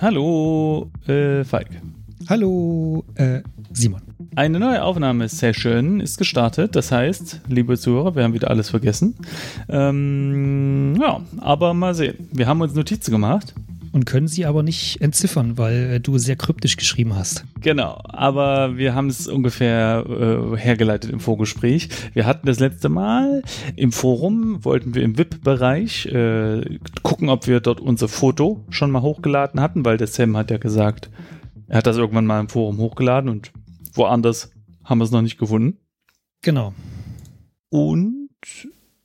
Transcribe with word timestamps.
Hallo, 0.00 0.90
äh, 1.06 1.44
Falk. 1.44 1.68
Hallo, 2.28 3.04
äh. 3.16 3.42
Eine 4.40 4.58
neue 4.58 4.82
Aufnahmesession 4.82 6.00
ist 6.00 6.16
gestartet. 6.16 6.74
Das 6.74 6.90
heißt, 6.90 7.42
liebe 7.48 7.76
Zuhörer, 7.76 8.16
wir 8.16 8.24
haben 8.24 8.32
wieder 8.32 8.48
alles 8.48 8.70
vergessen. 8.70 9.14
Ähm, 9.68 10.94
ja, 10.98 11.20
aber 11.42 11.74
mal 11.74 11.94
sehen. 11.94 12.26
Wir 12.32 12.46
haben 12.46 12.62
uns 12.62 12.74
Notizen 12.74 13.10
gemacht. 13.10 13.52
Und 13.92 14.06
können 14.06 14.28
sie 14.28 14.46
aber 14.46 14.62
nicht 14.62 15.02
entziffern, 15.02 15.58
weil 15.58 15.96
äh, 15.96 16.00
du 16.00 16.16
sehr 16.16 16.36
kryptisch 16.36 16.78
geschrieben 16.78 17.16
hast. 17.16 17.44
Genau, 17.60 18.00
aber 18.04 18.78
wir 18.78 18.94
haben 18.94 19.08
es 19.08 19.28
ungefähr 19.28 20.06
äh, 20.08 20.56
hergeleitet 20.56 21.10
im 21.10 21.20
Vorgespräch. 21.20 21.90
Wir 22.14 22.24
hatten 22.24 22.46
das 22.46 22.60
letzte 22.60 22.88
Mal 22.88 23.42
im 23.76 23.92
Forum, 23.92 24.64
wollten 24.64 24.94
wir 24.94 25.02
im 25.02 25.18
VIP-Bereich 25.18 26.06
äh, 26.06 26.78
gucken, 27.02 27.28
ob 27.28 27.46
wir 27.46 27.60
dort 27.60 27.82
unser 27.82 28.08
Foto 28.08 28.64
schon 28.70 28.90
mal 28.90 29.02
hochgeladen 29.02 29.60
hatten, 29.60 29.84
weil 29.84 29.98
der 29.98 30.06
Sam 30.06 30.34
hat 30.34 30.50
ja 30.50 30.56
gesagt, 30.56 31.10
er 31.70 31.78
hat 31.78 31.86
das 31.86 31.98
irgendwann 31.98 32.26
mal 32.26 32.40
im 32.40 32.48
Forum 32.48 32.78
hochgeladen 32.78 33.28
und 33.28 33.52
woanders 33.94 34.50
haben 34.84 34.98
wir 34.98 35.04
es 35.04 35.10
noch 35.10 35.22
nicht 35.22 35.38
gefunden. 35.38 35.78
Genau. 36.42 36.74
Und 37.68 38.28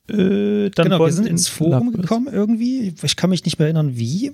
äh, 0.10 0.70
dann 0.70 0.86
genau, 0.86 1.00
wir 1.00 1.12
sind 1.12 1.28
ins 1.28 1.48
Forum 1.48 1.88
Lovebirds. 1.88 2.02
gekommen 2.02 2.28
irgendwie. 2.32 2.94
Ich 3.02 3.16
kann 3.16 3.30
mich 3.30 3.44
nicht 3.46 3.60
mehr 3.60 3.68
erinnern, 3.68 3.98
wie. 3.98 4.32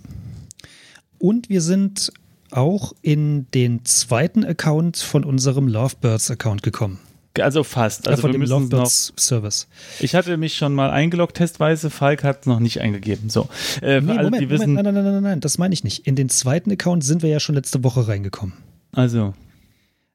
Und 1.17 1.49
wir 1.49 1.61
sind 1.61 2.11
auch 2.51 2.93
in 3.01 3.47
den 3.53 3.85
zweiten 3.85 4.43
Account 4.43 4.97
von 4.97 5.23
unserem 5.23 5.67
Lovebirds-Account 5.67 6.63
gekommen. 6.63 6.99
Also 7.39 7.63
fast. 7.63 8.09
Also 8.09 8.23
von 8.23 8.31
wir 8.33 8.39
dem 8.39 8.41
noch. 8.43 8.59
Lovebirds-Service. 8.59 9.67
Ich 10.01 10.15
hatte 10.15 10.35
mich 10.35 10.55
schon 10.55 10.73
mal 10.75 10.89
eingeloggt 10.89 11.37
testweise. 11.37 11.89
Falk 11.89 12.25
hat 12.25 12.41
es 12.41 12.45
noch 12.47 12.59
nicht 12.59 12.81
eingegeben. 12.81 13.29
So. 13.29 13.47
Äh, 13.81 14.01
Nee, 14.01 14.11
alle, 14.11 14.23
Moment, 14.23 14.41
die 14.41 14.49
wissen. 14.49 14.73
Moment, 14.73 14.83
nein, 14.85 14.93
nein, 14.95 15.03
nein, 15.05 15.13
nein, 15.13 15.23
nein, 15.23 15.39
das 15.39 15.57
meine 15.57 15.73
ich 15.73 15.85
nicht. 15.85 16.05
In 16.05 16.17
den 16.17 16.27
zweiten 16.27 16.71
Account 16.71 17.05
sind 17.05 17.23
wir 17.23 17.29
ja 17.29 17.39
schon 17.39 17.55
letzte 17.55 17.83
Woche 17.85 18.07
reingekommen. 18.07 18.53
Also 18.91 19.33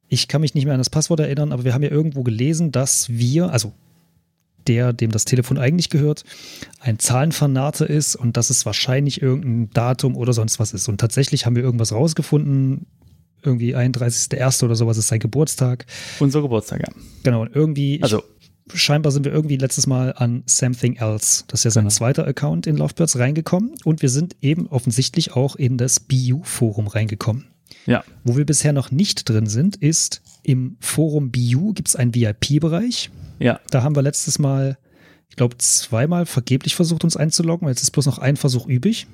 Ich 0.09 0.29
kann 0.29 0.41
mich 0.41 0.55
nicht 0.55 0.65
mehr 0.65 0.75
an 0.75 0.81
das 0.81 0.91
Passwort 0.91 1.21
erinnern, 1.21 1.53
aber 1.53 1.65
wir 1.65 1.75
haben 1.75 1.83
ja 1.83 1.91
irgendwo 1.91 2.23
gelesen, 2.23 2.73
dass 2.73 3.09
wir, 3.09 3.51
also 3.51 3.73
der, 4.67 4.93
dem 4.93 5.11
das 5.11 5.25
Telefon 5.25 5.59
eigentlich 5.59 5.91
gehört, 5.91 6.25
ein 6.81 6.98
Zahlenfanate 6.98 7.85
ist 7.85 8.17
und 8.17 8.37
dass 8.37 8.51
es 8.51 8.67
wahrscheinlich 8.67 9.23
irgendein 9.23 9.71
Datum 9.73 10.17
oder 10.17 10.33
sonst 10.33 10.59
was 10.59 10.73
ist. 10.73 10.89
Und 10.89 10.98
tatsächlich 10.98 11.47
haben 11.47 11.57
wir 11.57 11.63
irgendwas 11.63 11.93
rausgefunden, 11.93 12.87
irgendwie 13.43 13.77
31.01. 13.77 14.65
oder 14.65 14.75
sowas 14.75 14.97
ist 14.98 15.09
sein 15.09 15.21
Geburtstag. 15.21 15.87
unser 16.19 16.43
Geburtstag, 16.43 16.81
ja. 16.81 16.93
Genau, 17.23 17.43
und 17.43 17.55
irgendwie, 17.55 18.03
Also 18.03 18.23
ich, 18.73 18.81
scheinbar 18.81 19.13
sind 19.13 19.25
wir 19.25 19.33
irgendwie 19.33 19.57
letztes 19.57 19.87
Mal 19.87 20.13
an 20.17 20.43
Something 20.47 20.97
Else, 20.97 21.45
das 21.47 21.61
ist 21.61 21.65
ja 21.65 21.70
sein 21.70 21.85
Genau. 21.85 21.95
zweiter 21.95 22.27
Account 22.27 22.67
in 22.67 22.77
Lovebirds 22.77 23.19
reingekommen 23.19 23.75
und 23.85 24.03
wir 24.03 24.09
sind 24.09 24.35
eben 24.43 24.67
offensichtlich 24.67 25.37
auch 25.37 25.55
in 25.55 25.79
das 25.79 26.01
BU-Forum 26.01 26.89
reingekommen. 26.89 27.45
Ja. 27.87 28.05
Wo 28.25 28.37
wir 28.37 28.45
bisher 28.45 28.73
noch 28.73 28.91
nicht 28.91 29.29
drin 29.29 29.47
sind, 29.47 29.77
ist 29.77 30.23
im 30.42 30.77
Forum 30.81 31.31
BU 31.31 31.73
gibt 31.73 31.89
es 31.89 31.97
einen 31.97 32.15
VIP-Bereich. 32.15 33.11
Ja. 33.39 33.61
Da 33.70 33.83
haben 33.83 33.97
wir 33.97 34.03
letztes 34.03 34.39
Mal, 34.39 34.79
ich 35.29 35.37
glaube, 35.37 35.56
zweimal 35.59 36.27
vergeblich 36.27 36.75
versucht, 36.75 37.05
uns 37.05 37.17
einzuloggen. 37.17 37.69
Jetzt 37.69 37.83
ist 37.83 37.92
bloß 37.92 38.07
noch 38.07 38.19
ein 38.19 38.37
Versuch 38.37 38.67
übrig. 38.67 39.07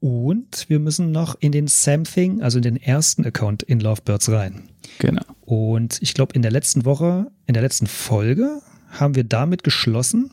Und 0.00 0.68
wir 0.68 0.80
müssen 0.80 1.12
noch 1.12 1.36
in 1.38 1.52
den 1.52 1.68
Something, 1.68 2.42
also 2.42 2.58
in 2.58 2.62
den 2.62 2.76
ersten 2.76 3.24
Account 3.24 3.62
in 3.62 3.78
Lovebirds 3.78 4.30
rein. 4.30 4.68
Genau. 4.98 5.22
Und 5.42 6.02
ich 6.02 6.14
glaube, 6.14 6.34
in 6.34 6.42
der 6.42 6.50
letzten 6.50 6.84
Woche, 6.84 7.30
in 7.46 7.54
der 7.54 7.62
letzten 7.62 7.86
Folge, 7.86 8.60
haben 8.90 9.14
wir 9.14 9.24
damit 9.24 9.62
geschlossen. 9.62 10.32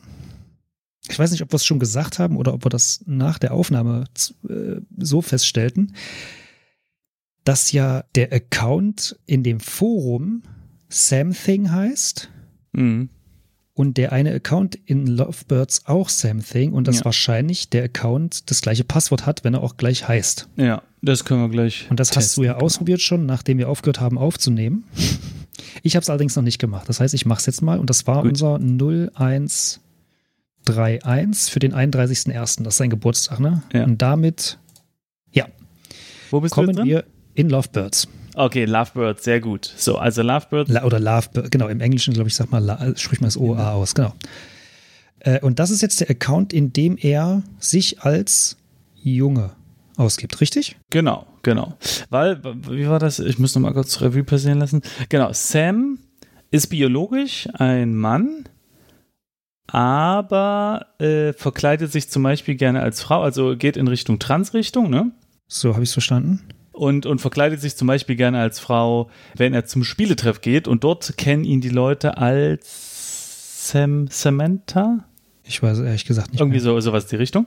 Ich 1.08 1.18
weiß 1.18 1.30
nicht, 1.30 1.42
ob 1.42 1.52
wir 1.52 1.56
es 1.56 1.64
schon 1.64 1.78
gesagt 1.78 2.18
haben 2.18 2.36
oder 2.36 2.52
ob 2.52 2.64
wir 2.64 2.68
das 2.68 3.02
nach 3.06 3.38
der 3.38 3.54
Aufnahme 3.54 4.04
äh, 4.48 4.80
so 4.98 5.22
feststellten, 5.22 5.94
dass 7.44 7.72
ja 7.72 8.04
der 8.14 8.32
Account 8.32 9.18
in 9.26 9.42
dem 9.42 9.60
Forum 9.60 10.42
Something 10.88 11.70
heißt 11.70 12.28
Mhm. 12.72 13.08
und 13.74 13.96
der 13.96 14.12
eine 14.12 14.32
Account 14.34 14.74
in 14.84 15.06
Lovebirds 15.06 15.86
auch 15.86 16.08
Something 16.08 16.72
und 16.72 16.86
das 16.88 16.98
Ja. 16.98 17.04
wahrscheinlich 17.06 17.70
der 17.70 17.84
Account 17.84 18.50
das 18.50 18.60
gleiche 18.60 18.84
Passwort 18.84 19.24
hat, 19.26 19.42
wenn 19.44 19.54
er 19.54 19.62
auch 19.62 19.76
gleich 19.76 20.06
heißt. 20.08 20.48
Ja, 20.56 20.82
das 21.02 21.24
können 21.24 21.40
wir 21.42 21.48
gleich. 21.48 21.86
Und 21.90 21.98
das 22.00 22.14
hast 22.16 22.36
du 22.36 22.42
ja 22.42 22.52
testen, 22.52 22.58
genau. 22.58 22.64
ausprobiert 22.66 23.00
schon, 23.00 23.24
nachdem 23.26 23.58
wir 23.58 23.68
aufgehört 23.68 24.00
haben 24.00 24.18
aufzunehmen. 24.18 24.84
Ich 25.82 25.94
habe 25.94 26.02
es 26.02 26.10
allerdings 26.10 26.34
noch 26.36 26.42
nicht 26.42 26.58
gemacht. 26.58 26.88
Das 26.88 27.00
heißt, 27.00 27.14
ich 27.14 27.26
mache 27.26 27.38
es 27.40 27.46
jetzt 27.46 27.62
mal 27.62 27.78
und 27.78 27.88
das 27.90 28.06
war 28.06 28.22
Gut. 28.22 28.30
unser 28.32 28.58
0131 28.58 29.78
für 31.52 31.58
den 31.58 31.74
31.01. 31.74 32.64
Das 32.64 32.74
ist 32.74 32.78
sein 32.78 32.90
Geburtstag, 32.90 33.40
ne? 33.40 33.62
Ja. 33.72 33.84
Und 33.84 34.00
damit 34.02 34.58
Wo 36.30 36.40
bist 36.40 36.52
du 36.52 36.54
kommen 36.56 36.68
jetzt 36.68 36.78
drin? 36.78 36.86
wir 36.86 37.04
in 37.40 37.48
Lovebirds. 37.48 38.06
Okay, 38.34 38.64
Lovebirds, 38.64 39.24
sehr 39.24 39.40
gut. 39.40 39.72
So, 39.76 39.96
also 39.96 40.22
Lovebirds. 40.22 40.70
La 40.70 40.84
oder 40.84 41.00
Lovebirds, 41.00 41.50
genau, 41.50 41.68
im 41.68 41.80
Englischen, 41.80 42.14
glaube 42.14 42.28
ich, 42.28 42.36
sag 42.36 42.50
mal, 42.50 42.58
La 42.58 42.92
sprich 42.96 43.20
mal 43.20 43.26
das 43.26 43.36
OA 43.36 43.72
aus, 43.72 43.94
genau. 43.94 44.12
Äh, 45.20 45.40
und 45.40 45.58
das 45.58 45.70
ist 45.70 45.82
jetzt 45.82 46.00
der 46.00 46.10
Account, 46.10 46.52
in 46.52 46.72
dem 46.72 46.96
er 46.96 47.42
sich 47.58 48.02
als 48.02 48.56
Junge 48.94 49.50
ausgibt, 49.96 50.40
richtig? 50.40 50.76
Genau, 50.90 51.26
genau. 51.42 51.76
Weil, 52.10 52.40
wie 52.68 52.88
war 52.88 52.98
das? 52.98 53.18
Ich 53.18 53.38
muss 53.38 53.54
noch 53.54 53.62
mal 53.62 53.72
kurz 53.72 54.00
Revue 54.00 54.24
passieren 54.24 54.58
lassen. 54.58 54.82
Genau, 55.08 55.32
Sam 55.32 55.98
ist 56.50 56.68
biologisch 56.68 57.48
ein 57.54 57.94
Mann, 57.94 58.44
aber 59.66 60.86
äh, 60.98 61.32
verkleidet 61.32 61.90
sich 61.90 62.10
zum 62.10 62.22
Beispiel 62.22 62.54
gerne 62.54 62.80
als 62.80 63.00
Frau, 63.00 63.22
also 63.22 63.56
geht 63.56 63.76
in 63.76 63.88
Richtung 63.88 64.18
Transrichtung, 64.18 64.90
ne? 64.90 65.12
So 65.48 65.72
habe 65.72 65.82
ich 65.82 65.88
es 65.88 65.94
verstanden. 65.94 66.42
Und, 66.80 67.04
und 67.04 67.20
verkleidet 67.20 67.60
sich 67.60 67.76
zum 67.76 67.88
Beispiel 67.88 68.16
gerne 68.16 68.40
als 68.40 68.58
Frau, 68.58 69.10
wenn 69.36 69.52
er 69.52 69.66
zum 69.66 69.84
Spieletreff 69.84 70.40
geht. 70.40 70.66
Und 70.66 70.82
dort 70.82 71.18
kennen 71.18 71.44
ihn 71.44 71.60
die 71.60 71.68
Leute 71.68 72.16
als 72.16 73.68
Sam 73.68 74.08
Samantha. 74.08 75.04
Ich 75.44 75.62
weiß 75.62 75.80
ehrlich 75.80 76.06
gesagt 76.06 76.30
nicht. 76.32 76.40
Irgendwie 76.40 76.56
mehr. 76.56 76.64
so, 76.64 76.80
sowas 76.80 77.06
die 77.06 77.16
Richtung. 77.16 77.44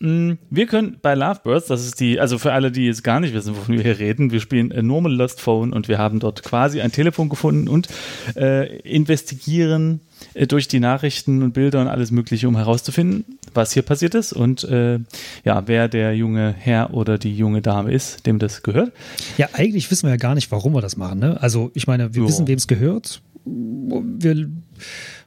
Mm, 0.00 0.32
Wir 0.50 0.66
können 0.66 0.96
bei 1.00 1.14
Lovebirds, 1.14 1.66
das 1.66 1.86
ist 1.86 2.00
die, 2.00 2.18
also 2.18 2.38
für 2.38 2.54
alle, 2.54 2.72
die 2.72 2.86
jetzt 2.86 3.04
gar 3.04 3.20
nicht 3.20 3.34
wissen, 3.34 3.54
wovon 3.56 3.76
wir 3.76 3.82
hier 3.84 4.00
reden, 4.00 4.32
wir 4.32 4.40
spielen 4.40 4.72
Normal 4.84 5.14
Lost 5.14 5.40
Phone 5.40 5.72
und 5.72 5.86
wir 5.86 5.98
haben 5.98 6.18
dort 6.18 6.42
quasi 6.42 6.80
ein 6.80 6.90
Telefon 6.90 7.28
gefunden 7.28 7.68
und 7.68 7.88
äh, 8.34 8.78
investigieren 8.78 10.00
äh, 10.34 10.46
durch 10.46 10.66
die 10.66 10.80
Nachrichten 10.80 11.42
und 11.42 11.52
Bilder 11.52 11.82
und 11.82 11.88
alles 11.88 12.10
Mögliche, 12.10 12.48
um 12.48 12.56
herauszufinden, 12.56 13.38
was 13.56 13.72
hier 13.72 13.82
passiert 13.82 14.14
ist 14.14 14.32
und 14.32 14.64
äh, 14.64 14.98
ja, 15.44 15.66
wer 15.66 15.88
der 15.88 16.14
junge 16.14 16.54
Herr 16.56 16.94
oder 16.94 17.18
die 17.18 17.36
junge 17.36 17.62
Dame 17.62 17.92
ist, 17.92 18.26
dem 18.26 18.38
das 18.38 18.62
gehört. 18.62 18.92
Ja, 19.38 19.48
eigentlich 19.52 19.90
wissen 19.90 20.04
wir 20.06 20.10
ja 20.10 20.16
gar 20.16 20.34
nicht, 20.34 20.50
warum 20.52 20.74
wir 20.74 20.80
das 20.82 20.96
machen. 20.96 21.18
Ne? 21.18 21.40
Also, 21.40 21.70
ich 21.74 21.86
meine, 21.86 22.14
wir 22.14 22.22
Jo. 22.22 22.28
wissen, 22.28 22.46
wem 22.46 22.58
es 22.58 22.66
gehört. 22.66 23.22
Wir 23.48 24.48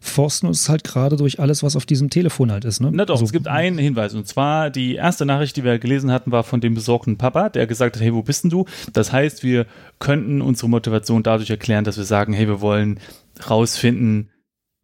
forsten 0.01 0.47
uns 0.47 0.67
halt 0.67 0.83
gerade 0.83 1.15
durch 1.15 1.39
alles, 1.39 1.63
was 1.63 1.75
auf 1.77 1.85
diesem 1.85 2.09
Telefon 2.09 2.51
halt 2.51 2.65
ist. 2.65 2.81
Ne? 2.81 2.89
Na 2.93 3.05
doch, 3.05 3.15
also, 3.15 3.25
es 3.25 3.31
gibt 3.31 3.47
einen 3.47 3.77
Hinweis. 3.77 4.13
Und 4.13 4.27
zwar 4.27 4.69
die 4.69 4.95
erste 4.95 5.25
Nachricht, 5.25 5.55
die 5.57 5.63
wir 5.63 5.79
gelesen 5.79 6.11
hatten, 6.11 6.31
war 6.31 6.43
von 6.43 6.59
dem 6.61 6.73
besorgten 6.75 7.17
Papa, 7.17 7.49
der 7.49 7.65
gesagt 7.65 7.95
hat, 7.95 8.03
hey, 8.03 8.13
wo 8.13 8.21
bist 8.21 8.43
denn 8.43 8.49
du? 8.49 8.65
Das 8.93 9.11
heißt, 9.13 9.43
wir 9.43 9.65
könnten 9.99 10.41
unsere 10.41 10.69
Motivation 10.69 11.23
dadurch 11.23 11.49
erklären, 11.49 11.85
dass 11.85 11.97
wir 11.97 12.03
sagen, 12.03 12.33
hey, 12.33 12.47
wir 12.47 12.59
wollen 12.61 12.99
rausfinden, 13.49 14.29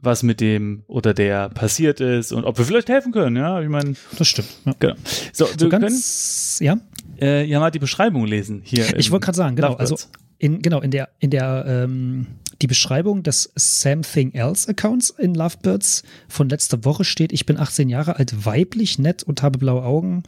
was 0.05 0.23
mit 0.23 0.39
dem 0.41 0.83
oder 0.87 1.13
der 1.13 1.49
passiert 1.49 1.99
ist 1.99 2.31
und 2.31 2.45
ob 2.45 2.57
wir 2.57 2.65
vielleicht 2.65 2.89
helfen 2.89 3.11
können. 3.11 3.35
Ja, 3.35 3.61
ich 3.61 3.69
meine, 3.69 3.95
Das 4.17 4.27
stimmt. 4.27 4.49
Ja. 4.65 4.73
genau. 4.79 4.95
So, 5.33 5.45
So 5.45 5.59
wir 5.59 5.69
können 5.69 5.81
ganz, 5.81 6.59
ja. 6.61 6.77
äh, 7.19 7.43
ja 7.45 7.59
mal 7.59 7.71
die 7.71 7.79
Beschreibung 7.79 8.25
lesen 8.25 8.61
hier. 8.63 8.97
Ich 8.97 9.11
wollte 9.11 9.25
gerade 9.25 9.37
sagen, 9.37 9.55
genau, 9.55 9.69
Lovebirds. 9.69 9.91
also 9.91 10.07
in, 10.37 10.61
genau, 10.61 10.81
in 10.81 10.91
der, 10.91 11.09
in 11.19 11.29
der, 11.29 11.65
ähm, 11.67 12.27
die 12.61 12.67
Beschreibung 12.67 13.23
des 13.23 13.51
Something 13.55 14.33
Else 14.33 14.69
Accounts 14.69 15.09
in 15.09 15.33
Lovebirds 15.33 16.03
von 16.27 16.49
letzter 16.49 16.85
Woche 16.85 17.03
steht, 17.03 17.33
ich 17.33 17.45
bin 17.45 17.57
18 17.57 17.89
Jahre 17.89 18.17
alt, 18.17 18.45
weiblich, 18.45 18.99
nett 18.99 19.23
und 19.23 19.41
habe 19.41 19.59
blaue 19.59 19.83
Augen, 19.83 20.23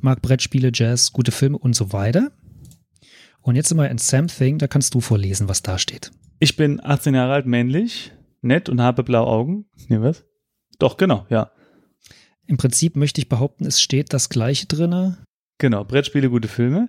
mag 0.00 0.22
Brettspiele, 0.22 0.70
Jazz, 0.74 1.12
gute 1.12 1.30
Filme 1.32 1.58
und 1.58 1.74
so 1.74 1.92
weiter. 1.92 2.30
Und 3.42 3.56
jetzt 3.56 3.68
sind 3.68 3.78
wir 3.78 3.88
in 3.90 3.98
Something, 3.98 4.58
da 4.58 4.66
kannst 4.66 4.94
du 4.94 5.00
vorlesen, 5.00 5.48
was 5.48 5.62
da 5.62 5.78
steht. 5.78 6.10
Ich 6.40 6.56
bin 6.56 6.80
18 6.82 7.14
Jahre 7.14 7.32
alt, 7.32 7.46
männlich, 7.46 8.12
nett 8.40 8.68
und 8.68 8.80
habe 8.80 9.02
blaue 9.02 9.26
Augen. 9.26 9.66
Nee, 9.88 10.00
was? 10.00 10.24
Doch, 10.78 10.96
genau, 10.96 11.26
ja. 11.28 11.50
Im 12.46 12.56
Prinzip 12.56 12.96
möchte 12.96 13.20
ich 13.20 13.28
behaupten, 13.28 13.66
es 13.66 13.80
steht 13.80 14.12
das 14.12 14.28
gleiche 14.28 14.66
drinne 14.66 15.18
Genau, 15.58 15.84
Brettspiele, 15.84 16.30
gute 16.30 16.46
Filme. 16.46 16.88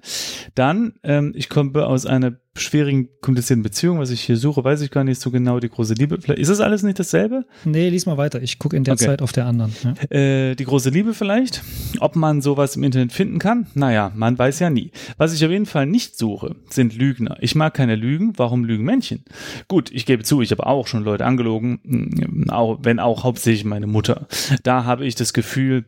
Dann, 0.53 0.93
ähm, 1.03 1.33
ich 1.35 1.49
komme 1.49 1.87
aus 1.87 2.05
einer 2.05 2.33
schwierigen, 2.55 3.09
komplizierten 3.21 3.63
Beziehung, 3.63 3.99
was 3.99 4.11
ich 4.11 4.21
hier 4.21 4.37
suche, 4.37 4.63
weiß 4.63 4.81
ich 4.81 4.91
gar 4.91 5.03
nicht 5.03 5.19
so 5.19 5.31
genau, 5.31 5.59
die 5.59 5.69
große 5.69 5.93
Liebe. 5.93 6.19
Vielleicht, 6.21 6.39
ist 6.39 6.49
das 6.49 6.59
alles 6.59 6.83
nicht 6.83 6.99
dasselbe? 6.99 7.45
Nee, 7.65 7.89
lies 7.89 8.05
mal 8.05 8.17
weiter. 8.17 8.41
Ich 8.43 8.59
gucke 8.59 8.75
in 8.77 8.83
der 8.83 8.93
Okay. 8.95 9.05
Zeit 9.05 9.21
auf 9.21 9.31
der 9.31 9.45
anderen. 9.45 9.73
Ja. 9.83 10.15
Äh, 10.15 10.55
die 10.55 10.65
große 10.65 10.89
Liebe 10.89 11.13
vielleicht. 11.13 11.63
Ob 11.99 12.15
man 12.15 12.41
sowas 12.41 12.75
im 12.75 12.83
Internet 12.83 13.11
finden 13.11 13.39
kann? 13.39 13.67
Naja, 13.73 14.11
man 14.15 14.37
weiß 14.37 14.59
ja 14.59 14.69
nie. 14.69 14.91
Was 15.17 15.33
ich 15.33 15.43
auf 15.43 15.51
jeden 15.51 15.65
Fall 15.65 15.85
nicht 15.85 16.17
suche, 16.17 16.55
sind 16.69 16.95
Lügner. 16.95 17.37
Ich 17.39 17.55
mag 17.55 17.73
keine 17.73 17.95
Lügen. 17.95 18.33
Warum 18.37 18.65
lügen 18.65 18.83
Männchen? 18.83 19.23
Gut, 19.67 19.89
ich 19.91 20.05
gebe 20.05 20.23
zu, 20.23 20.41
ich 20.41 20.51
habe 20.51 20.65
auch 20.67 20.85
schon 20.85 21.03
Leute 21.03 21.25
angelogen, 21.25 22.45
auch, 22.49 22.79
wenn 22.83 22.99
auch 22.99 23.23
hauptsächlich 23.23 23.65
meine 23.65 23.87
Mutter. 23.87 24.27
Da 24.63 24.83
habe 24.83 25.05
ich 25.05 25.15
das 25.15 25.33
Gefühl, 25.33 25.85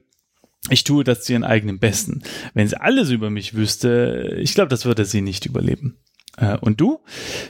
ich 0.70 0.84
tue 0.84 1.04
das 1.04 1.24
zu 1.24 1.34
ihren 1.34 1.44
eigenen 1.44 1.80
Besten. 1.80 2.22
Wenn 2.54 2.68
sie 2.68 2.80
alles 2.80 3.10
über 3.10 3.30
mich 3.30 3.56
wüsste, 3.56 4.38
ich 4.40 4.54
glaube, 4.54 4.70
das 4.70 4.86
würde 4.86 5.06
sie 5.06 5.22
nicht 5.22 5.46
überleben. 5.46 5.98
Äh, 6.38 6.58
und 6.58 6.80
du? 6.80 7.00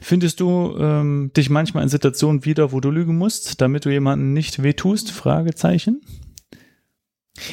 Findest 0.01 0.39
du 0.39 0.75
ähm, 0.79 1.31
dich 1.35 1.49
manchmal 1.49 1.83
in 1.83 1.89
Situationen 1.89 2.45
wieder, 2.45 2.71
wo 2.71 2.79
du 2.79 2.89
lügen 2.89 3.17
musst, 3.17 3.61
damit 3.61 3.85
du 3.85 3.89
jemanden 3.89 4.33
nicht 4.33 4.63
wehtust? 4.63 5.11
Fragezeichen. 5.11 6.01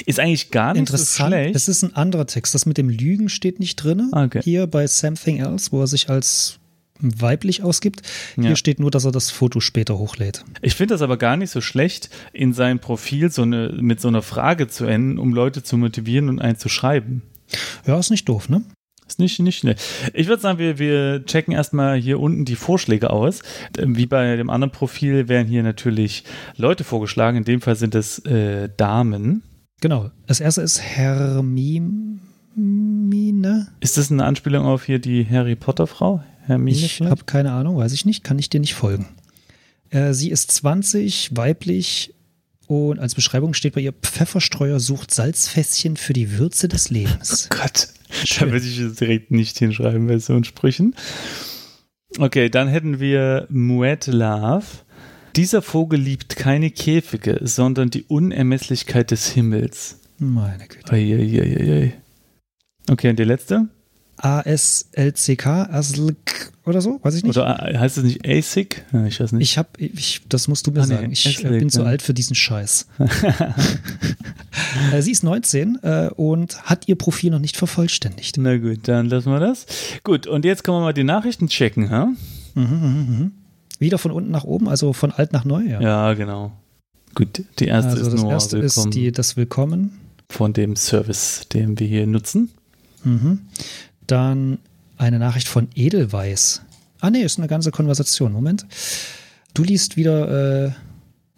Ist 0.06 0.20
eigentlich 0.20 0.50
gar 0.50 0.74
nicht 0.74 0.88
so 0.88 0.94
Interessant. 0.94 1.28
schlecht. 1.32 1.56
es 1.56 1.68
ist 1.68 1.82
ein 1.82 1.94
anderer 1.94 2.26
Text. 2.26 2.54
Das 2.54 2.66
mit 2.66 2.78
dem 2.78 2.88
Lügen 2.88 3.28
steht 3.28 3.60
nicht 3.60 3.76
drin. 3.76 4.10
Okay. 4.12 4.40
Hier 4.42 4.66
bei 4.66 4.86
Something 4.86 5.38
Else, 5.38 5.72
wo 5.72 5.80
er 5.80 5.86
sich 5.86 6.08
als 6.08 6.58
weiblich 7.00 7.62
ausgibt. 7.62 8.02
Ja. 8.36 8.44
Hier 8.44 8.56
steht 8.56 8.80
nur, 8.80 8.90
dass 8.90 9.04
er 9.04 9.12
das 9.12 9.30
Foto 9.30 9.60
später 9.60 9.98
hochlädt. 9.98 10.44
Ich 10.62 10.74
finde 10.74 10.94
das 10.94 11.02
aber 11.02 11.16
gar 11.16 11.36
nicht 11.36 11.50
so 11.50 11.60
schlecht, 11.60 12.10
in 12.32 12.52
sein 12.52 12.78
Profil 12.78 13.30
so 13.30 13.42
eine, 13.42 13.74
mit 13.80 14.00
so 14.00 14.08
einer 14.08 14.22
Frage 14.22 14.68
zu 14.68 14.84
enden, 14.84 15.18
um 15.18 15.32
Leute 15.32 15.62
zu 15.62 15.76
motivieren 15.76 16.28
und 16.28 16.40
einen 16.40 16.58
zu 16.58 16.68
schreiben. 16.68 17.22
Ja, 17.86 17.98
ist 17.98 18.10
nicht 18.10 18.28
doof, 18.28 18.48
ne? 18.48 18.62
Ist 19.06 19.18
nicht, 19.18 19.40
nicht 19.40 19.58
schnell. 19.58 19.76
Ich 20.12 20.26
würde 20.28 20.42
sagen, 20.42 20.58
wir, 20.58 20.78
wir 20.78 21.24
checken 21.24 21.54
erstmal 21.54 21.96
hier 21.96 22.20
unten 22.20 22.44
die 22.44 22.56
Vorschläge 22.56 23.08
aus. 23.08 23.40
Wie 23.78 24.04
bei 24.04 24.36
dem 24.36 24.50
anderen 24.50 24.70
Profil 24.70 25.28
werden 25.28 25.48
hier 25.48 25.62
natürlich 25.62 26.24
Leute 26.56 26.84
vorgeschlagen. 26.84 27.38
In 27.38 27.44
dem 27.44 27.62
Fall 27.62 27.76
sind 27.76 27.94
es 27.94 28.18
äh, 28.26 28.68
Damen. 28.76 29.42
Genau. 29.80 30.10
Das 30.26 30.40
erste 30.40 30.60
ist 30.60 30.82
Hermine. 30.82 32.18
Ist 33.80 33.96
das 33.96 34.10
eine 34.10 34.24
Anspielung 34.24 34.66
auf 34.66 34.84
hier 34.84 34.98
die 34.98 35.26
Harry 35.26 35.56
Potter 35.56 35.86
Frau? 35.86 36.22
Hermine? 36.48 36.76
Ich 36.76 37.00
habe 37.00 37.24
keine 37.24 37.52
Ahnung, 37.52 37.76
weiß 37.76 37.92
ich 37.92 38.04
nicht, 38.04 38.24
kann 38.24 38.38
ich 38.38 38.50
dir 38.50 38.60
nicht 38.60 38.74
folgen. 38.74 39.06
Äh, 39.90 40.12
sie 40.12 40.30
ist 40.30 40.50
20, 40.50 41.36
weiblich 41.36 42.14
und 42.66 42.98
als 42.98 43.14
Beschreibung 43.14 43.54
steht 43.54 43.74
bei 43.74 43.80
ihr, 43.80 43.92
Pfefferstreuer 43.92 44.80
sucht 44.80 45.12
Salzfässchen 45.12 45.96
für 45.96 46.12
die 46.12 46.38
Würze 46.38 46.68
des 46.68 46.90
Lebens. 46.90 47.48
Gott, 47.50 47.88
da 48.08 48.26
Schön. 48.26 48.52
würde 48.52 48.66
ich 48.66 48.78
es 48.78 48.96
direkt 48.96 49.30
nicht 49.30 49.56
hinschreiben 49.58 50.06
bei 50.06 50.18
so 50.18 50.42
Sprüchen. 50.42 50.94
Okay, 52.18 52.48
dann 52.50 52.68
hätten 52.68 53.00
wir 53.00 53.46
Muet 53.50 54.06
Love. 54.06 54.66
Dieser 55.36 55.62
Vogel 55.62 56.00
liebt 56.00 56.36
keine 56.36 56.70
Käfige, 56.70 57.38
sondern 57.42 57.90
die 57.90 58.04
Unermesslichkeit 58.04 59.10
des 59.10 59.28
Himmels. 59.28 59.98
Meine 60.18 60.66
Güte. 60.66 60.92
Eieieiei. 60.92 61.94
Okay, 62.90 63.10
und 63.10 63.18
die 63.18 63.24
letzte? 63.24 63.68
ASLCK, 64.18 65.46
ASLK 65.46 66.52
oder 66.64 66.80
so, 66.80 66.98
weiß 67.02 67.14
ich 67.14 67.24
nicht. 67.24 67.36
Oder 67.36 67.56
heißt 67.56 67.98
es 67.98 68.04
nicht 68.04 68.26
ASIC? 68.28 68.84
Ja, 68.92 69.04
ich 69.06 69.20
weiß 69.20 69.32
nicht. 69.32 69.42
Ich 69.42 69.58
habe, 69.58 69.68
ich, 69.78 70.22
das 70.28 70.48
musst 70.48 70.66
du 70.66 70.70
mir 70.70 70.82
Ah, 70.82 70.86
nee, 70.86 70.94
sagen. 70.94 71.12
Ich 71.12 71.26
es 71.26 71.40
äh, 71.40 71.48
bin 71.48 71.60
liegt, 71.60 71.72
zu 71.72 71.84
alt 71.84 72.02
für 72.02 72.14
diesen 72.14 72.34
Scheiß. 72.34 72.86
äh, 74.92 75.02
sie 75.02 75.12
ist 75.12 75.22
19 75.22 75.78
äh, 75.82 76.10
und 76.14 76.62
hat 76.64 76.88
ihr 76.88 76.96
Profil 76.96 77.30
noch 77.30 77.38
nicht 77.38 77.56
vervollständigt. 77.56 78.36
Na 78.38 78.56
gut, 78.58 78.80
dann 78.88 79.08
lassen 79.08 79.30
wir 79.30 79.40
das. 79.40 79.66
Gut, 80.04 80.26
und 80.26 80.44
jetzt 80.44 80.64
können 80.64 80.78
wir 80.78 80.82
mal 80.82 80.94
die 80.94 81.04
Nachrichten 81.04 81.48
checken, 81.48 81.90
ha? 81.90 82.08
Mhm, 82.54 82.62
mhm, 82.64 83.18
mhm. 83.18 83.32
Wieder 83.78 83.98
von 83.98 84.10
unten 84.10 84.30
nach 84.30 84.44
oben, 84.44 84.68
also 84.68 84.92
von 84.92 85.12
alt 85.12 85.32
nach 85.32 85.44
neu. 85.44 85.62
Ja. 85.62 85.80
Ja, 85.80 86.14
genau. 86.14 86.52
Gut, 87.14 87.42
die 87.58 87.66
erste 87.66 87.90
also 87.92 88.02
ist 88.02 88.12
das 88.12 88.22
nur 88.22 88.32
erste 88.32 88.60
willkommen 88.60 88.88
ist 88.88 88.94
die, 88.94 89.12
das 89.12 89.36
Willkommen. 89.36 89.98
von 90.28 90.52
dem 90.52 90.76
Service, 90.76 91.42
den 91.52 91.78
wir 91.78 91.86
hier 91.86 92.06
nutzen. 92.06 92.50
Mhm. 93.04 93.40
Dann 94.08 94.58
eine 94.96 95.18
Nachricht 95.20 95.46
von 95.46 95.68
Edelweiß. 95.76 96.62
Ah, 97.00 97.10
nee, 97.10 97.22
ist 97.22 97.38
eine 97.38 97.46
ganze 97.46 97.70
Konversation. 97.70 98.32
Moment. 98.32 98.66
Du 99.54 99.62
liest 99.62 99.96
wieder 99.96 100.66
äh, 100.66 100.72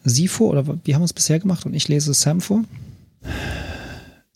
sie 0.05 0.28
vor 0.28 0.50
oder 0.50 0.67
wie 0.84 0.94
haben 0.94 1.02
wir 1.02 1.06
es 1.06 1.12
bisher 1.12 1.38
gemacht 1.38 1.67
und 1.67 1.75
ich 1.75 1.87
lese 1.88 2.14
Sam 2.14 2.40
vor? 2.40 2.64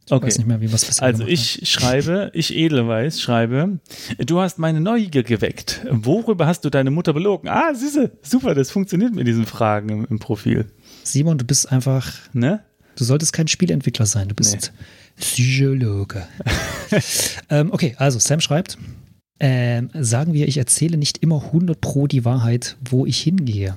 Ich 0.06 0.12
Okay. 0.12 0.26
weiß 0.26 0.36
nicht 0.36 0.46
mehr, 0.46 0.60
wie 0.60 0.68
wir 0.68 0.74
es 0.74 0.84
bisher 0.84 1.02
Also 1.04 1.24
ich 1.26 1.60
schreibe, 1.64 2.30
ich 2.34 2.54
Edelweiß 2.54 3.22
schreibe, 3.22 3.78
du 4.18 4.38
hast 4.40 4.58
meine 4.58 4.80
Neugier 4.82 5.22
geweckt. 5.22 5.80
Worüber 5.90 6.46
hast 6.46 6.66
du 6.66 6.70
deine 6.70 6.90
Mutter 6.90 7.14
belogen? 7.14 7.48
Ah, 7.48 7.72
siehste, 7.74 8.12
super, 8.22 8.54
das 8.54 8.70
funktioniert 8.70 9.14
mit 9.14 9.26
diesen 9.26 9.46
Fragen 9.46 9.88
im, 9.88 10.06
im 10.10 10.18
Profil. 10.18 10.58
haben. 10.58 10.70
Simon, 11.04 11.38
du 11.38 11.44
bist 11.46 11.72
einfach, 11.72 12.12
Ne? 12.34 12.60
du 12.96 13.04
solltest 13.04 13.32
kein 13.32 13.48
Spielentwickler 13.48 14.04
sein, 14.06 14.28
du 14.28 14.34
bist 14.34 14.72
Psychologe. 15.16 16.26
ähm, 17.50 17.72
okay, 17.72 17.94
also 17.98 18.18
Sam 18.18 18.40
schreibt, 18.40 18.78
ähm, 19.40 19.90
sagen 19.94 20.32
wir, 20.32 20.48
ich 20.48 20.58
erzähle 20.58 20.96
nicht 20.96 21.18
immer 21.18 21.42
100 21.46 21.80
pro 21.80 22.06
die 22.06 22.24
Wahrheit, 22.24 22.76
wo 22.84 23.06
ich 23.06 23.20
hingehe. 23.20 23.76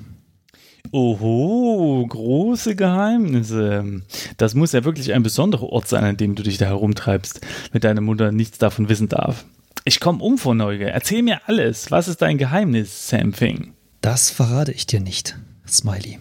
Oho, 0.92 2.06
große 2.08 2.76
Geheimnisse. 2.76 4.02
Das 4.38 4.56
muss 4.56 4.72
ja 4.72 4.86
wirklich 4.86 5.14
ein 5.14 5.24
besonderer 5.24 5.70
Ort 5.70 5.88
sein, 5.88 6.04
an 6.04 6.18
dem 6.18 6.36
du 6.36 6.44
dich 6.44 6.58
da 6.58 6.66
herumtreibst, 6.66 7.42
wenn 7.72 7.82
deine 7.82 8.02
Mutter 8.02 8.32
nichts 8.32 8.58
davon 8.58 8.88
wissen 8.88 9.10
darf. 9.10 9.46
Ich 9.84 10.00
komme 10.00 10.24
um 10.24 10.38
vor 10.38 10.56
Neugier. 10.56 10.90
Erzähl 10.90 11.24
mir 11.24 11.42
alles. 11.48 11.92
Was 11.92 12.08
ist 12.08 12.22
dein 12.22 12.38
Geheimnis, 12.38 13.10
Sam 13.10 13.34
Fing? 13.34 13.74
Das 14.02 14.30
verrate 14.30 14.72
ich 14.72 14.86
dir 14.86 15.00
nicht. 15.00 15.38
Smiley. 15.68 16.20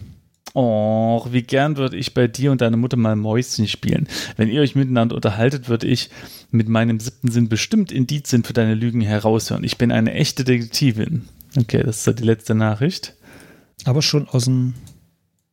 Och, 0.57 1.31
wie 1.31 1.43
gern 1.43 1.77
würde 1.77 1.97
ich 1.97 2.15
bei 2.15 2.27
dir 2.27 2.51
und 2.51 2.61
deiner 2.61 2.77
Mutter 2.77 2.97
mal 2.97 3.15
Mäuschen 3.15 3.67
spielen. 3.67 4.07
Wenn 4.37 4.49
ihr 4.49 4.61
euch 4.61 4.73
miteinander 4.73 5.15
unterhaltet, 5.15 5.69
würde 5.69 5.85
ich 5.85 6.09
mit 6.49 6.67
meinem 6.67 6.99
siebten 6.99 7.29
Sinn 7.29 7.47
bestimmt 7.47 7.91
Indizien 7.91 8.43
für 8.43 8.53
deine 8.53 8.73
Lügen 8.73 9.01
heraushören. 9.01 9.63
Ich 9.63 9.77
bin 9.77 9.91
eine 9.91 10.13
echte 10.13 10.43
Detektivin. 10.43 11.27
Okay, 11.55 11.83
das 11.83 11.97
ist 11.97 12.03
so 12.05 12.11
die 12.11 12.23
letzte 12.23 12.55
Nachricht. 12.55 13.13
Aber 13.85 14.01
schon 14.01 14.27
aus 14.29 14.45
dem 14.45 14.73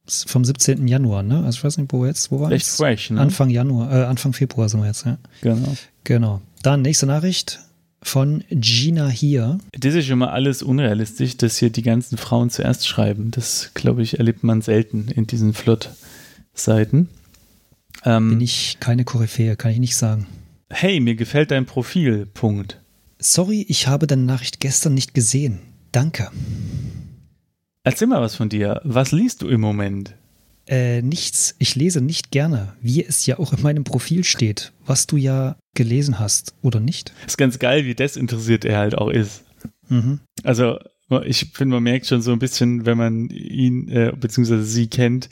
vom 0.06 0.42
17. 0.42 0.88
Januar, 0.88 1.22
ne? 1.22 1.44
Also 1.44 1.58
ich 1.58 1.64
weiß 1.64 1.76
nicht, 1.76 1.92
wo 1.92 2.06
jetzt, 2.06 2.30
wo 2.30 2.40
war 2.40 2.48
Recht 2.50 2.66
es? 2.66 2.76
fresh, 2.76 3.10
ne? 3.10 3.20
Anfang 3.20 3.50
Januar, 3.50 3.92
äh, 3.92 4.04
Anfang 4.04 4.32
Februar 4.32 4.70
sind 4.70 4.80
wir 4.80 4.86
jetzt, 4.86 5.04
ja. 5.04 5.18
Genau. 5.42 5.76
Genau. 6.04 6.40
Dann 6.62 6.80
nächste 6.80 7.04
Nachricht 7.04 7.60
von 8.04 8.44
Gina 8.50 9.08
hier. 9.08 9.58
Das 9.72 9.94
ist 9.94 10.06
schon 10.06 10.18
mal 10.18 10.28
alles 10.28 10.62
unrealistisch, 10.62 11.36
dass 11.36 11.58
hier 11.58 11.70
die 11.70 11.82
ganzen 11.82 12.18
Frauen 12.18 12.50
zuerst 12.50 12.86
schreiben. 12.86 13.30
Das, 13.30 13.70
glaube 13.74 14.02
ich, 14.02 14.18
erlebt 14.18 14.44
man 14.44 14.62
selten 14.62 15.08
in 15.08 15.26
diesen 15.26 15.54
Flirt-Seiten. 15.54 17.08
Ähm, 18.04 18.30
Bin 18.30 18.40
ich 18.40 18.76
keine 18.80 19.04
Koryphäe, 19.04 19.56
kann 19.56 19.70
ich 19.72 19.78
nicht 19.78 19.96
sagen. 19.96 20.26
hey, 20.70 21.00
mir 21.00 21.14
gefällt 21.14 21.50
dein 21.50 21.67
Profil. 21.67 22.26
Punkt. 22.26 22.81
Sorry, 23.19 23.64
ich 23.69 23.86
habe 23.86 24.06
deine 24.06 24.22
Nachricht 24.24 24.60
gestern 24.60 24.94
nicht 24.94 25.14
gesehen. 25.14 25.60
Danke. 25.93 26.31
Erzähl 27.84 28.08
mal 28.08 28.20
was 28.20 28.34
von 28.34 28.48
dir. 28.48 28.81
Was 28.84 29.12
liest 29.12 29.43
du 29.43 29.48
im 29.48 29.60
Moment? 29.60 30.14
Äh, 30.67 31.02
nichts. 31.02 31.55
Ich 31.58 31.74
lese 31.74 32.00
nicht 32.00 32.31
gerne, 32.31 32.72
wie 32.81 33.05
es 33.05 33.26
ja 33.26 33.38
auch 33.38 33.52
in 33.52 33.62
meinem 33.62 33.84
Profil 33.84 34.24
steht, 34.24 34.72
was 34.86 35.06
du 35.06 35.17
ja 35.17 35.56
gelesen 35.74 36.19
hast, 36.19 36.54
oder 36.62 36.81
nicht? 36.81 37.12
Ist 37.26 37.38
ganz 37.38 37.58
geil, 37.58 37.84
wie 37.84 37.94
desinteressiert 37.94 38.64
er 38.64 38.78
halt 38.78 38.96
auch 38.96 39.10
ist. 39.10 39.44
Mhm. 39.88 40.20
Also, 40.43 40.78
ich 41.24 41.50
finde, 41.52 41.74
man 41.74 41.82
merkt 41.82 42.06
schon 42.06 42.22
so 42.22 42.32
ein 42.32 42.38
bisschen, 42.38 42.86
wenn 42.86 42.98
man 42.98 43.28
ihn 43.28 43.88
äh, 43.88 44.12
bzw. 44.19 44.62
sie 44.62 44.88
kennt, 44.88 45.28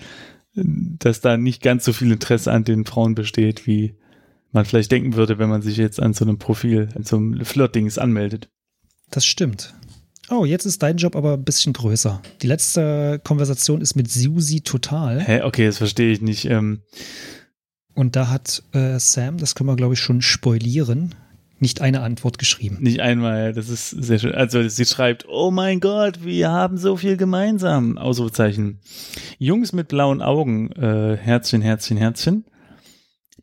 dass 0.55 1.21
da 1.21 1.37
nicht 1.37 1.63
ganz 1.63 1.85
so 1.85 1.93
viel 1.93 2.13
Interesse 2.13 2.53
an 2.53 2.65
den 2.65 2.85
Frauen 2.85 3.15
besteht, 3.15 3.67
wie 3.67 3.95
man 4.53 4.67
vielleicht 4.67 4.93
denken 4.93 5.15
würde, 5.15 5.39
wenn 5.39 5.49
man 5.49 5.63
sich 5.63 5.79
jetzt 5.79 6.01
an 6.01 6.13
so 6.13 6.25
einem 6.25 6.39
Profil, 6.39 6.91
an 6.95 7.05
so 7.05 7.17
einem 7.17 7.45
Flirt-Dings 7.45 7.97
anmeldet. 7.97 8.51
Das 9.11 9.25
stimmt. 9.25 9.75
Oh, 10.31 10.45
jetzt 10.45 10.67
ist 10.67 10.83
dein 10.83 10.99
Job 10.99 11.17
aber 11.17 11.35
ein 11.35 11.45
bisschen 11.45 11.73
größer. 11.73 12.23
Die 12.43 12.47
letzte 12.47 13.21
Konversation 13.25 13.81
ist 13.81 13.97
mit 13.97 14.11
Susi 14.11 14.61
Total. 14.61 15.21
Hä, 15.21 15.43
okay, 15.43 15.67
das 15.67 15.79
verstehe 15.79 16.13
ich 16.13 16.21
nicht. 16.21 16.45
Ähm, 16.45 16.83
Und 17.95 18.17
da 18.17 18.29
hat 18.29 18.63
äh, 18.73 18.99
Sam, 18.99 19.39
das 19.39 19.55
können 19.55 19.69
wir 19.69 19.77
glaube 19.77 19.95
ich 19.95 20.01
schon 20.01 20.23
spoilieren, 20.23 21.15
nicht 21.59 21.81
eine 21.81 22.01
Antwort 22.01 22.39
geschrieben. 22.39 22.79
nicht 22.81 23.01
einmal, 23.01 23.53
das 23.53 23.69
ist 23.69 23.91
sehr 23.91 24.19
schön. 24.19 24.35
Also 24.35 24.67
sie 24.69 24.85
schreibt, 24.85 25.27
oh 25.29 25.53
mein 25.53 25.79
Gott, 25.79 26.25
wir 26.25 26.51
haben 26.51 26.77
so 26.77 26.97
viel 26.97 27.17
gemeinsam. 27.17 27.99
Ausrufezeichen. 27.99 28.81
Jungs 29.39 29.73
mit 29.73 29.87
blauen 29.89 30.23
Augen, 30.23 30.73
äh, 30.73 31.17
Herzchen, 31.17 31.63
Herzchen, 31.63 31.97
Herzchen. 31.97 32.45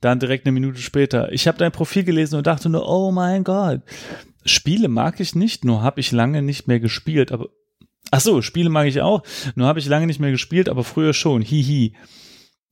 Dann 0.01 0.19
direkt 0.19 0.45
eine 0.45 0.51
Minute 0.51 0.79
später. 0.79 1.31
Ich 1.31 1.47
habe 1.47 1.57
dein 1.57 1.71
Profil 1.71 2.03
gelesen 2.03 2.35
und 2.35 2.47
dachte 2.47 2.69
nur, 2.69 2.87
oh 2.89 3.11
mein 3.11 3.43
Gott. 3.43 3.81
Spiele 4.45 4.89
mag 4.89 5.19
ich 5.19 5.35
nicht, 5.35 5.63
nur 5.63 5.81
habe 5.81 5.99
ich 5.99 6.11
lange 6.11 6.41
nicht 6.41 6.67
mehr 6.67 6.79
gespielt, 6.79 7.31
aber 7.31 7.49
Ach 8.11 8.21
so, 8.21 8.41
Spiele 8.41 8.69
mag 8.69 8.87
ich 8.87 9.01
auch, 9.01 9.21
nur 9.55 9.67
habe 9.67 9.79
ich 9.79 9.85
lange 9.85 10.07
nicht 10.07 10.19
mehr 10.19 10.31
gespielt, 10.31 10.67
aber 10.67 10.83
früher 10.83 11.13
schon. 11.13 11.41
Hihi. 11.41 11.93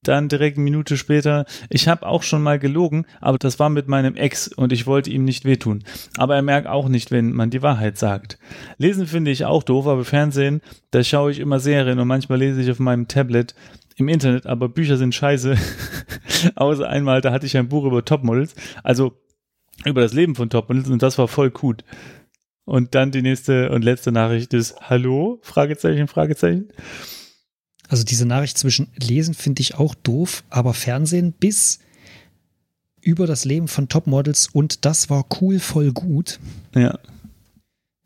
Dann 0.04 0.30
direkt 0.30 0.58
eine 0.58 0.64
Minute 0.64 0.98
später, 0.98 1.46
ich 1.70 1.88
habe 1.88 2.06
auch 2.06 2.24
schon 2.24 2.42
mal 2.42 2.60
gelogen, 2.60 3.06
aber 3.20 3.38
das 3.38 3.60
war 3.60 3.70
mit 3.70 3.88
meinem 3.88 4.16
Ex 4.16 4.48
und 4.48 4.72
ich 4.72 4.88
wollte 4.88 5.10
ihm 5.10 5.24
nicht 5.24 5.46
wehtun. 5.46 5.84
Aber 6.18 6.36
er 6.36 6.42
merkt 6.42 6.68
auch 6.68 6.88
nicht, 6.88 7.12
wenn 7.12 7.34
man 7.34 7.50
die 7.50 7.62
Wahrheit 7.62 7.98
sagt. 7.98 8.38
Lesen 8.78 9.08
finde 9.08 9.32
ich 9.32 9.46
auch 9.46 9.64
doof, 9.64 9.88
aber 9.88 10.06
Fernsehen, 10.06 10.62
da 10.92 11.04
schaue 11.04 11.32
ich 11.32 11.40
immer 11.40 11.60
Serien 11.60 12.00
und 12.00 12.08
manchmal 12.08 12.40
lese 12.40 12.62
ich 12.62 12.72
auf 12.72 12.80
meinem 12.80 13.08
Tablet 13.08 13.56
im 13.98 14.08
Internet, 14.08 14.46
aber 14.46 14.70
Bücher 14.70 14.98
sind 14.98 15.16
scheiße. 15.16 15.56
Außer 16.56 16.88
einmal, 16.88 17.22
da 17.22 17.32
hatte 17.32 17.48
ich 17.48 17.58
ein 17.58 17.68
Buch 17.68 17.86
über 17.86 18.06
Topmodels, 18.06 18.56
also 18.84 19.14
über 19.86 20.02
das 20.02 20.14
Leben 20.14 20.36
von 20.36 20.50
Topmodels 20.50 20.90
und 20.90 21.02
das 21.02 21.18
war 21.18 21.28
voll 21.28 21.50
gut. 21.50 21.84
Und 22.66 22.96
dann 22.96 23.12
die 23.12 23.22
nächste 23.22 23.70
und 23.72 23.84
letzte 23.84 24.12
Nachricht 24.12 24.54
ist 24.54 24.76
Hallo? 24.82 25.40
Fragezeichen, 25.42 26.08
Fragezeichen. 26.08 26.70
Also 27.88 28.04
diese 28.04 28.26
Nachricht 28.26 28.58
zwischen 28.58 28.88
Lesen 28.96 29.34
finde 29.34 29.62
ich 29.62 29.76
auch 29.76 29.96
doof, 29.96 30.44
aber 30.50 30.74
Fernsehen 30.74 31.32
bis 31.32 31.80
über 33.02 33.26
das 33.28 33.46
Leben 33.46 33.68
von 33.68 33.88
Topmodels 33.88 34.50
und 34.52 34.84
das 34.86 35.10
war 35.10 35.26
cool, 35.40 35.60
voll 35.60 35.94
gut. 35.94 36.40
Ja. 36.76 37.00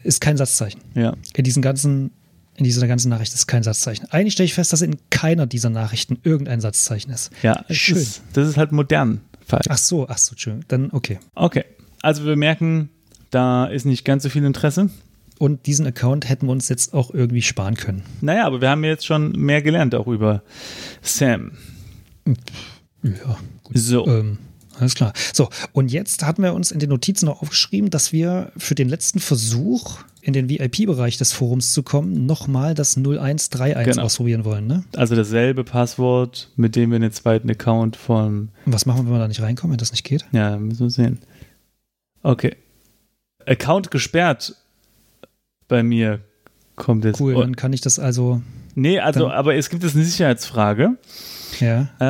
Ist 0.04 0.22
kein 0.22 0.38
Satzzeichen. 0.38 0.82
Ja. 0.94 1.16
In 1.36 1.44
diesen 1.44 1.62
ganzen, 1.62 2.12
in 2.56 2.64
dieser 2.64 2.88
ganzen 2.88 3.10
Nachricht 3.10 3.34
ist 3.34 3.48
kein 3.48 3.64
Satzzeichen. 3.64 4.06
Eigentlich 4.12 4.34
stelle 4.34 4.46
ich 4.46 4.54
fest, 4.54 4.74
dass 4.74 4.82
in 4.82 4.98
keiner 5.10 5.48
dieser 5.48 5.70
Nachrichten 5.70 6.20
irgendein 6.24 6.62
Satzzeichen 6.62 7.12
ist. 7.12 7.32
Ja, 7.42 7.66
schön. 7.70 7.98
Ist, 7.98 8.22
das 8.34 8.48
ist 8.48 8.58
halt 8.58 8.72
modern. 8.72 9.22
Falsch. 9.46 9.66
Ach 9.70 9.78
so, 9.78 10.08
ach 10.08 10.18
so, 10.18 10.36
schön. 10.38 10.64
Dann 10.68 10.92
okay. 10.92 11.20
Okay. 11.34 11.66
Also 12.02 12.26
wir 12.26 12.36
merken, 12.36 12.90
da 13.32 13.66
ist 13.66 13.86
nicht 13.86 14.06
ganz 14.06 14.24
so 14.24 14.30
viel 14.30 14.44
Interesse. 14.44 14.90
Und 15.42 15.66
diesen 15.66 15.88
Account 15.88 16.30
hätten 16.30 16.46
wir 16.46 16.52
uns 16.52 16.70
jetzt 16.70 16.94
auch 16.94 17.10
irgendwie 17.10 17.42
sparen 17.42 17.74
können. 17.74 18.04
Naja, 18.22 18.46
aber 18.46 18.62
wir 18.62 18.70
haben 18.70 18.84
jetzt 18.84 19.08
schon 19.08 19.32
mehr 19.32 19.64
gelernt 19.64 19.96
auch 19.96 20.06
über 20.06 20.44
Sam. 21.02 21.54
Ja, 23.02 23.40
gut. 23.64 23.76
So. 23.76 24.06
Ähm, 24.06 24.38
alles 24.78 24.94
klar. 24.94 25.14
So, 25.34 25.50
und 25.72 25.92
jetzt 25.92 26.24
hatten 26.24 26.44
wir 26.44 26.54
uns 26.54 26.70
in 26.70 26.78
den 26.78 26.90
Notizen 26.90 27.26
noch 27.26 27.42
aufgeschrieben, 27.42 27.90
dass 27.90 28.14
wir 28.14 28.52
für 28.56 28.76
den 28.76 28.88
letzten 28.88 29.20
Versuch 29.20 30.02
in 30.22 30.34
den 30.34 30.48
VIP-Bereich 30.48 31.18
des 31.18 31.34
Forums 31.34 31.74
zu 31.74 31.82
kommen, 31.82 32.28
nochmal 32.28 32.76
das 32.76 32.96
0131 32.96 33.84
genau. 33.84 34.04
ausprobieren 34.04 34.46
wollen, 34.46 34.68
ne? 34.68 34.84
Also 34.96 35.16
dasselbe 35.16 35.64
Passwort, 35.64 36.52
mit 36.56 36.76
dem 36.76 36.92
wir 36.92 37.00
den 37.00 37.12
zweiten 37.12 37.50
Account 37.50 37.96
von. 37.96 38.50
Was 38.68 38.86
machen 38.86 39.00
wir, 39.00 39.06
wenn 39.06 39.14
wir 39.14 39.20
da 39.22 39.28
nicht 39.28 39.42
reinkommen, 39.42 39.72
wenn 39.72 39.80
das 39.80 39.90
nicht 39.90 40.04
geht? 40.04 40.24
Ja, 40.34 40.56
müssen 40.60 40.82
wir 40.82 40.92
sehen. 40.92 41.18
Okay. 42.22 42.56
Account 43.48 43.90
gesperrt 43.90 44.61
bei 45.72 45.84
mir 45.84 46.20
kommt 46.76 47.06
jetzt. 47.06 47.22
Cool, 47.22 47.36
dann 47.36 47.56
kann 47.56 47.72
ich 47.72 47.82
das 47.82 47.98
also. 47.98 48.42
Nee, 48.76 49.00
also, 49.00 49.30
aber 49.30 49.56
es 49.56 49.70
gibt 49.70 49.84
jetzt 49.84 49.96
eine 49.96 50.04
Sicherheitsfrage. 50.04 50.98
Ja. 51.60 51.90
Äh, 52.00 52.04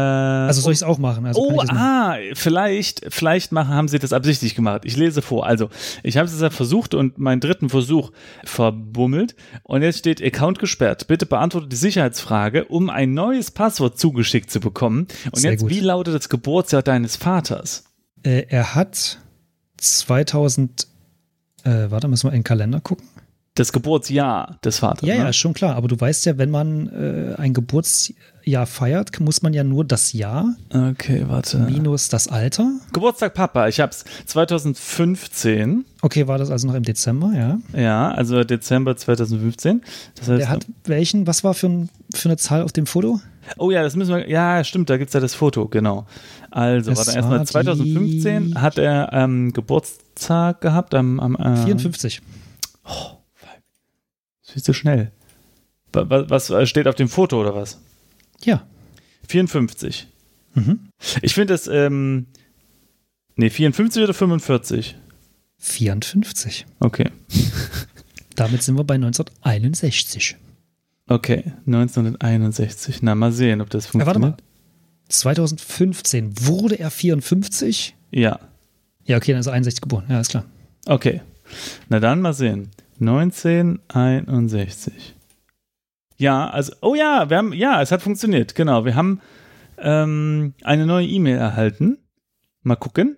also 0.47 0.61
soll 0.61 0.73
ich 0.73 0.79
es 0.79 0.83
auch 0.83 0.97
machen? 0.97 1.25
Also 1.25 1.41
oh, 1.41 1.61
ah, 1.69 2.15
vielleicht, 2.33 3.05
vielleicht 3.09 3.51
machen, 3.51 3.69
haben 3.69 3.87
sie 3.87 3.99
das 3.99 4.13
absichtlich 4.13 4.55
gemacht. 4.55 4.81
Ich 4.85 4.97
lese 4.97 5.21
vor. 5.21 5.45
Also, 5.45 5.69
ich 6.03 6.17
habe 6.17 6.27
es 6.27 6.39
jetzt 6.39 6.55
versucht 6.55 6.93
und 6.93 7.17
meinen 7.17 7.39
dritten 7.39 7.69
Versuch 7.69 8.11
verbummelt. 8.43 9.35
Und 9.63 9.81
jetzt 9.83 9.99
steht 9.99 10.23
Account 10.23 10.59
gesperrt. 10.59 11.07
Bitte 11.07 11.25
beantworte 11.25 11.67
die 11.67 11.75
Sicherheitsfrage, 11.75 12.65
um 12.65 12.89
ein 12.89 13.13
neues 13.13 13.51
Passwort 13.51 13.99
zugeschickt 13.99 14.49
zu 14.49 14.59
bekommen. 14.59 15.07
Und 15.25 15.37
Sehr 15.37 15.51
jetzt, 15.51 15.61
gut. 15.61 15.69
wie 15.69 15.79
lautet 15.81 16.15
das 16.15 16.29
Geburtsjahr 16.29 16.83
deines 16.83 17.15
Vaters? 17.15 17.85
Äh, 18.23 18.45
er 18.49 18.75
hat 18.75 19.19
2000, 19.77 20.87
äh, 21.63 21.89
warte, 21.89 22.07
müssen 22.07 22.27
wir 22.27 22.33
in 22.33 22.39
den 22.39 22.43
Kalender 22.43 22.79
gucken 22.79 23.07
das 23.55 23.73
Geburtsjahr 23.73 24.57
des 24.63 24.79
Vaters. 24.79 25.07
Ja, 25.07 25.15
ne? 25.15 25.23
ja, 25.23 25.33
schon 25.33 25.53
klar. 25.53 25.75
Aber 25.75 25.89
du 25.89 25.99
weißt 25.99 26.25
ja, 26.25 26.37
wenn 26.37 26.49
man 26.49 26.87
äh, 26.87 27.35
ein 27.37 27.53
Geburtsjahr 27.53 28.65
feiert, 28.65 29.19
muss 29.19 29.41
man 29.41 29.53
ja 29.53 29.65
nur 29.65 29.83
das 29.83 30.13
Jahr. 30.13 30.55
Okay, 30.69 31.25
warte. 31.27 31.59
Minus 31.59 32.07
das 32.07 32.29
Alter. 32.29 32.71
Geburtstag 32.93 33.33
Papa. 33.33 33.67
Ich 33.67 33.81
hab's 33.81 34.05
2015. 34.25 35.83
Okay, 36.01 36.27
war 36.27 36.37
das 36.37 36.49
also 36.49 36.67
noch 36.67 36.75
im 36.75 36.83
Dezember, 36.83 37.33
ja? 37.35 37.59
Ja, 37.77 38.11
also 38.11 38.43
Dezember 38.45 38.95
2015. 38.95 39.81
Das 40.15 40.29
heißt, 40.29 40.39
Der 40.39 40.49
hat 40.49 40.65
welchen? 40.85 41.27
Was 41.27 41.43
war 41.43 41.53
für, 41.53 41.67
ein, 41.67 41.89
für 42.15 42.29
eine 42.29 42.37
Zahl 42.37 42.61
auf 42.61 42.71
dem 42.71 42.85
Foto? 42.85 43.19
Oh 43.57 43.69
ja, 43.69 43.83
das 43.83 43.97
müssen 43.97 44.15
wir. 44.15 44.29
Ja, 44.29 44.63
stimmt, 44.63 44.89
da 44.89 44.95
gibt 44.95 45.09
es 45.09 45.13
ja 45.13 45.19
das 45.19 45.33
Foto, 45.33 45.67
genau. 45.67 46.05
Also, 46.51 46.95
warte, 46.95 47.11
erstmal 47.11 47.45
2015 47.45 48.61
hat 48.61 48.77
er 48.77 49.09
ähm, 49.11 49.51
Geburtstag 49.51 50.61
gehabt 50.61 50.93
am. 50.95 51.19
am 51.19 51.35
äh, 51.35 51.57
54. 51.57 52.21
Oh. 52.85 53.20
Viel 54.51 54.63
zu 54.63 54.73
schnell. 54.73 55.11
Was, 55.93 56.49
was 56.49 56.69
steht 56.69 56.87
auf 56.87 56.95
dem 56.95 57.09
Foto 57.09 57.39
oder 57.39 57.55
was? 57.55 57.79
Ja. 58.43 58.65
54. 59.27 60.07
Mhm. 60.53 60.89
Ich 61.21 61.33
finde 61.33 61.53
das, 61.53 61.67
ähm, 61.67 62.27
nee, 63.35 63.49
54 63.49 64.03
oder 64.03 64.13
45? 64.13 64.95
54. 65.57 66.65
Okay. 66.79 67.09
Damit 68.35 68.63
sind 68.63 68.77
wir 68.77 68.83
bei 68.83 68.95
1961. 68.95 70.37
Okay, 71.07 71.43
1961. 71.65 73.01
Na, 73.01 73.15
mal 73.15 73.31
sehen, 73.31 73.61
ob 73.61 73.69
das 73.69 73.85
funktioniert. 73.85 74.15
Ja, 74.15 74.21
warte 74.21 74.43
mal. 74.43 74.47
2015 75.09 76.45
wurde 76.45 76.79
er 76.79 76.89
54? 76.89 77.95
Ja. 78.11 78.39
Ja, 79.03 79.17
okay, 79.17 79.31
dann 79.33 79.41
ist 79.41 79.47
er 79.47 79.53
61 79.53 79.81
geboren. 79.81 80.05
Ja, 80.09 80.21
ist 80.21 80.29
klar. 80.29 80.45
Okay. 80.85 81.21
Na 81.89 81.99
dann 81.99 82.21
mal 82.21 82.33
sehen. 82.33 82.69
1961. 83.01 85.15
Ja, 86.17 86.49
also, 86.49 86.73
oh 86.81 86.95
ja, 86.95 87.29
wir 87.29 87.37
haben, 87.37 87.51
ja, 87.51 87.81
es 87.81 87.91
hat 87.91 88.01
funktioniert, 88.03 88.55
genau. 88.55 88.85
Wir 88.85 88.95
haben 88.95 89.19
ähm, 89.79 90.53
eine 90.63 90.85
neue 90.85 91.07
E-Mail 91.07 91.37
erhalten. 91.37 91.97
Mal 92.61 92.75
gucken. 92.75 93.17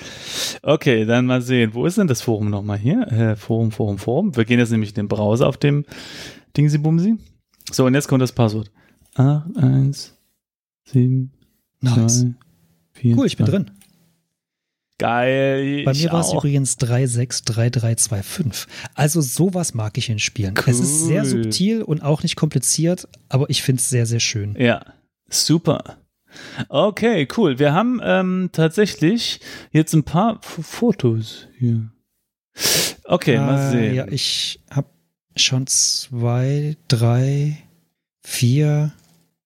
Okay, 0.62 1.06
dann 1.06 1.24
mal 1.24 1.40
sehen. 1.40 1.72
Wo 1.72 1.86
ist 1.86 1.96
denn 1.96 2.06
das 2.06 2.20
Forum 2.20 2.50
nochmal 2.50 2.76
hier? 2.76 3.10
Äh, 3.10 3.34
Forum, 3.34 3.72
Forum, 3.72 3.96
Forum. 3.96 4.36
Wir 4.36 4.44
gehen 4.44 4.58
jetzt 4.58 4.70
nämlich 4.70 4.90
in 4.90 4.94
den 4.96 5.08
Browser 5.08 5.48
auf 5.48 5.56
dem 5.56 5.86
Dingsi 6.54 6.76
Bumsi. 6.76 7.16
So, 7.70 7.86
und 7.86 7.94
jetzt 7.94 8.08
kommt 8.08 8.20
das 8.20 8.32
Passwort. 8.32 8.70
8, 9.14 9.56
1, 9.56 10.14
7, 10.84 11.32
nice. 11.80 12.20
2, 12.20 12.34
4. 12.92 13.16
Cool, 13.16 13.26
ich 13.26 13.38
bin 13.38 13.46
2. 13.46 13.52
drin. 13.52 13.70
Geil. 14.98 15.84
Bei 15.86 15.94
mir 15.94 16.12
war 16.12 16.20
es 16.20 16.34
übrigens 16.34 16.76
363325. 16.76 18.66
Also 18.94 19.22
sowas 19.22 19.72
mag 19.72 19.96
ich 19.96 20.10
in 20.10 20.18
Spielen. 20.18 20.52
Cool. 20.58 20.64
Es 20.66 20.78
ist 20.78 21.06
sehr 21.06 21.24
subtil 21.24 21.80
und 21.80 22.02
auch 22.02 22.22
nicht 22.22 22.36
kompliziert, 22.36 23.08
aber 23.30 23.48
ich 23.48 23.62
finde 23.62 23.80
es 23.80 23.88
sehr, 23.88 24.04
sehr 24.04 24.20
schön. 24.20 24.54
Ja, 24.58 24.84
super. 25.30 25.96
Okay, 26.68 27.28
cool. 27.36 27.58
Wir 27.58 27.72
haben 27.72 28.00
ähm, 28.02 28.50
tatsächlich 28.52 29.40
jetzt 29.70 29.92
ein 29.94 30.04
paar 30.04 30.40
F 30.42 30.60
Fotos 30.62 31.48
hier. 31.58 31.90
Okay, 33.04 33.34
äh, 33.34 33.38
mal 33.38 33.70
sehen. 33.70 33.94
Ja, 33.94 34.06
ich 34.08 34.60
habe 34.70 34.88
schon 35.36 35.66
zwei, 35.66 36.76
drei, 36.88 37.58
vier, 38.22 38.92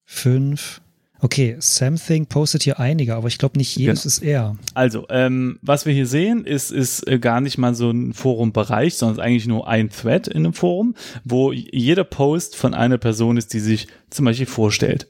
fünf. 0.05 0.81
Okay, 1.21 1.57
Something 1.59 2.26
postet 2.26 2.62
hier 2.62 2.78
einige, 2.78 3.14
aber 3.14 3.28
ich 3.28 3.38
glaube 3.38 3.57
nicht 3.57 3.76
jedes 3.76 4.02
genau. 4.02 4.09
ist 4.09 4.23
er. 4.23 4.57
Also, 4.75 5.07
ähm, 5.09 5.59
was 5.62 5.87
wir 5.87 5.95
hier 5.95 6.07
sehen, 6.07 6.45
ist, 6.45 6.71
ist 6.71 7.09
äh, 7.09 7.19
gar 7.19 7.40
nicht 7.40 7.57
mal 7.57 7.75
so 7.75 7.90
ein 7.90 8.12
Forumbereich, 8.12 8.97
sondern 8.97 9.25
eigentlich 9.25 9.47
nur 9.47 9.66
ein 9.66 9.88
Thread 9.88 10.28
in 10.28 10.45
einem 10.45 10.52
Forum, 10.52 10.95
wo 11.25 11.52
jeder 11.52 12.05
Post 12.05 12.55
von 12.55 12.75
einer 12.75 12.99
Person 12.99 13.38
ist, 13.38 13.55
die 13.55 13.61
sich 13.61 13.88
zum 14.11 14.26
Beispiel 14.26 14.47
vorstellt. 14.47 15.09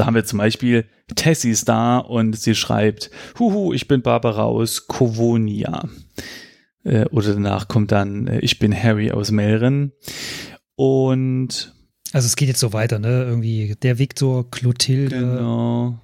Da 0.00 0.06
haben 0.06 0.14
wir 0.14 0.24
zum 0.24 0.38
Beispiel 0.38 0.86
Tessie 1.14 1.50
ist 1.50 1.68
da 1.68 1.98
und 1.98 2.34
sie 2.34 2.54
schreibt, 2.54 3.10
Huhu, 3.38 3.74
ich 3.74 3.86
bin 3.86 4.00
Barbara 4.00 4.44
aus 4.44 4.86
Kovonia. 4.86 5.90
Äh, 6.84 7.04
oder 7.10 7.34
danach 7.34 7.68
kommt 7.68 7.92
dann, 7.92 8.26
äh, 8.26 8.38
ich 8.38 8.58
bin 8.58 8.74
Harry 8.74 9.10
aus 9.10 9.30
Melren. 9.30 9.92
Und 10.74 11.74
also 12.14 12.24
es 12.24 12.36
geht 12.36 12.48
jetzt 12.48 12.60
so 12.60 12.72
weiter, 12.72 12.98
ne? 12.98 13.24
Irgendwie 13.24 13.76
der 13.82 13.98
Viktor, 13.98 14.50
Clotilde, 14.50 15.18
genau. 15.18 15.98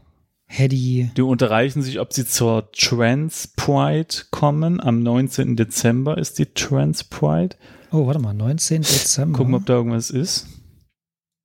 Hedy. 0.44 1.10
Die 1.16 1.22
unterreichen 1.22 1.80
sich, 1.80 1.98
ob 1.98 2.12
sie 2.12 2.26
zur 2.26 2.70
Trans 2.72 3.48
Pride 3.56 4.14
kommen. 4.30 4.78
Am 4.78 5.02
19. 5.02 5.56
Dezember 5.56 6.18
ist 6.18 6.38
die 6.38 6.52
Trans 6.52 7.02
Pride. 7.02 7.56
Oh, 7.92 8.06
warte 8.06 8.20
mal, 8.20 8.34
19. 8.34 8.82
Dezember. 8.82 9.38
Gucken, 9.38 9.54
ob 9.54 9.64
da 9.64 9.72
irgendwas 9.72 10.10
ist. 10.10 10.48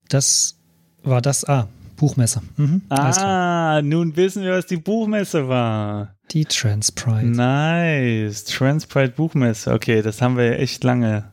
Das 0.09 0.59
war 1.01 1.21
das, 1.21 1.47
ah, 1.47 1.69
Buchmesse. 2.01 2.41
Mhm, 2.57 2.81
ah, 2.89 3.79
nun 3.83 4.15
wissen 4.15 4.41
wir, 4.41 4.53
was 4.53 4.65
die 4.65 4.77
Buchmesse 4.77 5.47
war. 5.47 6.15
Die 6.31 6.45
Transpride. 6.45 7.27
Nice. 7.27 8.45
Transpride 8.45 9.09
Buchmesse. 9.11 9.71
Okay, 9.71 10.01
das 10.01 10.19
haben 10.19 10.35
wir 10.35 10.45
ja 10.45 10.53
echt 10.53 10.83
lange. 10.83 11.25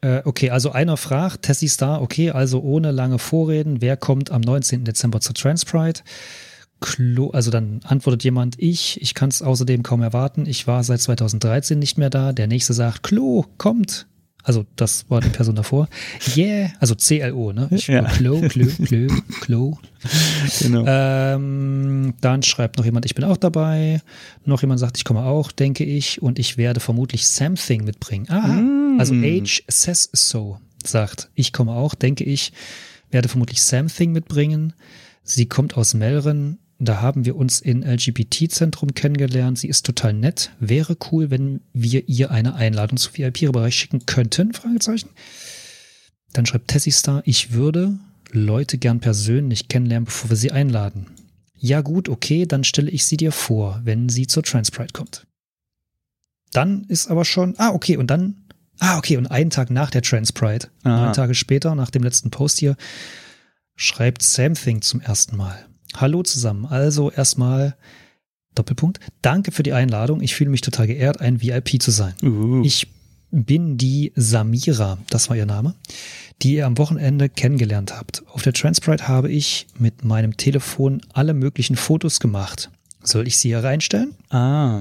Äh, 0.00 0.22
okay, 0.24 0.50
also 0.50 0.72
einer 0.72 0.96
fragt, 0.96 1.42
Tessie 1.42 1.68
Star, 1.68 2.02
okay, 2.02 2.32
also 2.32 2.62
ohne 2.62 2.90
lange 2.90 3.20
Vorreden, 3.20 3.80
wer 3.80 3.96
kommt 3.96 4.32
am 4.32 4.40
19. 4.40 4.82
Dezember 4.82 5.20
zur 5.20 5.36
Transpride? 5.36 6.00
Klo, 6.80 7.30
also 7.30 7.52
dann 7.52 7.78
antwortet 7.84 8.24
jemand, 8.24 8.56
ich, 8.58 9.00
ich 9.00 9.14
kann 9.14 9.28
es 9.28 9.40
außerdem 9.40 9.84
kaum 9.84 10.02
erwarten, 10.02 10.46
ich 10.46 10.66
war 10.66 10.82
seit 10.82 11.00
2013 11.00 11.78
nicht 11.78 11.96
mehr 11.96 12.10
da. 12.10 12.32
Der 12.32 12.48
nächste 12.48 12.72
sagt, 12.72 13.04
Klo, 13.04 13.44
kommt. 13.56 14.08
Also 14.48 14.64
das 14.76 15.06
war 15.10 15.20
die 15.20 15.28
Person 15.28 15.56
davor. 15.56 15.88
Yeah, 16.36 16.70
also 16.78 16.94
C-L-O, 16.94 17.50
ne? 17.52 17.66
Ich, 17.72 17.88
Ja. 17.88 18.02
Klo, 18.04 18.40
Klo, 18.48 18.66
Klo, 18.84 19.06
Klo. 19.40 19.78
Genau. 20.60 20.84
Ähm, 20.86 22.14
dann 22.20 22.44
schreibt 22.44 22.78
noch 22.78 22.84
jemand, 22.84 23.06
ich 23.06 23.16
bin 23.16 23.24
auch 23.24 23.36
dabei. 23.36 24.00
Noch 24.44 24.60
jemand 24.62 24.78
sagt, 24.78 24.98
ich 24.98 25.04
komme 25.04 25.24
auch, 25.24 25.50
denke 25.50 25.82
ich. 25.82 26.22
Und 26.22 26.38
ich 26.38 26.56
werde 26.58 26.78
vermutlich 26.78 27.26
Something 27.26 27.82
mitbringen. 27.84 28.26
Aha, 28.28 28.46
Mm. 28.46 29.00
also 29.00 29.14
Age 29.14 29.64
says 29.66 30.08
so, 30.12 30.60
sagt, 30.84 31.28
ich 31.34 31.52
komme 31.52 31.72
auch, 31.72 31.94
denke 31.96 32.22
ich. 32.22 32.52
Werde 33.10 33.28
vermutlich 33.28 33.62
Something 33.64 34.12
mitbringen. 34.12 34.74
Sie 35.24 35.46
kommt 35.46 35.76
aus 35.76 35.94
Melren. 35.94 36.58
Da 36.78 37.00
haben 37.00 37.24
wir 37.24 37.36
uns 37.36 37.60
in 37.60 37.82
LGBT-Zentrum 37.82 38.92
kennengelernt. 38.92 39.58
Sie 39.58 39.68
ist 39.68 39.86
total 39.86 40.12
nett. 40.12 40.50
Wäre 40.60 40.96
cool, 41.10 41.30
wenn 41.30 41.60
wir 41.72 42.08
ihr 42.08 42.30
eine 42.30 42.54
Einladung 42.54 42.98
zu 42.98 43.10
VIP-Bereich 43.14 43.74
schicken 43.74 44.04
könnten? 44.04 44.52
Fragezeichen. 44.52 45.08
Dann 46.32 46.44
schreibt 46.44 46.68
Tessie 46.68 46.90
Star, 46.90 47.22
ich 47.24 47.52
würde 47.52 47.98
Leute 48.30 48.76
gern 48.76 49.00
persönlich 49.00 49.68
kennenlernen, 49.68 50.04
bevor 50.04 50.30
wir 50.30 50.36
sie 50.36 50.52
einladen. 50.52 51.06
Ja 51.56 51.80
gut, 51.80 52.10
okay, 52.10 52.44
dann 52.44 52.64
stelle 52.64 52.90
ich 52.90 53.06
sie 53.06 53.16
dir 53.16 53.32
vor, 53.32 53.80
wenn 53.84 54.10
sie 54.10 54.26
zur 54.26 54.42
Transpride 54.42 54.92
kommt. 54.92 55.26
Dann 56.52 56.84
ist 56.84 57.08
aber 57.08 57.24
schon, 57.24 57.54
ah 57.56 57.70
okay, 57.70 57.96
und 57.96 58.08
dann, 58.08 58.36
ah 58.78 58.98
okay, 58.98 59.16
und 59.16 59.26
einen 59.26 59.50
Tag 59.50 59.70
nach 59.70 59.90
der 59.90 60.02
Transpride, 60.02 60.68
Aha. 60.82 61.04
neun 61.06 61.12
Tage 61.14 61.34
später, 61.34 61.74
nach 61.74 61.90
dem 61.90 62.02
letzten 62.02 62.30
Post 62.30 62.58
hier, 62.58 62.76
schreibt 63.74 64.22
Something 64.22 64.82
zum 64.82 65.00
ersten 65.00 65.36
Mal. 65.36 65.66
Hallo 65.94 66.22
zusammen, 66.22 66.66
also 66.66 67.10
erstmal 67.10 67.76
Doppelpunkt, 68.54 69.00
danke 69.22 69.52
für 69.52 69.62
die 69.62 69.72
Einladung, 69.72 70.20
ich 70.20 70.34
fühle 70.34 70.50
mich 70.50 70.60
total 70.62 70.86
geehrt, 70.86 71.20
ein 71.20 71.42
VIP 71.42 71.80
zu 71.80 71.90
sein. 71.90 72.14
Uh. 72.22 72.62
Ich 72.64 72.88
bin 73.30 73.76
die 73.76 74.12
Samira, 74.16 74.98
das 75.10 75.28
war 75.28 75.36
ihr 75.36 75.46
Name, 75.46 75.74
die 76.42 76.54
ihr 76.54 76.66
am 76.66 76.78
Wochenende 76.78 77.28
kennengelernt 77.28 77.94
habt. 77.96 78.22
Auf 78.28 78.42
der 78.42 78.52
Transpride 78.52 79.08
habe 79.08 79.30
ich 79.30 79.66
mit 79.78 80.04
meinem 80.04 80.36
Telefon 80.36 81.02
alle 81.12 81.34
möglichen 81.34 81.76
Fotos 81.76 82.20
gemacht. 82.20 82.70
Soll 83.02 83.26
ich 83.26 83.36
sie 83.36 83.48
hier 83.48 83.62
reinstellen? 83.62 84.14
ah, 84.30 84.80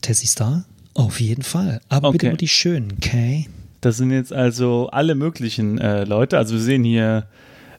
Tessie 0.00 0.26
Star? 0.26 0.64
Auf 0.94 1.20
jeden 1.20 1.42
Fall. 1.42 1.80
Aber 1.88 2.10
bitte 2.12 2.26
Okay. 2.26 2.32
nur 2.32 2.36
die 2.38 2.48
schönen, 2.48 2.92
okay? 2.96 3.48
das 3.80 3.96
sind 3.96 4.10
jetzt 4.10 4.32
also 4.32 4.88
alle 4.90 5.14
möglichen 5.14 5.78
äh, 5.78 6.04
Leute. 6.04 6.38
Also 6.38 6.54
wir 6.54 6.60
sehen 6.60 6.84
hier 6.84 7.26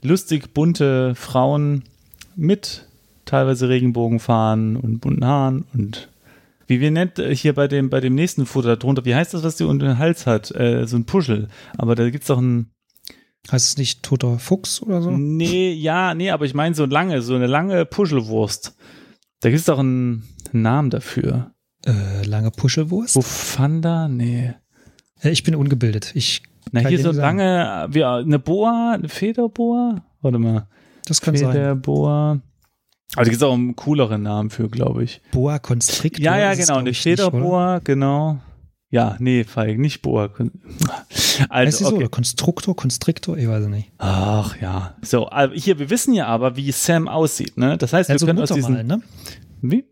lustig 0.01 0.53
bunte 0.53 1.15
Frauen 1.15 1.84
mit 2.36 2.88
teilweise 3.25 3.70
Regenbogenfahnen 3.70 4.75
und 4.75 5.00
bunten 5.00 5.25
Haaren 5.25 5.66
und 5.74 6.10
wie 6.68 6.80
wir 6.80 6.92
nennt 6.92 7.20
äh, 7.20 7.36
hier 7.36 7.54
bei 7.54 7.68
dem 7.68 7.90
bei 7.90 8.00
dem 8.00 8.16
nächsten 8.16 8.46
Foto 8.46 8.75
darunter, 8.75 9.06
wie 9.06 9.16
heißt 9.16 9.34
das, 9.34 9.44
was 9.44 9.58
die 9.58 9.66
unter 9.66 9.88
den 9.88 9.98
Hals 9.98 10.25
hat? 10.25 10.52
Äh, 10.52 10.88
so 10.88 10.96
ein 10.96 11.06
Puschel. 11.06 11.50
Aber 11.78 11.96
da 11.96 12.10
gibt's 12.10 12.28
doch 12.28 12.40
ein 12.40 12.74
Heißt 13.52 13.68
es 13.68 13.78
nicht 13.78 14.04
toter 14.04 14.40
Fuchs 14.40 14.82
oder 14.82 15.02
so? 15.02 15.12
Nee, 15.12 15.74
ja, 15.74 16.13
nee, 16.13 16.32
aber 16.32 16.46
ich 16.46 16.54
meine 16.54 16.75
so 16.75 16.86
lange, 16.86 17.22
so 17.22 17.36
eine 17.36 17.48
lange 17.48 17.86
Puschelwurst. 17.86 18.75
Da 19.42 19.50
gibt's 19.50 19.66
doch 19.66 19.80
einen 19.80 20.24
Namen 20.54 20.90
dafür. 20.90 21.52
Äh, 21.86 22.25
lange 22.25 22.52
Puschelwurst? 22.52 23.16
Bufanda? 23.16 24.08
Nee. 24.08 24.54
Ich 25.22 25.44
bin 25.44 25.56
ungebildet. 25.56 26.12
Ich, 26.16 26.44
Na, 26.72 26.88
hier 26.88 27.00
so 27.00 27.12
lange, 27.12 27.88
wie, 27.90 28.06
eine 28.06 28.40
Boa, 28.40 28.94
eine 28.94 29.10
Federboa? 29.10 30.06
Warte 30.22 30.40
mal. 30.40 30.68
Das 31.05 31.22
kann 31.22 31.36
sein. 31.38 31.51
Federboa. 31.51 32.39
Aber 33.15 33.25
da 33.25 33.29
gibt's 33.29 33.43
auch 33.43 33.53
einen 33.53 33.75
cooleren 33.75 34.24
Namen 34.24 34.50
für, 34.50 34.69
glaube 34.69 35.03
ich. 35.03 35.22
Boa 35.31 35.60
Constrictor. 35.60 36.24
Ja, 36.24 36.38
ja, 36.38 36.51
es, 36.53 36.60
genau, 36.60 36.79
eine? 36.79 36.93
Federboa, 36.93 37.79
genau. 37.83 38.39
Ja, 38.89 39.15
nee, 39.19 39.43
Feig, 39.43 39.79
nicht 39.79 40.01
Boa. 40.01 40.29
Heißt 40.38 41.39
Also, 41.50 41.77
so? 41.79 41.88
okay. 41.88 41.95
Oder 41.98 42.10
Konstruktor, 42.10 42.75
Konstriktor? 42.75 43.38
Ich 43.38 43.48
weiß 43.48 43.63
es 43.63 43.69
nicht. 43.69 43.91
Ach 43.98 44.55
ja. 44.62 44.95
So, 45.01 45.25
also 45.27 45.53
hier, 45.55 45.79
wir 45.79 45.89
wissen 45.89 46.13
ja 46.13 46.27
aber, 46.27 46.55
wie 46.55 46.72
Sam 46.72 47.07
aussieht, 47.07 47.57
ne? 47.57 47.77
Das 47.77 47.91
heißt, 47.93 48.10
wir 48.10 48.13
Also 48.13 48.25
können 48.27 48.39
aus 48.39 48.51
Muttermal, 48.51 48.83
diesen. 48.83 48.88
ne? 48.88 49.01
Wie? 49.62 49.83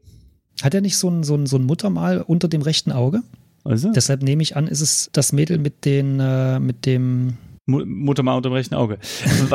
Hat 0.61 0.73
er 0.75 0.81
nicht 0.81 0.97
so 0.97 1.09
ein, 1.09 1.23
so, 1.23 1.35
ein, 1.35 1.47
so 1.47 1.57
ein 1.57 1.63
Muttermal 1.63 2.21
unter 2.21 2.47
dem 2.47 2.61
rechten 2.61 2.91
Auge? 2.91 3.21
Also? 3.63 3.91
Deshalb 3.91 4.21
nehme 4.21 4.43
ich 4.43 4.55
an, 4.55 4.67
ist 4.67 4.81
es 4.81 5.09
das 5.13 5.33
Mädel 5.33 5.57
mit 5.57 5.85
den, 5.85 6.19
äh, 6.19 6.59
mit 6.59 6.85
dem. 6.85 7.37
Mu- 7.65 7.85
Mutter 7.85 8.23
mal 8.23 8.35
unter 8.35 8.49
dem 8.49 8.53
rechten 8.53 8.75
Auge. 8.75 8.97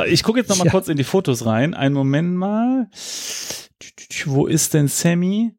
Ich 0.09 0.23
gucke 0.23 0.38
jetzt 0.38 0.49
noch 0.49 0.59
mal 0.59 0.64
Ja. 0.66 0.71
kurz 0.71 0.88
in 0.88 0.97
die 0.97 1.05
Fotos 1.05 1.45
rein. 1.47 1.75
Einen 1.75 1.95
Moment 1.95 2.35
mal. 2.37 2.88
Wo 4.27 4.47
ist 4.47 4.75
denn 4.75 4.88
Sammy? 4.88 5.53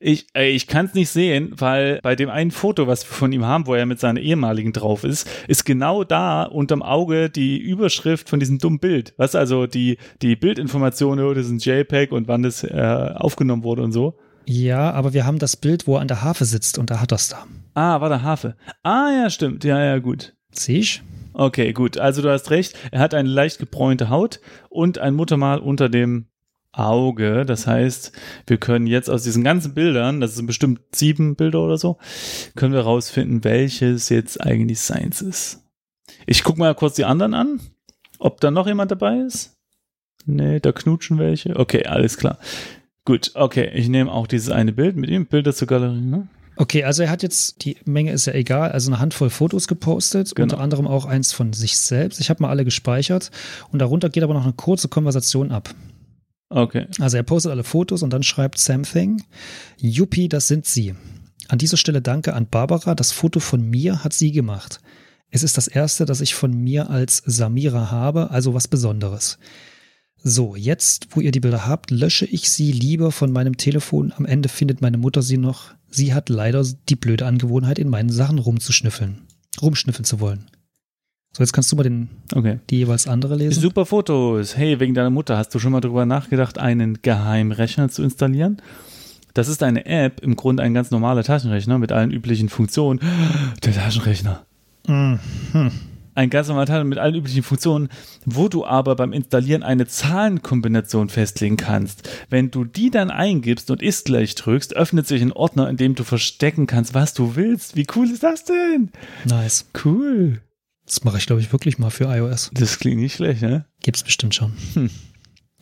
Ich, 0.00 0.26
ey, 0.34 0.50
ich 0.50 0.66
kann 0.66 0.84
es 0.86 0.94
nicht 0.94 1.08
sehen, 1.08 1.52
weil 1.56 1.98
bei 2.02 2.14
dem 2.14 2.28
einen 2.28 2.50
Foto, 2.50 2.86
was 2.86 3.08
wir 3.08 3.14
von 3.14 3.32
ihm 3.32 3.46
haben, 3.46 3.66
wo 3.66 3.74
er 3.74 3.86
mit 3.86 3.98
seiner 4.00 4.20
ehemaligen 4.20 4.72
drauf 4.74 5.02
ist, 5.02 5.26
ist 5.48 5.64
genau 5.64 6.04
da 6.04 6.42
unterm 6.42 6.82
Auge 6.82 7.30
die 7.30 7.56
Überschrift 7.56 8.28
von 8.28 8.38
diesem 8.38 8.58
dummen 8.58 8.80
Bild. 8.80 9.14
Was 9.16 9.34
also 9.34 9.66
die, 9.66 9.96
die 10.20 10.36
Bildinformationen, 10.36 11.34
das 11.34 11.46
ist 11.46 11.52
ein 11.52 11.58
JPEG 11.58 12.12
und 12.12 12.28
wann 12.28 12.42
das 12.42 12.64
äh, 12.64 13.12
aufgenommen 13.14 13.62
wurde 13.62 13.82
und 13.82 13.92
so. 13.92 14.18
Ja, 14.46 14.90
aber 14.90 15.14
wir 15.14 15.24
haben 15.24 15.38
das 15.38 15.56
Bild, 15.56 15.86
wo 15.86 15.94
er 15.94 16.02
an 16.02 16.08
der 16.08 16.20
Harfe 16.20 16.44
sitzt 16.44 16.76
und 16.78 16.90
da 16.90 17.00
hat 17.00 17.12
er 17.12 17.16
es 17.16 17.28
da. 17.30 17.46
Ah, 17.72 18.02
war 18.02 18.10
der 18.10 18.22
Hafe. 18.22 18.56
Ah, 18.82 19.08
ja, 19.10 19.30
stimmt. 19.30 19.64
Ja, 19.64 19.82
ja, 19.82 19.98
gut. 20.00 20.34
Sehe 20.52 20.80
ich? 20.80 21.02
Okay, 21.34 21.72
gut. 21.72 21.98
Also 21.98 22.22
du 22.22 22.30
hast 22.30 22.50
recht. 22.50 22.76
Er 22.92 23.00
hat 23.00 23.12
eine 23.12 23.28
leicht 23.28 23.58
gebräunte 23.58 24.08
Haut 24.08 24.40
und 24.70 24.98
ein 24.98 25.14
Muttermal 25.14 25.58
unter 25.58 25.88
dem 25.88 26.26
Auge. 26.72 27.44
Das 27.44 27.66
heißt, 27.66 28.12
wir 28.46 28.56
können 28.56 28.86
jetzt 28.86 29.10
aus 29.10 29.24
diesen 29.24 29.44
ganzen 29.44 29.74
Bildern, 29.74 30.20
das 30.20 30.36
sind 30.36 30.46
bestimmt 30.46 30.80
sieben 30.94 31.36
Bilder 31.36 31.60
oder 31.60 31.76
so, 31.76 31.98
können 32.56 32.72
wir 32.72 32.80
rausfinden, 32.80 33.44
welches 33.44 34.08
jetzt 34.08 34.40
eigentlich 34.40 34.80
seins 34.80 35.22
ist. 35.22 35.64
Ich 36.26 36.44
guck 36.44 36.58
mal 36.58 36.74
kurz 36.74 36.94
die 36.94 37.04
anderen 37.04 37.34
an, 37.34 37.60
ob 38.18 38.40
da 38.40 38.50
noch 38.50 38.66
jemand 38.66 38.90
dabei 38.90 39.18
ist. 39.18 39.56
Nee, 40.26 40.60
da 40.60 40.72
knutschen 40.72 41.18
welche. 41.18 41.56
Okay, 41.56 41.84
alles 41.86 42.16
klar. 42.16 42.38
Gut, 43.04 43.32
okay, 43.34 43.70
ich 43.74 43.88
nehme 43.88 44.10
auch 44.10 44.26
dieses 44.26 44.50
eine 44.50 44.72
Bild 44.72 44.96
mit 44.96 45.10
ihm, 45.10 45.26
Bilder 45.26 45.52
zur 45.52 45.68
Galerie. 45.68 46.00
Ne? 46.00 46.28
Okay, 46.56 46.84
also 46.84 47.02
er 47.02 47.10
hat 47.10 47.22
jetzt, 47.22 47.64
die 47.64 47.76
Menge 47.84 48.12
ist 48.12 48.26
ja 48.26 48.32
egal, 48.32 48.70
also 48.72 48.90
eine 48.90 49.00
Handvoll 49.00 49.30
Fotos 49.30 49.66
gepostet, 49.66 50.34
Genau. 50.34 50.44
unter 50.44 50.60
anderem 50.60 50.86
auch 50.86 51.04
eins 51.04 51.32
von 51.32 51.52
sich 51.52 51.76
selbst. 51.78 52.20
Ich 52.20 52.30
habe 52.30 52.42
mal 52.42 52.50
alle 52.50 52.64
gespeichert 52.64 53.30
und 53.72 53.80
darunter 53.80 54.08
geht 54.08 54.22
aber 54.22 54.34
noch 54.34 54.44
eine 54.44 54.52
kurze 54.52 54.88
Konversation 54.88 55.50
ab. 55.50 55.74
Okay. 56.50 56.86
Also 57.00 57.16
er 57.16 57.24
postet 57.24 57.50
alle 57.50 57.64
Fotos 57.64 58.02
und 58.02 58.12
dann 58.12 58.22
schreibt 58.22 58.58
Something, 58.58 59.22
Yuppie, 59.78 60.28
das 60.28 60.46
sind 60.46 60.66
sie. 60.66 60.94
An 61.48 61.58
dieser 61.58 61.76
Stelle 61.76 62.00
danke 62.00 62.34
an 62.34 62.46
Barbara, 62.46 62.94
das 62.94 63.10
Foto 63.10 63.40
von 63.40 63.68
mir 63.68 64.04
hat 64.04 64.12
sie 64.12 64.30
gemacht. 64.30 64.80
Es 65.30 65.42
ist 65.42 65.56
das 65.56 65.66
erste, 65.66 66.04
das 66.04 66.20
ich 66.20 66.34
von 66.34 66.52
mir 66.52 66.90
als 66.90 67.22
Samira 67.26 67.90
habe, 67.90 68.30
also 68.30 68.54
was 68.54 68.68
Besonderes. 68.68 69.38
So, 70.22 70.54
jetzt, 70.54 71.08
wo 71.10 71.20
ihr 71.20 71.32
die 71.32 71.40
Bilder 71.40 71.66
habt, 71.66 71.90
lösche 71.90 72.24
ich 72.24 72.50
sie 72.50 72.72
lieber 72.72 73.10
von 73.12 73.32
meinem 73.32 73.56
Telefon. 73.56 74.12
Am 74.16 74.24
Ende 74.24 74.48
findet 74.48 74.80
meine 74.80 74.96
Mutter 74.96 75.20
sie 75.20 75.36
noch. 75.36 75.74
Sie 75.94 76.12
hat 76.12 76.28
leider 76.28 76.64
die 76.88 76.96
blöde 76.96 77.24
Angewohnheit, 77.26 77.78
in 77.78 77.88
meinen 77.88 78.10
Sachen 78.10 78.38
rumzuschnüffeln, 78.40 79.22
rumschnüffeln 79.62 80.04
zu 80.04 80.18
wollen. 80.18 80.46
So, 81.36 81.42
jetzt 81.42 81.52
kannst 81.52 81.70
du 81.70 81.76
mal 81.76 81.82
den, 81.84 82.08
Okay. 82.32 82.58
die 82.70 82.78
jeweils 82.78 83.06
andere 83.06 83.36
lesen. 83.36 83.60
Super 83.60 83.86
Fotos. 83.86 84.56
Hey, 84.56 84.78
wegen 84.80 84.94
deiner 84.94 85.10
Mutter, 85.10 85.36
hast 85.36 85.54
du 85.54 85.58
schon 85.58 85.72
mal 85.72 85.80
darüber 85.80 86.04
nachgedacht, 86.06 86.58
einen 86.58 87.00
Geheimrechner 87.02 87.88
zu 87.88 88.02
installieren? 88.02 88.60
Das 89.34 89.48
ist 89.48 89.62
eine 89.62 89.86
App, 89.86 90.20
im 90.22 90.36
Grunde 90.36 90.62
ein 90.62 90.74
ganz 90.74 90.90
normaler 90.90 91.24
Taschenrechner 91.24 91.78
mit 91.78 91.90
allen 91.92 92.10
üblichen 92.12 92.48
Funktionen. 92.48 93.00
Der 93.64 93.72
Taschenrechner. 93.72 94.46
Mhm. 94.86 95.18
Ein 96.14 96.30
ganz 96.30 96.48
normaler 96.48 96.66
Taschenrechner 96.66 96.88
mit 96.88 96.98
allen 96.98 97.14
üblichen 97.14 97.42
Funktionen, 97.42 97.88
wo 98.24 98.48
du 98.48 98.64
aber 98.64 98.94
beim 98.94 99.12
Installieren 99.12 99.62
eine 99.62 99.86
Zahlenkombination 99.86 101.08
festlegen 101.08 101.56
kannst. 101.56 102.08
Wenn 102.30 102.50
du 102.50 102.64
die 102.64 102.90
dann 102.90 103.10
eingibst 103.10 103.70
und 103.70 103.82
ist 103.82 104.04
gleich 104.04 104.34
drückst, 104.34 104.76
öffnet 104.76 105.06
sich 105.06 105.22
ein 105.22 105.32
Ordner, 105.32 105.68
in 105.68 105.76
dem 105.76 105.94
du 105.94 106.04
verstecken 106.04 106.66
kannst, 106.66 106.94
was 106.94 107.14
du 107.14 107.36
willst. 107.36 107.74
Wie 107.76 107.86
cool 107.96 108.10
ist 108.10 108.22
das 108.22 108.44
denn? 108.44 108.90
Nice. 109.24 109.66
Cool. 109.84 110.40
Das 110.86 111.02
mache 111.02 111.18
ich, 111.18 111.26
glaube 111.26 111.40
ich, 111.40 111.50
wirklich 111.52 111.78
mal 111.78 111.90
für 111.90 112.04
iOS. 112.04 112.50
Das 112.52 112.78
klingt 112.78 113.00
nicht 113.00 113.16
schlecht, 113.16 113.42
ne? 113.42 113.64
Gibt's 113.82 114.02
bestimmt 114.02 114.34
schon. 114.34 114.52
Hm. 114.74 114.90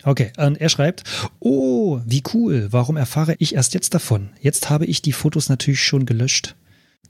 Okay, 0.05 0.33
und 0.37 0.61
er 0.61 0.69
schreibt, 0.69 1.05
oh, 1.39 2.01
wie 2.05 2.25
cool, 2.35 2.69
warum 2.71 2.97
erfahre 2.97 3.37
ich 3.39 3.55
erst 3.55 3.73
jetzt 3.73 3.95
davon? 3.95 4.31
Jetzt 4.41 4.69
habe 4.69 4.85
ich 4.85 5.01
die 5.01 5.13
Fotos 5.13 5.49
natürlich 5.49 5.83
schon 5.83 6.07
gelöscht. 6.07 6.57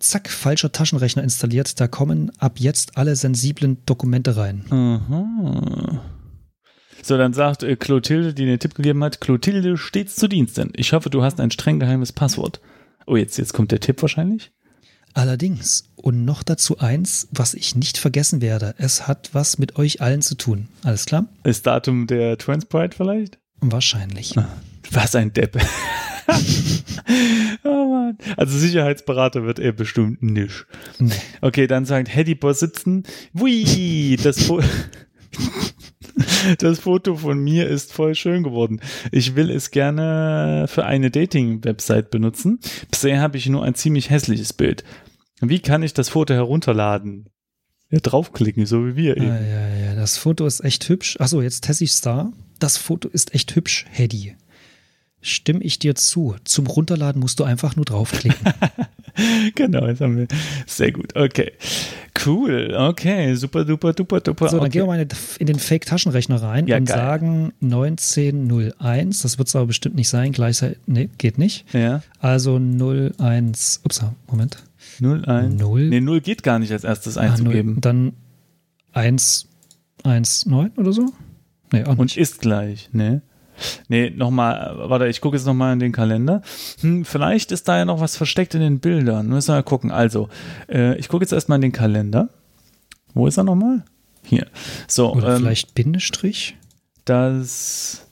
Zack, 0.03 0.29
falscher 0.29 0.73
Taschenrechner 0.73 1.23
installiert, 1.23 1.81
da 1.81 1.87
kommen 1.87 2.33
ab 2.39 2.59
jetzt 2.59 2.97
alle 2.97 3.15
sensiblen 3.17 3.79
Dokumente 3.87 4.37
rein. 4.37 4.65
Aha. 4.71 6.03
So, 7.03 7.17
dann 7.17 7.33
sagt 7.33 7.63
äh, 7.63 7.77
Clotilde, 7.77 8.35
die 8.35 8.47
den 8.47 8.59
Tipp 8.59 8.75
gegeben 8.75 9.03
hat, 9.05 9.21
Clotilde 9.21 9.77
stets 9.77 10.17
zu 10.17 10.29
Diensten. 10.29 10.73
Ich 10.77 10.93
hoffe, 10.93 11.11
du 11.11 11.23
hast 11.23 11.41
ein 11.41 11.51
streng 11.51 11.81
geheimes 11.81 12.13
Passwort. 12.13 12.61
Oh, 13.07 13.17
jetzt, 13.17 13.39
jetzt 13.39 13.53
kommt 13.53 13.73
der 13.73 13.81
Tipp 13.81 14.03
wahrscheinlich. 14.03 14.53
Allerdings, 15.15 15.93
und 15.97 16.25
noch 16.25 16.43
dazu 16.43 16.79
eins, 16.79 17.29
was 17.31 17.55
ich 17.55 17.77
nicht 17.77 17.99
vergessen 17.99 18.41
werde, 18.41 18.75
es 18.79 19.07
hat 19.07 19.31
was 19.33 19.59
mit 19.59 19.77
euch 19.77 20.01
allen 20.01 20.23
zu 20.23 20.37
tun. 20.37 20.69
Alles 20.83 21.07
klar? 21.07 21.27
Ist 21.45 21.67
Datum 21.67 22.07
der 22.07 22.39
Transpride 22.39 22.97
vielleicht? 22.97 23.39
Wahrscheinlich. 23.61 24.37
Ah. 24.39 24.49
Was 24.93 25.15
ein 25.15 25.33
Depp. 25.33 25.57
oh 27.65 27.87
Mann. 27.89 28.19
Also 28.37 28.59
Sicherheitsberater 28.59 29.45
wird 29.45 29.59
er 29.59 29.73
bestimmt 29.73 30.23
nicht. 30.23 30.67
Okay, 31.41 31.67
dann 31.67 31.85
sagt 31.85 32.15
Hedy 32.15 32.35
Boss 32.35 32.61
sitzen. 32.61 33.05
Wui, 33.33 34.17
das, 34.23 34.45
Fo 34.45 34.61
das 36.59 36.81
Foto 36.81 37.17
von 37.17 37.39
mir 37.39 37.69
ist 37.69 37.93
voll 37.93 38.15
schön 38.15 38.43
geworden. 38.43 38.81
Ich 39.11 39.35
will 39.35 39.51
es 39.51 39.71
gerne 39.71 40.67
für 40.69 40.85
eine 40.85 41.11
Dating-Website 41.11 42.11
benutzen. 42.11 42.61
Bisher 42.91 43.21
habe 43.21 43.39
ich 43.39 43.49
nur 43.49 43.65
ein 43.65 43.75
ziemlich 43.75 44.11
hässliches 44.11 44.53
Bild. 44.53 44.85
Wie 45.41 45.61
kann 45.61 45.83
ich 45.83 45.95
das 45.95 46.09
Foto 46.09 46.35
herunterladen? 46.35 47.29
Ja, 47.91 47.99
draufklicken, 48.01 48.65
so 48.65 48.87
wie 48.87 48.97
wir 48.97 49.17
eben. 49.17 49.27
Ja, 49.27 49.41
ja, 49.41 49.69
ja, 49.69 49.95
das 49.95 50.17
Foto 50.17 50.47
ist 50.47 50.65
echt 50.65 50.89
hübsch. 50.89 51.17
Achso, 51.21 51.43
jetzt 51.43 51.65
Tessie 51.65 51.87
Star. 51.87 52.33
Das 52.59 52.77
Foto 52.77 53.09
ist 53.09 53.35
echt 53.35 53.55
hübsch, 53.55 53.87
Hedy. 53.91 54.37
Stimme 55.23 55.61
ich 55.63 55.79
dir 55.79 55.95
zu. 55.95 56.35
Zum 56.45 56.67
Runterladen 56.67 57.21
musst 57.21 57.39
du 57.41 57.45
einfach 57.45 57.77
nur 57.77 57.85
draufklicken. 57.85 58.45
genau, 59.55 59.87
jetzt 59.87 60.01
haben 60.01 60.17
wir. 60.17 60.27
Sehr 60.67 60.91
gut, 60.93 61.15
okay. 61.17 61.53
Cool, 62.27 62.75
okay, 62.77 63.35
super, 63.35 63.65
duper, 63.65 63.93
duper, 63.93 64.21
duper. 64.21 64.49
So, 64.49 64.57
dann 64.57 64.67
okay. 64.67 64.71
gehen 64.79 64.83
wir 64.83 64.87
mal 64.87 65.07
in 65.39 65.47
den- 65.47 65.59
Fake-Taschenrechner 65.59 66.43
rein 66.43 66.67
Ja, 66.67 66.77
und 66.77 66.85
geil. 66.87 66.97
sagen 66.97 67.53
1901. 67.63 69.23
Das 69.23 69.39
wird 69.39 69.49
es 69.49 69.57
aber 69.57 69.67
bestimmt 69.67 69.95
nicht 69.95 70.09
sein. 70.09 70.33
Gleichzeitig, 70.33 70.79
nee, 70.87 71.09
geht 71.19 71.39
nicht. 71.39 71.73
Ja, 71.73 72.03
Also 72.21 72.59
01, 72.59 73.81
ups, 73.85 74.03
Moment. 74.29 74.59
0, 75.01 75.25
1. 75.25 75.55
Null. 75.61 75.89
Nee, 75.89 76.01
0 76.01 76.21
geht 76.21 76.43
gar 76.43 76.59
nicht 76.59 76.73
als 76.73 76.85
erstes 76.85 77.17
Ah, 77.17 77.23
null. 77.23 77.31
einzugeben. 77.31 77.81
Dann 77.81 78.13
1, 78.93 79.49
1, 80.05 80.47
9 80.47 80.73
oder 80.77 80.93
so? 80.93 81.13
Nee, 81.73 81.85
auch 81.85 81.93
Und 81.93 82.01
nicht. 82.07 82.19
ist 82.19 82.41
gleich, 82.41 82.91
ne? 82.93 83.23
Nee, 83.89 84.11
nochmal, 84.11 84.73
warte, 84.77 85.07
ich 85.09 85.21
gucke 85.21 85.37
jetzt 85.37 85.47
nochmal 85.47 85.73
in 85.73 85.79
den 85.79 85.93
Kalender. 85.93 86.43
Hm, 86.81 87.05
vielleicht 87.05 87.53
ist 87.53 87.69
da 87.69 87.79
ja 87.79 87.85
noch 87.85 88.01
was 88.01 88.17
versteckt 88.17 88.55
in 88.55 88.61
den 88.61 88.81
Bildern. 88.81 89.29
Müssen 89.29 89.49
wir 89.49 89.57
mal 89.57 89.63
gucken. 89.63 89.91
Also, 89.91 90.29
äh, 90.69 90.97
ich 90.99 91.09
gucke 91.09 91.23
jetzt 91.25 91.33
erstmal 91.33 91.57
in 91.57 91.63
den 91.63 91.73
Kalender. 91.73 92.29
Wo 93.15 93.27
ist 93.27 93.37
er 93.37 93.45
nochmal? 93.45 93.85
Hier. 94.25 94.47
So, 94.89 95.13
Oder 95.13 95.35
ähm, 95.37 95.43
vielleicht 95.43 95.75
Bindestrich? 95.75 96.57
dass 97.05 98.07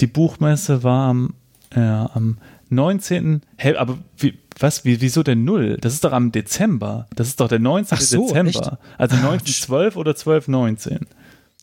die 0.00 0.06
Buchmesse 0.06 0.82
war 0.82 1.08
am, 1.10 1.34
äh, 1.70 1.80
am 1.80 2.38
19. 2.70 3.42
Hä, 3.56 3.76
aber 3.76 3.98
wie, 4.16 4.38
was? 4.58 4.84
Wie, 4.84 5.00
wieso 5.00 5.22
denn 5.22 5.44
null? 5.44 5.78
Das 5.80 5.92
ist 5.94 6.04
doch 6.04 6.12
am 6.12 6.32
Dezember. 6.32 7.06
Das 7.14 7.28
ist 7.28 7.40
doch 7.40 7.48
der 7.48 7.58
19. 7.60 7.98
Ach 7.98 8.02
so, 8.02 8.26
Dezember. 8.26 8.48
echt? 8.48 8.64
Also 8.98 9.16
Ah, 9.16 9.30
1912 9.30 9.96
oder 9.96 10.10
1219. 10.10 11.06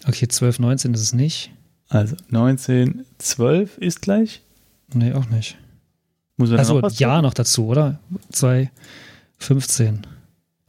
Okay, 0.08 0.28
12, 0.28 0.60
19 0.60 0.94
ist 0.94 1.02
es 1.02 1.14
nicht. 1.14 1.52
Also 1.89 2.15
1912 2.32 3.78
ist 3.78 4.02
gleich. 4.02 4.41
Nee, 4.93 5.13
auch 5.13 5.28
nicht. 5.30 5.58
Muss 6.38 6.50
man 6.50 6.60
Also 6.60 6.76
noch 6.76 6.84
was 6.84 7.00
ja 7.00 7.21
noch 7.21 7.34
dazu, 7.34 7.67
oder? 7.67 8.00
2, 8.32 8.69
15. 9.38 10.06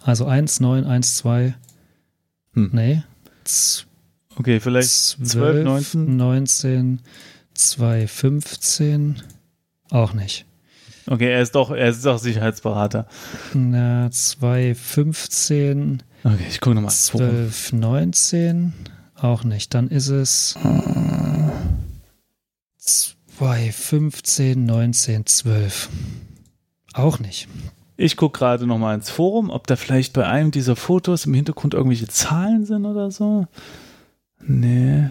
Also 0.02 0.26
1, 0.26 0.61
9, 0.61 0.85
1, 0.85 1.16
2. 1.16 1.54
Hm. 2.54 2.70
Nee. 2.72 3.02
Z- 3.44 3.87
Okay, 4.37 4.61
vielleicht 4.61 4.90
12, 4.90 5.28
12, 5.33 5.64
19. 5.64 6.16
19, 6.16 7.00
2, 7.54 8.07
15. 8.07 9.22
Auch 9.90 10.12
nicht. 10.12 10.44
Okay, 11.09 11.33
er 11.33 11.42
ist 11.42 11.54
doch, 11.57 11.70
er 11.72 11.88
ist 11.88 12.04
doch 12.07 12.18
Sicherheitsberater. 12.20 13.09
Na, 13.54 14.09
2, 14.12 14.74
15, 14.76 16.02
Okay, 16.22 16.37
ich 16.48 16.61
gucke 16.61 16.76
nochmal. 16.76 16.92
12, 16.92 17.72
19. 17.72 18.72
Auch 19.20 19.44
nicht. 19.44 19.74
Dann 19.74 19.88
ist 19.88 20.09
es 20.09 20.57
2, 22.78 23.72
15, 23.72 24.64
19, 24.64 25.26
12. 25.26 25.88
Auch 26.94 27.18
nicht. 27.18 27.48
Ich 27.96 28.16
gucke 28.16 28.38
gerade 28.38 28.66
nochmal 28.66 28.94
ins 28.94 29.11
Forum, 29.11 29.50
ob 29.50 29.66
da 29.66 29.74
vielleicht 29.76 30.12
bei 30.12 30.26
einem 30.26 30.50
dieser 30.52 30.76
Fotos 30.76 31.26
im 31.26 31.35
Hintergrund 31.35 31.74
irgendwelche 31.74 32.07
Zahlen 32.07 32.64
sind 32.64 32.85
oder 32.87 33.11
so. 33.11 33.46
Nee. 34.40 35.11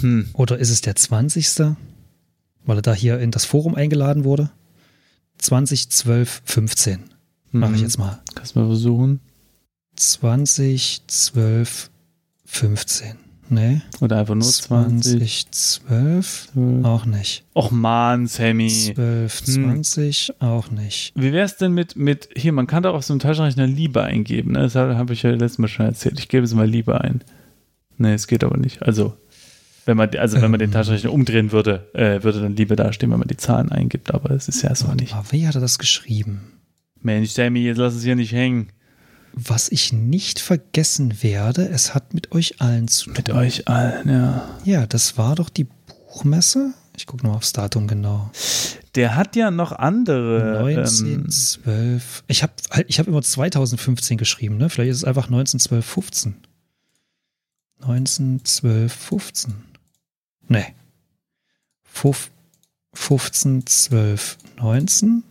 Hm. 0.00 0.28
Oder 0.34 0.58
ist 0.58 0.70
es 0.70 0.82
der 0.82 0.94
20. 0.96 1.74
Weil 2.64 2.78
er 2.78 2.82
da 2.82 2.92
hier 2.94 3.18
in 3.18 3.30
das 3.30 3.44
Forum 3.46 3.74
eingeladen 3.74 4.24
wurde? 4.24 4.50
20, 5.38 5.90
12, 5.90 6.42
15. 6.44 7.00
Mache 7.50 7.72
ich 7.72 7.78
Mhm. 7.78 7.82
jetzt 7.84 7.98
mal. 7.98 8.22
Kannst 8.34 8.54
du 8.54 8.60
mal 8.60 8.66
versuchen. 8.66 9.20
20, 9.96 11.02
12, 11.06 11.90
15. 12.44 13.16
Nee. 13.48 13.82
Oder 14.00 14.18
einfach 14.18 14.34
nur 14.34 14.44
20. 14.48 15.46
20, 15.50 15.50
12. 15.50 16.48
Auch 16.84 17.04
nicht. 17.04 17.44
Och 17.54 17.70
man, 17.70 18.26
Sammy. 18.26 18.68
12, 18.68 19.40
Hm. 19.40 19.64
20. 19.82 20.34
Auch 20.40 20.70
nicht. 20.70 21.12
Wie 21.16 21.32
wär's 21.32 21.58
denn 21.58 21.72
mit, 21.72 21.96
mit, 21.96 22.30
hier, 22.34 22.52
man 22.52 22.66
kann 22.66 22.82
doch 22.82 22.94
auf 22.94 23.04
so 23.04 23.12
einem 23.12 23.20
Taschenrechner 23.20 23.66
Liebe 23.66 24.02
eingeben, 24.02 24.52
ne? 24.52 24.60
Das 24.60 24.74
habe 24.74 25.12
ich 25.12 25.22
ja 25.22 25.30
letztes 25.30 25.58
Mal 25.58 25.68
schon 25.68 25.84
erzählt. 25.86 26.18
Ich 26.18 26.28
gebe 26.28 26.44
es 26.44 26.54
mal 26.54 26.66
Liebe 26.66 27.00
ein. 27.02 27.22
Nee, 27.98 28.14
es 28.14 28.26
geht 28.26 28.42
aber 28.42 28.56
nicht. 28.56 28.80
Also, 28.82 29.14
wenn 29.84 29.98
man, 29.98 30.08
also 30.16 30.40
wenn 30.40 30.50
man 30.50 30.58
den 30.60 30.70
Ähm. 30.70 30.74
Taschenrechner 30.74 31.12
umdrehen 31.12 31.52
würde, 31.52 31.90
äh, 31.92 32.22
würde 32.22 32.40
dann 32.40 32.56
Liebe 32.56 32.74
dastehen, 32.74 33.10
wenn 33.10 33.18
man 33.18 33.28
die 33.28 33.36
Zahlen 33.36 33.70
eingibt, 33.70 34.14
aber 34.14 34.30
es 34.30 34.48
ist 34.48 34.62
ja 34.62 34.74
so 34.74 34.92
nicht. 34.94 35.12
Aber 35.14 35.30
wie 35.30 35.46
hat 35.46 35.56
er 35.56 35.60
das 35.60 35.78
geschrieben? 35.78 36.40
Mensch, 37.02 37.30
Sammy, 37.32 37.64
jetzt 37.64 37.76
lass 37.78 37.94
es 37.94 38.02
hier 38.04 38.16
nicht 38.16 38.32
hängen. 38.32 38.68
Was 39.34 39.70
ich 39.70 39.92
nicht 39.92 40.40
vergessen 40.40 41.22
werde, 41.22 41.68
es 41.68 41.94
hat 41.94 42.12
mit 42.14 42.32
euch 42.32 42.60
allen 42.60 42.88
zu 42.88 43.06
tun. 43.06 43.14
Mit 43.16 43.30
euch 43.30 43.66
allen, 43.68 44.08
ja. 44.08 44.48
Ja, 44.64 44.86
das 44.86 45.16
war 45.16 45.34
doch 45.36 45.48
die 45.48 45.64
Buchmesse. 45.64 46.74
Ich 46.96 47.06
gucke 47.06 47.26
noch 47.26 47.36
aufs 47.36 47.52
Datum 47.54 47.86
genau. 47.88 48.30
Der 48.94 49.16
hat 49.16 49.34
ja 49.36 49.50
noch 49.50 49.72
andere. 49.72 50.60
19, 50.62 51.06
Ähm, 51.06 51.30
12. 51.30 52.24
Ich 52.28 52.42
habe 52.42 52.52
ich 52.86 52.98
hab 52.98 53.06
immer 53.08 53.22
2015 53.22 54.18
geschrieben, 54.18 54.58
ne? 54.58 54.68
Vielleicht 54.68 54.90
ist 54.90 54.96
es 54.98 55.04
einfach 55.04 55.30
19, 55.30 55.58
12, 55.60 55.84
15. 55.86 56.34
19, 57.80 58.44
12, 58.44 58.92
15. 58.92 59.54
Nee. 60.48 60.74
Fuf, 61.82 62.30
15, 62.92 63.66
12, 63.66 64.36
19. 64.58 65.22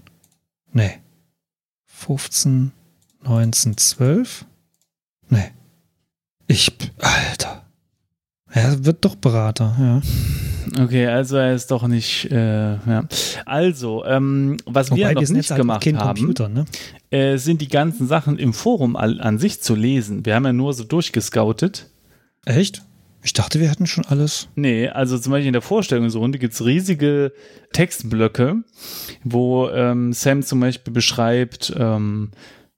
Nee. 0.73 0.97
15, 1.85 2.71
19, 3.23 3.77
12. 3.77 4.45
Nee. 5.29 5.51
Ich, 6.47 6.71
Alter. 6.99 7.65
Er 8.49 8.83
wird 8.83 9.05
doch 9.05 9.15
Berater, 9.15 9.75
ja. 9.79 10.83
okay, 10.83 11.07
also 11.07 11.37
er 11.37 11.55
ist 11.55 11.71
doch 11.71 11.87
nicht. 11.87 12.29
Äh, 12.31 12.73
ja. 12.73 13.07
Also, 13.45 14.03
ähm, 14.05 14.57
was 14.65 14.93
wir 14.93 15.13
noch 15.13 15.21
sind 15.23 15.37
nicht 15.37 15.51
halt 15.51 15.61
gemacht 15.61 15.83
kein 15.83 15.97
haben, 15.97 16.17
Computer, 16.17 16.49
ne? 16.49 16.65
äh, 17.11 17.37
sind 17.37 17.61
die 17.61 17.69
ganzen 17.69 18.07
Sachen 18.07 18.37
im 18.37 18.53
Forum 18.53 18.97
all, 18.97 19.21
an 19.21 19.39
sich 19.39 19.61
zu 19.61 19.75
lesen. 19.75 20.25
Wir 20.25 20.35
haben 20.35 20.45
ja 20.45 20.53
nur 20.53 20.73
so 20.73 20.83
durchgescoutet. 20.83 21.89
Echt? 22.45 22.83
Ich 23.23 23.33
dachte, 23.33 23.59
wir 23.59 23.69
hätten 23.69 23.85
schon 23.85 24.05
alles. 24.05 24.49
Nee, 24.55 24.89
also 24.89 25.17
zum 25.17 25.31
Beispiel 25.31 25.47
in 25.47 25.53
der 25.53 25.61
Vorstellungsrunde 25.61 26.39
gibt 26.39 26.53
es 26.53 26.65
riesige 26.65 27.31
Textblöcke, 27.71 28.63
wo 29.23 29.69
ähm, 29.69 30.11
Sam 30.11 30.41
zum 30.41 30.59
Beispiel 30.59 30.91
beschreibt, 30.91 31.71
ähm, 31.77 32.31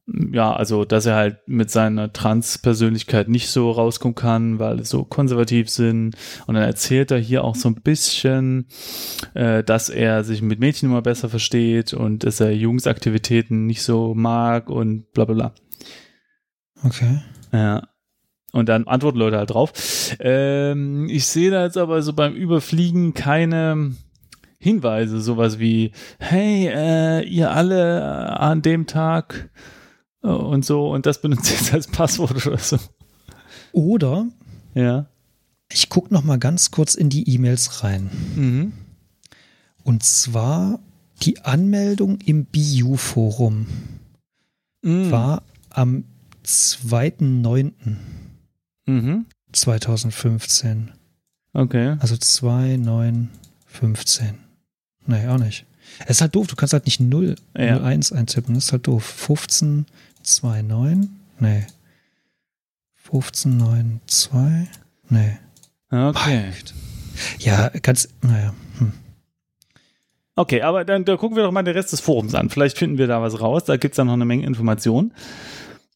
ja, 0.05 0.53
also, 0.53 0.83
dass 0.83 1.05
er 1.05 1.15
halt 1.15 1.37
mit 1.47 1.71
seiner 1.71 2.11
Trans-Persönlichkeit 2.11 3.29
nicht 3.29 3.49
so 3.49 3.71
rauskommen 3.71 4.15
kann, 4.15 4.59
weil 4.59 4.79
sie 4.79 4.85
so 4.85 5.05
konservativ 5.05 5.69
sind. 5.69 6.17
Und 6.45 6.55
dann 6.55 6.63
erzählt 6.63 7.11
er 7.11 7.19
hier 7.19 7.45
auch 7.45 7.55
so 7.55 7.69
ein 7.69 7.75
bisschen, 7.75 8.67
äh, 9.33 9.63
dass 9.63 9.87
er 9.87 10.25
sich 10.25 10.41
mit 10.41 10.59
Mädchen 10.59 10.89
immer 10.89 11.01
besser 11.01 11.29
versteht 11.29 11.93
und 11.93 12.25
dass 12.25 12.41
er 12.41 12.53
Jungsaktivitäten 12.53 13.65
nicht 13.65 13.81
so 13.81 14.13
mag 14.13 14.69
und 14.69 15.11
bla 15.13 15.23
bla 15.23 15.35
bla. 15.35 15.53
Okay. 16.83 17.21
Ja. 17.53 17.87
Und 18.51 18.67
dann 18.67 18.87
antworten 18.87 19.19
Leute 19.19 19.37
halt 19.37 19.51
drauf. 19.51 19.71
Ähm, 20.19 21.07
ich 21.09 21.25
sehe 21.25 21.49
da 21.49 21.63
jetzt 21.63 21.77
aber 21.77 22.01
so 22.01 22.11
beim 22.11 22.33
Überfliegen 22.33 23.13
keine 23.13 23.95
Hinweise, 24.59 25.21
sowas 25.21 25.59
wie, 25.59 25.91
hey, 26.19 26.67
äh, 26.67 27.23
ihr 27.23 27.51
alle 27.51 28.37
an 28.37 28.61
dem 28.61 28.85
Tag 28.85 29.49
und 30.23 30.65
so 30.65 30.91
und 30.91 31.05
das 31.05 31.21
benutzt 31.21 31.51
jetzt 31.51 31.71
als 31.73 31.87
Passwort 31.87 32.45
oder 32.47 32.57
so. 32.57 32.77
Oder 33.71 34.27
Ja. 34.73 35.05
ich 35.71 35.89
gucke 35.89 36.11
noch 36.13 36.23
mal 36.23 36.39
ganz 36.39 36.71
kurz 36.71 36.95
in 36.95 37.09
die 37.09 37.29
E-Mails 37.29 37.83
rein. 37.83 38.09
Mhm. 38.35 38.73
Und 39.83 40.03
zwar 40.03 40.79
die 41.21 41.41
Anmeldung 41.41 42.19
im 42.21 42.45
BU-Forum 42.45 43.67
Mhm. 44.81 45.11
war 45.11 45.43
am 45.69 46.05
2.9. 46.43 47.97
Mhm. 48.85 49.25
2015. 49.51 50.91
Okay. 51.53 51.95
Also 51.99 52.15
2.9.15. 52.15 54.33
Nee, 55.05 55.27
auch 55.27 55.37
nicht. 55.37 55.65
Es 56.05 56.17
ist 56.17 56.21
halt 56.21 56.35
doof, 56.35 56.47
du 56.47 56.55
kannst 56.55 56.73
halt 56.73 56.85
nicht 56.85 56.99
0, 56.99 57.35
Ja. 57.57 57.77
01 57.77 58.11
eintippen, 58.11 58.55
das 58.55 58.65
ist 58.65 58.71
halt 58.71 58.87
doof. 58.87 59.03
15, 59.05 59.85
2.9, 60.23 61.07
nee. 61.39 61.65
15, 62.95 63.57
9, 63.57 64.01
2, 64.07 64.67
nee. 65.09 65.37
Okay. 65.91 66.51
Ja, 67.39 67.69
ganz, 67.81 68.07
naja. 68.21 68.53
Hm. 68.79 68.91
Okay, 70.35 70.61
aber 70.63 70.83
dann, 70.83 71.05
dann 71.05 71.17
gucken 71.17 71.37
wir 71.37 71.43
doch 71.43 71.51
mal 71.51 71.61
den 71.63 71.75
Rest 71.75 71.91
des 71.93 71.99
Forums 71.99 72.33
an. 72.33 72.49
Vielleicht 72.49 72.77
finden 72.77 72.97
wir 72.97 73.05
da 73.07 73.21
was 73.21 73.39
raus. 73.39 73.65
Da 73.65 73.77
gibt 73.77 73.93
es 73.93 73.97
dann 73.97 74.07
noch 74.07 74.13
eine 74.13 74.25
Menge 74.25 74.45
Informationen. 74.47 75.13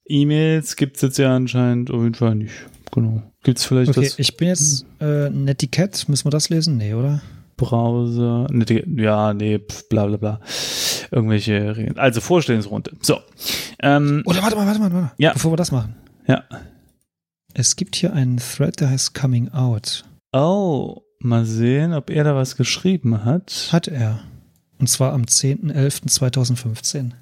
E-Mails 0.06 0.76
gibt 0.76 0.98
es 0.98 1.02
jetzt 1.02 1.18
ja 1.18 1.36
anscheinend 1.36 1.90
auf 1.90 2.04
jeden 2.04 2.14
Fall 2.14 2.36
nicht. 2.36 2.54
Genau. 2.92 3.24
Gibt 3.44 3.58
es 3.58 3.66
vielleicht 3.66 3.98
Okay, 3.98 4.06
das 4.08 4.20
ich 4.20 4.38
bin 4.38 4.50
jetzt 4.50 4.86
äh, 5.02 5.30
Netiquette. 5.30 6.06
Müssen 6.10 6.26
wir 6.26 6.32
das 6.32 6.50
lesen? 6.50 6.78
Nee, 6.78 6.94
oder? 6.94 7.22
Browser? 7.58 8.48
Ne, 8.52 8.66
die- 8.66 8.84
ja, 9.02 9.34
nee, 9.34 9.58
pf, 9.60 9.90
bla 9.90 10.06
bla 10.06 10.18
bla. 10.18 10.40
Irgendwelche 11.12 11.76
Regeln. 11.78 11.98
Also 11.98 12.22
Vorstellungsrunde. 12.22 12.92
So. 13.02 13.20
Ähm, 13.82 14.24
Oder 14.26 14.42
warte 14.42 14.56
mal, 14.56 14.66
warte 14.68 14.80
mal, 14.80 14.92
warte 14.92 15.06
mal. 15.06 15.12
Ja. 15.18 15.34
Bevor 15.34 15.52
wir 15.52 15.58
das 15.58 15.72
machen. 15.72 15.96
ja. 16.28 16.44
Es 17.54 17.76
gibt 17.76 17.96
hier 17.96 18.14
einen 18.14 18.38
Thread, 18.38 18.80
der 18.82 18.92
heißt 18.92 19.16
Coming 19.16 19.50
Out. 19.50 20.06
Oh, 20.32 21.02
mal 21.20 21.44
sehen, 21.46 21.94
ob 21.94 22.12
er 22.12 22.24
da 22.24 22.36
was 22.36 22.56
geschrieben 22.56 23.26
hat. 23.26 23.70
Hat 23.72 23.88
er. 23.88 24.20
Und 24.78 24.88
zwar 24.88 25.14
am 25.14 25.24
10.11.2015. 25.24 27.14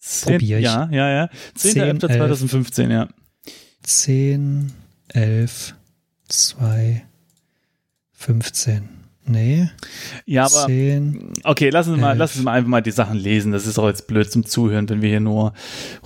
Zehn- 0.00 0.32
probier 0.32 0.58
ich. 0.58 0.64
Ja, 0.64 0.88
ja, 0.90 1.08
ja. 1.10 1.30
10.11.2015, 1.56 2.90
ja. 2.92 3.08
10, 3.82 4.72
11, 5.08 5.74
2, 6.28 7.04
15. 8.12 8.88
Nee, 9.30 9.68
Ja, 10.24 10.44
aber 10.46 10.66
10. 10.66 11.32
okay, 11.44 11.68
lassen 11.68 11.94
Sie 11.94 12.00
mal, 12.00 12.18
Elf. 12.18 12.32
Sie 12.32 12.42
mal 12.42 12.52
einfach 12.52 12.68
mal 12.70 12.80
die 12.80 12.90
Sachen 12.90 13.18
lesen. 13.18 13.52
Das 13.52 13.66
ist 13.66 13.78
auch 13.78 13.86
jetzt 13.86 14.06
blöd 14.06 14.30
zum 14.32 14.46
Zuhören, 14.46 14.88
wenn 14.88 15.02
wir 15.02 15.10
hier 15.10 15.20
nur 15.20 15.52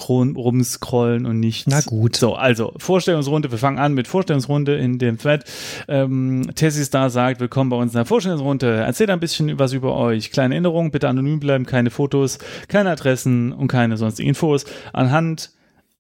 rum, 0.09 0.35
rumscrollen 0.37 1.25
und 1.25 1.39
nichts. 1.39 1.69
Na 1.69 1.81
gut. 1.83 2.17
So, 2.17 2.35
also 2.35 2.73
Vorstellungsrunde. 2.79 3.51
Wir 3.51 3.59
fangen 3.59 3.79
an 3.79 3.95
mit 3.95 4.09
Vorstellungsrunde 4.09 4.75
in 4.77 4.99
dem 4.99 5.19
Thread. 5.19 5.45
Ähm, 5.87 6.51
Tessie 6.57 6.83
Star 6.85 7.11
sagt, 7.11 7.41
willkommen 7.41 7.71
bei 7.71 7.77
uns 7.77 7.93
in 7.93 7.99
der 7.99 8.07
Vorstellungsrunde. 8.07 8.75
Erzählt 8.77 9.11
ein 9.11 9.21
bisschen 9.21 9.59
was 9.59 9.73
über 9.73 9.97
euch. 9.97 10.33
Kleine 10.33 10.55
Erinnerung, 10.55 10.91
bitte 10.91 11.09
anonym 11.09 11.39
bleiben, 11.39 11.65
keine 11.65 11.91
Fotos, 11.91 12.39
keine 12.67 12.91
Adressen 12.91 13.53
und 13.53 13.69
keine 13.69 13.97
sonstigen 13.97 14.31
Infos. 14.31 14.65
Anhand 14.93 15.51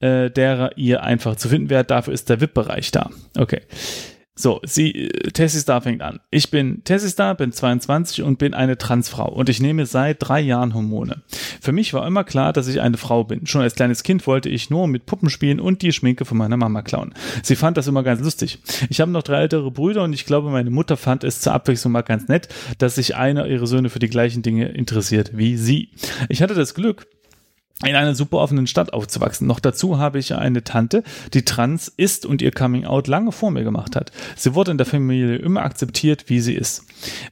äh, 0.01 0.31
derer 0.31 0.77
ihr 0.77 1.05
einfach 1.05 1.37
zu 1.37 1.49
finden 1.49 1.71
werdet. 1.71 1.93
Dafür 1.93 2.13
ist 2.13 2.29
der 2.29 2.41
VIP-Bereich 2.41 2.91
da. 2.91 3.11
Okay. 3.39 3.61
So, 4.35 4.61
sie, 4.65 4.93
äh, 4.93 5.31
Tessie 5.31 5.59
Star 5.59 5.83
fängt 5.83 6.01
an. 6.01 6.21
Ich 6.31 6.51
bin 6.51 6.83
Tessie 6.85 7.11
Star, 7.11 7.35
bin 7.35 7.53
22 7.53 8.23
und 8.23 8.39
bin 8.39 8.55
eine 8.55 8.79
Transfrau 8.79 9.31
und 9.31 9.51
ich 9.51 9.61
nehme 9.61 9.85
seit 9.85 10.17
drei 10.21 10.41
Jahren 10.41 10.73
Hormone. 10.73 11.23
Für 11.61 11.73
mich 11.73 11.93
war 11.93 12.07
immer 12.07 12.25
klar, 12.25 12.55
dass 12.55 12.67
ich 12.67 12.81
eine 12.81 12.97
Frau 12.97 13.25
bin. 13.25 13.47
Schon 13.47 13.61
als 13.61 13.75
kleines 13.75 14.03
Kind 14.03 14.27
wollte 14.27 14.49
ich 14.49 14.71
nur 14.71 14.89
mit 14.89 15.05
Puppen 15.05 15.29
spielen 15.29 15.61
und 15.61 15.83
die 15.83 15.93
Schminke 15.93 16.25
von 16.25 16.39
meiner 16.39 16.57
Mama 16.57 16.81
klauen. 16.81 17.13
Sie 17.43 17.57
fand 17.57 17.77
das 17.77 17.89
immer 17.89 18.03
ganz 18.03 18.23
lustig. 18.23 18.59
Ich 18.89 19.03
habe 19.03 19.11
noch 19.11 19.23
drei 19.23 19.43
ältere 19.43 19.71
Brüder 19.71 20.03
und 20.03 20.15
ich 20.15 20.25
glaube, 20.25 20.51
meine 20.51 20.71
Mutter 20.71 20.97
fand 20.97 21.25
es 21.25 21.43
zur 21.43 21.53
Abwechslung 21.53 21.93
mal 21.93 22.01
ganz 22.01 22.29
nett, 22.29 22.49
dass 22.79 22.95
sich 22.95 23.15
einer 23.15 23.47
ihrer 23.47 23.67
Söhne 23.67 23.91
für 23.91 23.99
die 23.99 24.09
gleichen 24.09 24.43
Dinge 24.43 24.69
interessiert 24.69 25.37
wie 25.37 25.59
sie. 25.59 25.91
Ich 26.31 26.41
hatte 26.41 26.55
das 26.55 26.75
Glück, 26.75 27.07
in 27.85 27.97
einer 27.97 28.15
super 28.15 28.39
offenen 28.39 28.67
Stadt 28.67 28.93
aufzuwachsen. 28.93 29.47
Noch 29.47 29.61
dazu 29.61 29.99
habe 29.99 30.19
ich 30.19 30.35
eine 30.35 30.65
Tante, 30.65 31.03
die 31.35 31.45
trans 31.45 31.89
ist 31.89 32.27
und 32.27 32.43
ihr 32.43 32.53
Coming 32.53 32.85
Out 32.85 33.09
lange 33.09 33.33
vor 33.33 33.51
mir 33.51 33.65
gemacht 33.65 33.97
hat. 33.97 34.13
Sie 34.37 34.55
wurde 34.55 34.71
in 34.71 34.79
der 34.79 34.87
Familie 34.87 35.37
immer 35.37 35.63
akzeptiert, 35.63 36.25
wie 36.29 36.41
sie 36.41 36.55
ist. 36.55 36.85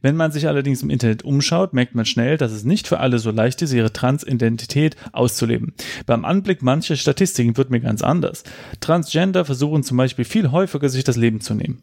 Wenn 0.02 0.16
man 0.16 0.32
sich 0.32 0.48
allerdings 0.48 0.82
im 0.82 0.90
Internet 0.90 1.22
umschaut, 1.24 1.72
merkt 1.72 1.94
man 1.94 2.04
schnell, 2.04 2.36
dass 2.36 2.52
es 2.52 2.64
nicht 2.64 2.88
für 2.88 3.00
alle 3.00 3.18
so 3.18 3.30
leicht 3.30 3.62
ist, 3.62 3.72
ihre 3.72 3.92
Transidentität 3.92 4.96
auszuleben. 5.12 5.74
Beim 6.06 6.24
Anblick 6.24 6.62
mancher 6.62 6.96
Statistiken 6.96 7.56
wird 7.56 7.70
mir 7.70 7.80
ganz 7.80 8.02
anders. 8.02 8.42
Transgender 8.80 9.44
versuchen 9.44 9.82
zum 9.82 9.96
Beispiel 9.96 10.24
viel 10.24 10.50
häufiger, 10.50 10.88
sich 10.88 11.04
das 11.04 11.16
Leben 11.16 11.40
zu 11.40 11.54
nehmen. 11.54 11.82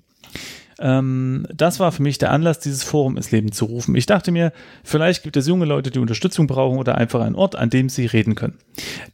Ähm, 0.79 1.45
das 1.53 1.79
war 1.79 1.91
für 1.91 2.01
mich 2.03 2.17
der 2.17 2.31
Anlass, 2.31 2.59
dieses 2.59 2.83
Forum 2.83 3.17
ins 3.17 3.31
Leben 3.31 3.51
zu 3.51 3.65
rufen. 3.65 3.95
Ich 3.95 4.05
dachte 4.05 4.31
mir, 4.31 4.53
vielleicht 4.83 5.23
gibt 5.23 5.35
es 5.37 5.47
junge 5.47 5.65
Leute, 5.65 5.89
die 5.91 5.99
Unterstützung 5.99 6.47
brauchen 6.47 6.77
oder 6.77 6.95
einfach 6.95 7.19
einen 7.21 7.35
Ort, 7.35 7.55
an 7.55 7.69
dem 7.69 7.89
sie 7.89 8.05
reden 8.05 8.35
können. 8.35 8.57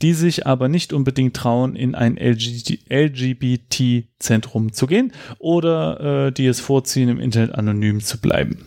Die 0.02 0.14
sich 0.14 0.46
aber 0.46 0.68
nicht 0.68 0.94
unbedingt 0.94 1.36
trauen, 1.36 1.76
in 1.76 1.96
ein 1.96 2.18
LGBT-Zentrum 2.18 4.74
zu 4.74 4.86
gehen 4.88 5.14
oder 5.40 6.28
äh, 6.28 6.32
die 6.32 6.46
es 6.48 6.60
vorziehen, 6.60 7.10
im 7.10 7.20
Internet 7.20 7.56
anonym 7.56 8.02
zu 8.02 8.20
bleiben. 8.20 8.66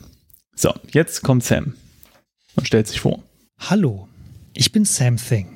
So, 0.54 0.72
jetzt 0.90 1.22
kommt 1.22 1.44
Sam 1.44 1.74
und 2.54 2.66
stellt 2.66 2.88
sich 2.88 3.00
vor. 3.00 3.22
Hallo, 3.58 4.08
ich 4.54 4.72
bin 4.72 4.86
Sam 4.86 5.16
Thing, 5.16 5.48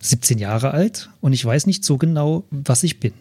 17 0.00 0.38
Jahre 0.38 0.70
alt 0.70 1.10
und 1.20 1.32
ich 1.32 1.44
weiß 1.44 1.66
nicht 1.66 1.84
so 1.84 1.98
genau, 1.98 2.44
was 2.50 2.84
ich 2.84 3.00
bin. 3.00 3.12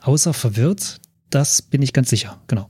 Außer 0.00 0.34
verwirrt, 0.34 1.00
das 1.30 1.62
bin 1.62 1.82
ich 1.82 1.92
ganz 1.92 2.10
sicher, 2.10 2.40
genau. 2.48 2.68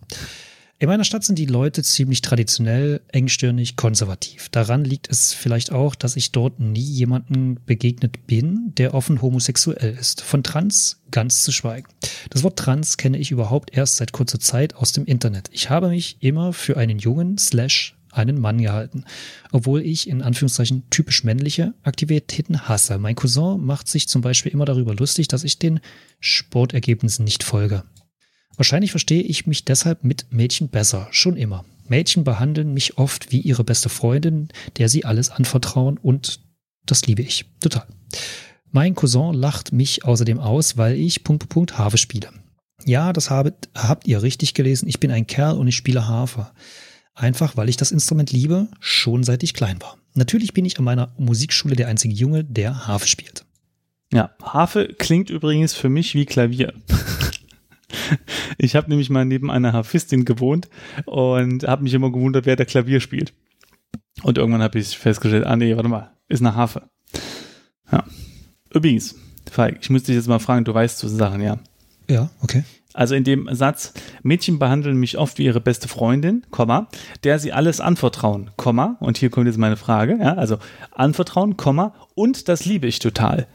In 0.83 0.89
meiner 0.89 1.05
Stadt 1.05 1.23
sind 1.23 1.39
die 1.39 1.47
Leute 1.47 1.85
ziemlich 1.85 2.23
traditionell, 2.23 3.03
engstirnig, 3.07 3.77
konservativ. 3.77 4.49
Daran 4.49 4.85
liegt 4.85 5.09
es 5.09 5.33
vielleicht 5.33 5.71
auch, 5.71 5.95
dass 5.95 6.17
ich 6.17 6.33
dort 6.33 6.59
nie 6.59 6.81
jemanden 6.81 7.61
begegnet 7.65 8.27
bin, 8.27 8.73
der 8.77 8.93
offen 8.93 9.23
homosexuell 9.23 9.97
ist. 9.97 10.23
Von 10.23 10.43
Trans 10.43 11.01
ganz 11.13 11.45
zu 11.45 11.53
schweigen. 11.53 11.87
Das 12.31 12.43
Wort 12.43 12.59
Trans 12.59 12.97
kenne 12.97 13.19
ich 13.19 13.31
überhaupt 13.31 13.77
erst 13.77 13.99
seit 13.99 14.11
kurzer 14.11 14.41
Zeit 14.41 14.75
aus 14.75 14.91
dem 14.91 15.05
Internet. 15.05 15.51
Ich 15.53 15.71
habe 15.71 15.89
mich 15.89 16.17
immer 16.19 16.53
für 16.53 16.77
einen 16.77 16.99
Jungen 16.99 17.39
slash 17.39 17.95
einen 18.11 18.41
Mann 18.41 18.61
gehalten, 18.61 19.05
obwohl 19.53 19.83
ich 19.83 20.09
in 20.09 20.21
Anführungszeichen 20.21 20.83
typisch 20.91 21.23
männliche 21.23 21.75
Aktivitäten 21.85 22.67
hasse. 22.67 22.99
Mein 22.99 23.15
Cousin 23.15 23.65
macht 23.65 23.87
sich 23.87 24.09
zum 24.09 24.21
Beispiel 24.21 24.51
immer 24.51 24.65
darüber 24.65 24.97
lustig, 24.97 25.29
dass 25.29 25.45
ich 25.45 25.61
den 25.61 25.79
Sportergebnissen 26.19 27.25
nicht 27.25 27.45
folge. 27.45 27.85
Wahrscheinlich 28.57 28.91
verstehe 28.91 29.23
ich 29.23 29.47
mich 29.47 29.65
deshalb 29.65 30.05
mit 30.05 30.27
Mädchen 30.31 30.69
besser, 30.69 31.09
schon 31.11 31.37
immer. 31.37 31.65
Mädchen 31.89 32.25
behandeln 32.25 32.73
mich 32.73 32.99
oft 32.99 33.33
wie 33.33 33.41
ihre 33.41 33.65
beste 33.65 33.89
Freundin, 33.89 34.49
der 34.79 34.89
sie 34.89 35.05
alles 35.05 35.31
anvertrauen 35.31 35.99
und 35.99 36.41
das 36.87 37.07
liebe 37.07 37.23
ich 37.23 37.47
total. 37.61 37.87
Mein 38.71 38.95
Cousin 38.95 39.35
lacht 39.35 39.73
mich 39.73 40.05
außerdem 40.05 40.39
aus, 40.39 40.77
weil 40.77 40.97
ich 40.97 41.25
Punkt, 41.25 41.49
Punkt, 41.49 41.77
Harfe 41.77 41.99
spiele. 41.99 42.31
Ja, 42.85 43.13
das 43.13 43.31
habe, 43.31 43.55
habt 43.75 44.09
ihr 44.09 44.23
richtig 44.23 44.55
gelesen. 44.55 44.89
Ich 44.89 44.99
bin 44.99 45.11
ein 45.11 45.27
Kerl 45.27 45.59
und 45.59 45.69
ich 45.69 45.77
spiele 45.77 46.09
Harfe. 46.09 46.51
Einfach, 47.15 47.57
weil 47.57 47.69
ich 47.69 47.77
das 47.77 47.93
Instrument 47.93 48.33
liebe, 48.33 48.69
schon 48.81 49.23
seit 49.23 49.43
ich 49.43 49.55
klein 49.55 49.81
war. 49.83 49.99
Natürlich 50.15 50.55
bin 50.55 50.65
ich 50.65 50.79
an 50.79 50.85
meiner 50.85 51.13
Musikschule 51.19 51.77
der 51.77 51.89
einzige 51.89 52.15
Junge, 52.15 52.45
der 52.45 52.87
Harfe 52.87 53.07
spielt. 53.07 53.45
Ja, 54.13 54.31
Harfe 54.43 54.89
klingt 54.89 55.31
übrigens 55.31 55.75
für 55.75 55.89
mich 55.89 56.15
wie 56.15 56.27
Klavier. 56.27 56.73
Ich 58.59 58.77
habe 58.77 58.89
nämlich 58.89 59.11
mal 59.11 59.25
neben 59.25 59.51
einer 59.51 59.73
Harfistin 59.73 60.25
gewohnt 60.25 60.69
und 61.07 61.65
habe 61.67 61.83
mich 61.83 61.95
immer 61.95 62.13
gewundert, 62.13 62.47
wer 62.47 62.57
da 62.57 62.65
Klavier 62.65 63.01
spielt. 63.01 63.33
Und 64.23 64.39
irgendwann 64.39 64.63
habe 64.63 64.79
ich 64.79 64.97
festgestellt, 64.99 65.47
ah 65.47 65.57
nee, 65.57 65.75
warte 65.75 65.89
mal, 65.89 66.13
ist 66.29 66.41
eine 66.41 66.55
Harfe. 66.55 66.83
Ja. 67.91 68.05
Übrigens, 68.73 69.17
Falk, 69.51 69.79
ich 69.81 69.91
muss 69.91 70.05
dich 70.05 70.15
jetzt 70.15 70.29
mal 70.29 70.39
fragen, 70.39 70.65
du 70.65 70.73
weißt 70.73 70.99
so 70.99 71.09
Sachen, 71.09 71.41
ja. 71.41 71.59
Ja, 72.09 72.31
okay. 72.41 72.65
Also 72.95 73.15
in 73.15 73.25
dem 73.25 73.49
Satz, 73.53 73.95
Mädchen 74.23 74.59
behandeln 74.59 74.99
mich 74.99 75.17
oft 75.17 75.39
wie 75.39 75.45
ihre 75.45 75.61
beste 75.61 75.89
Freundin, 75.89 76.45
Komma, 76.51 76.89
der 77.25 77.39
sie 77.39 77.53
alles 77.53 77.81
anvertrauen, 77.81 78.51
Komma, 78.57 78.97
und 79.01 79.17
hier 79.17 79.31
kommt 79.31 79.47
jetzt 79.47 79.59
meine 79.59 79.77
Frage, 79.77 80.19
ja, 80.21 80.35
also 80.35 80.59
anvertrauen, 80.91 81.57
Komma, 81.57 81.95
und 82.15 82.49
das 82.49 82.67
liebe 82.67 82.87
ich 82.87 82.99
total. 82.99 83.47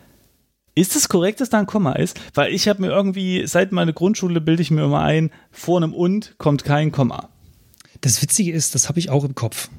Ist 0.77 0.95
es 0.95 1.09
korrekt, 1.09 1.41
dass 1.41 1.49
da 1.49 1.59
ein 1.59 1.65
Komma 1.65 1.93
ist? 1.93 2.19
Weil 2.35 2.53
ich 2.53 2.67
habe 2.67 2.81
mir 2.81 2.89
irgendwie, 2.89 3.47
seit 3.47 3.71
meiner 3.71 3.93
Grundschule 3.93 4.39
bilde 4.41 4.61
ich 4.61 4.69
mir 4.69 4.83
immer 4.83 5.01
ein, 5.01 5.31
vor 5.51 5.77
einem 5.77 5.93
und 5.93 6.35
kommt 6.37 6.63
kein 6.63 6.91
Komma. 6.91 7.29
Das 8.01 8.21
Witzige 8.21 8.51
ist, 8.51 8.75
das 8.75 8.87
habe 8.87 8.99
ich 8.99 9.09
auch 9.09 9.23
im 9.23 9.33
Kopf. 9.33 9.69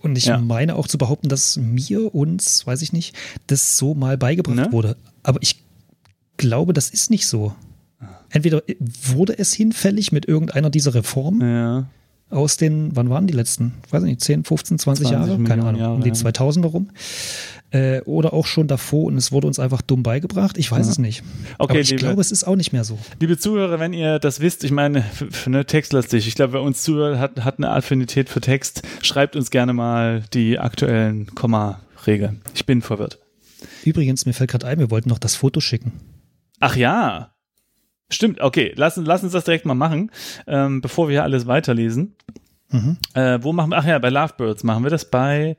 Und 0.00 0.18
ich 0.18 0.26
Ja. 0.26 0.38
meine 0.38 0.74
auch 0.76 0.88
zu 0.88 0.98
behaupten, 0.98 1.28
dass 1.28 1.56
mir, 1.56 2.12
uns, 2.14 2.66
weiß 2.66 2.82
ich 2.82 2.92
nicht, 2.92 3.16
das 3.46 3.78
so 3.78 3.94
mal 3.94 4.18
beigebracht 4.18 4.56
Ne? 4.56 4.72
wurde. 4.72 4.96
Aber 5.22 5.38
ich 5.42 5.62
glaube, 6.36 6.72
das 6.72 6.90
ist 6.90 7.10
nicht 7.10 7.26
so. 7.26 7.54
Entweder 8.30 8.62
wurde 8.80 9.38
es 9.38 9.52
hinfällig 9.54 10.12
mit 10.12 10.26
irgendeiner 10.26 10.70
dieser 10.70 10.92
Reformen 10.94 11.40
Ja. 11.40 11.86
aus 12.30 12.56
den, 12.56 12.94
wann 12.96 13.10
waren 13.10 13.26
die 13.26 13.32
letzten? 13.34 13.74
Weiß 13.90 14.02
ich 14.02 14.08
nicht, 14.08 14.20
10, 14.20 14.44
15, 14.44 14.78
20, 14.78 15.06
20 15.06 15.28
Jahre? 15.28 15.42
Keine 15.44 15.64
Ahnung, 15.64 15.94
um 15.96 16.02
die 16.02 16.08
ja. 16.10 16.14
2000er 16.14 16.66
rum. 16.66 16.90
Äh, 17.70 18.00
oder 18.02 18.32
auch 18.32 18.46
schon 18.46 18.66
davor 18.66 19.04
und 19.04 19.18
es 19.18 19.30
wurde 19.30 19.46
uns 19.46 19.58
einfach 19.58 19.82
dumm 19.82 20.02
beigebracht. 20.02 20.56
Ich 20.56 20.70
weiß 20.72 20.86
Ja. 20.86 20.92
es 20.92 20.98
nicht. 20.98 21.22
Okay, 21.58 21.70
Aber 21.72 21.78
ich 21.80 21.90
liebe- 21.90 22.00
glaube, 22.00 22.20
es 22.22 22.32
ist 22.32 22.44
auch 22.44 22.56
nicht 22.56 22.72
mehr 22.72 22.82
so. 22.84 22.98
Liebe 23.20 23.36
Zuhörer, 23.36 23.78
wenn 23.78 23.92
ihr 23.92 24.18
das 24.18 24.40
wisst, 24.40 24.64
ich 24.64 24.70
meine, 24.70 25.04
eine 25.44 25.66
textlastig, 25.66 26.26
ich 26.26 26.34
glaube, 26.34 26.54
wer 26.54 26.62
uns 26.62 26.82
zuhört, 26.82 27.18
hat, 27.18 27.44
hat 27.44 27.58
eine 27.58 27.70
Affinität 27.70 28.30
für 28.30 28.40
Text, 28.40 28.82
schreibt 29.02 29.36
uns 29.36 29.50
gerne 29.50 29.74
mal 29.74 30.24
die 30.32 30.58
aktuellen 30.58 31.26
Komma-Regeln. 31.34 32.40
Ich 32.54 32.64
bin 32.64 32.80
verwirrt. 32.80 33.18
Übrigens, 33.84 34.24
mir 34.24 34.32
fällt 34.32 34.50
gerade 34.50 34.66
ein, 34.66 34.78
wir 34.78 34.90
wollten 34.90 35.10
noch 35.10 35.18
das 35.18 35.34
Foto 35.34 35.60
schicken. 35.60 35.92
Ach 36.60 36.74
ja. 36.74 37.32
Stimmt, 38.10 38.40
okay, 38.40 38.72
lass, 38.76 38.96
lass 38.96 39.22
uns 39.22 39.32
das 39.32 39.44
direkt 39.44 39.66
mal 39.66 39.74
machen, 39.74 40.10
ähm, 40.46 40.80
bevor 40.80 41.08
wir 41.08 41.12
hier 41.12 41.22
alles 41.24 41.46
weiterlesen. 41.46 42.16
Mhm. 42.70 42.96
Äh, 43.12 43.38
wo 43.42 43.52
machen 43.52 43.70
wir, 43.70 43.76
ach 43.76 43.84
ja, 43.84 43.98
bei 43.98 44.08
Lovebirds 44.08 44.64
machen 44.64 44.82
wir 44.84 44.90
das 44.90 45.10
bei, 45.10 45.58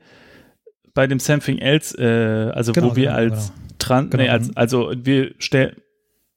bei 0.94 1.06
dem 1.06 1.18
Something 1.20 1.58
Else, 1.58 1.96
äh, 1.98 2.50
also 2.52 2.72
Genau, 2.72 2.90
wo 2.92 2.96
wir 2.96 3.06
genau, 3.06 3.16
als 3.16 3.52
Trans, 3.78 4.10
Genau. 4.10 4.22
nee, 4.22 4.28
als, 4.28 4.56
also 4.56 4.92
wir 4.96 5.34
stellen, 5.38 5.76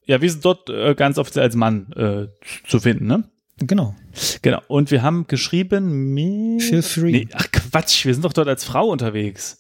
ja, 0.06 0.22
wir 0.22 0.30
sind 0.32 0.44
dort 0.46 0.70
äh, 0.70 0.96
ganz 0.96 1.18
offiziell 1.18 1.44
als 1.46 1.56
Mann 1.56 1.92
äh, 1.94 2.28
zu 2.68 2.80
finden, 2.80 3.08
ne? 3.08 3.24
Genau. 3.58 3.96
Genau. 4.42 4.62
Und 4.68 4.92
wir 4.92 5.04
haben 5.04 5.28
geschrieben 5.28 6.14
mit. 6.14 6.64
Feel 6.64 6.82
free. 6.82 7.12
Nee, 7.12 7.28
ach 7.34 7.48
Quatsch, 7.52 8.06
wir 8.06 8.14
sind 8.14 8.26
doch 8.26 8.34
dort 8.34 8.48
als 8.48 8.64
Frau 8.64 8.88
unterwegs. 8.90 9.60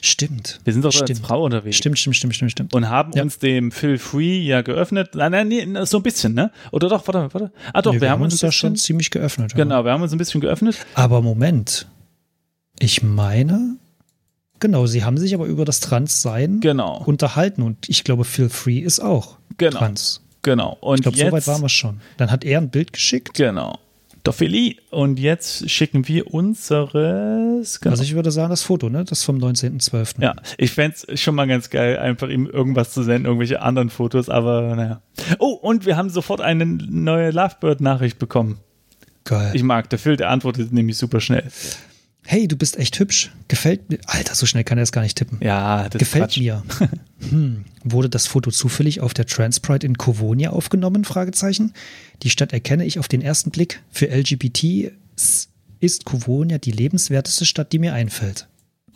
Stimmt. 0.00 0.60
Wir 0.64 0.72
sind 0.72 0.84
doch 0.84 0.92
Stimmt. 0.92 1.10
als 1.10 1.18
Frau 1.20 1.44
unterwegs. 1.44 1.76
Stimmt, 1.76 1.98
stimmt, 1.98 2.16
stimmt, 2.16 2.34
stimmt, 2.36 2.52
stimmt. 2.52 2.74
Und 2.74 2.88
haben 2.88 3.12
Ja. 3.14 3.22
uns 3.22 3.38
dem 3.38 3.72
Feel 3.72 3.98
Free 3.98 4.38
ja 4.40 4.62
geöffnet. 4.62 5.10
Nein, 5.14 5.32
nein, 5.32 5.48
nee, 5.48 5.66
so 5.84 5.96
ein 5.98 6.02
bisschen, 6.04 6.34
ne? 6.34 6.52
Oder 6.70 6.88
doch, 6.88 7.06
warte, 7.08 7.34
warte. 7.34 7.52
Ah, 7.72 7.82
doch, 7.82 7.92
Nee, 7.92 8.00
wir, 8.00 8.10
haben 8.10 8.22
uns 8.22 8.38
da 8.38 8.46
ein 8.48 8.52
schon 8.52 8.76
ziemlich 8.76 9.10
geöffnet. 9.10 9.52
ja. 9.52 9.56
Genau, 9.56 9.84
wir 9.84 9.90
haben 9.92 10.02
uns 10.02 10.12
ein 10.12 10.18
bisschen 10.18 10.40
geöffnet. 10.40 10.76
Aber 10.94 11.20
Moment. 11.20 11.88
Ich 12.78 13.02
meine, 13.02 13.76
genau, 14.62 14.86
sie 14.86 15.04
haben 15.04 15.18
sich 15.18 15.34
aber 15.34 15.44
über 15.44 15.66
das 15.66 15.80
Transsein 15.80 16.60
Genau, 16.60 17.02
unterhalten 17.04 17.60
und 17.60 17.88
ich 17.90 18.02
glaube, 18.04 18.24
Feel 18.24 18.48
Free 18.48 18.78
ist 18.78 19.00
auch 19.00 19.36
genau, 19.58 19.78
trans. 19.78 20.22
genau. 20.40 20.78
Und 20.80 21.00
Ich 21.00 21.02
glaube, 21.02 21.18
so 21.18 21.32
weit 21.36 21.46
waren 21.46 21.60
wir 21.62 21.68
schon. 21.68 22.00
Dann 22.16 22.30
hat 22.30 22.44
er 22.44 22.58
ein 22.58 22.70
Bild 22.70 22.94
geschickt. 22.94 23.34
Genau. 23.34 23.78
Dophili. 24.24 24.78
Und 24.90 25.18
jetzt 25.18 25.68
schicken 25.68 26.06
wir 26.06 26.32
unseres. 26.32 27.80
Genau. 27.80 27.90
Also 27.90 28.04
ich 28.04 28.14
würde 28.14 28.30
sagen, 28.30 28.50
das 28.50 28.62
Foto, 28.62 28.88
ne? 28.88 29.04
Das 29.04 29.24
vom 29.24 29.38
19.12. 29.38 30.22
ja, 30.22 30.34
ich 30.58 30.70
fände 30.70 30.96
es 31.08 31.20
schon 31.20 31.34
mal 31.34 31.46
ganz 31.48 31.70
geil, 31.70 31.98
einfach 31.98 32.28
ihm 32.28 32.46
irgendwas 32.46 32.92
zu 32.92 33.02
senden, 33.02 33.26
irgendwelche 33.26 33.60
anderen 33.62 33.90
Fotos, 33.90 34.28
aber 34.28 34.76
naja. 34.76 35.02
Oh, 35.40 35.50
und 35.54 35.86
wir 35.86 35.96
haben 35.96 36.08
sofort 36.08 36.40
eine 36.40 36.64
neue 36.64 37.32
Lovebird-Nachricht 37.32 38.18
bekommen. 38.20 38.58
Geil. 39.24 39.50
Ich 39.54 39.62
mag, 39.64 39.90
der 39.90 39.98
Phil, 39.98 40.16
der 40.16 40.30
antwortet 40.30 40.72
nämlich 40.72 40.96
super 40.98 41.20
schnell. 41.20 41.48
Hey, 42.24 42.46
du 42.48 42.56
bist 42.56 42.78
echt 42.78 42.98
hübsch. 42.98 43.30
Gefällt 43.48 43.90
mir. 43.90 43.98
Alter, 44.06 44.34
so 44.34 44.46
schnell 44.46 44.64
kann 44.64 44.78
er 44.78 44.84
es 44.84 44.92
gar 44.92 45.02
nicht 45.02 45.16
tippen. 45.18 45.38
Ja, 45.42 45.88
das 45.88 45.98
Gefällt 45.98 46.24
Quatsch. 46.24 46.38
mir. 46.38 46.62
hm. 47.30 47.64
Wurde 47.84 48.08
das 48.08 48.26
Foto 48.26 48.50
zufällig 48.50 49.00
auf 49.00 49.12
der 49.14 49.26
Transpride 49.26 49.86
in 49.86 49.96
Kovonia 49.98 50.50
aufgenommen? 50.50 51.04
Fragezeichen. 51.04 51.72
Die 52.22 52.30
Stadt 52.30 52.52
erkenne 52.52 52.84
ich 52.84 52.98
auf 52.98 53.08
den 53.08 53.22
ersten 53.22 53.50
Blick. 53.50 53.82
Für 53.90 54.06
LGBT 54.08 54.92
ist 55.80 56.04
Kovonia 56.04 56.58
die 56.58 56.70
lebenswerteste 56.70 57.44
Stadt, 57.44 57.72
die 57.72 57.78
mir 57.80 57.92
einfällt. 57.92 58.46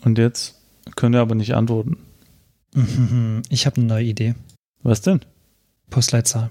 Und 0.02 0.18
jetzt 0.18 0.54
könnt 0.94 1.16
ihr 1.16 1.20
aber 1.20 1.34
nicht 1.34 1.54
antworten. 1.54 1.96
Mhm, 2.74 3.42
Ich 3.48 3.66
habe 3.66 3.78
eine 3.78 3.86
neue 3.86 4.04
Idee. 4.04 4.34
Was 4.82 5.00
denn? 5.00 5.20
Postleitzahl 5.90 6.50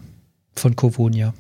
von 0.56 0.76
Kovonia. 0.76 1.34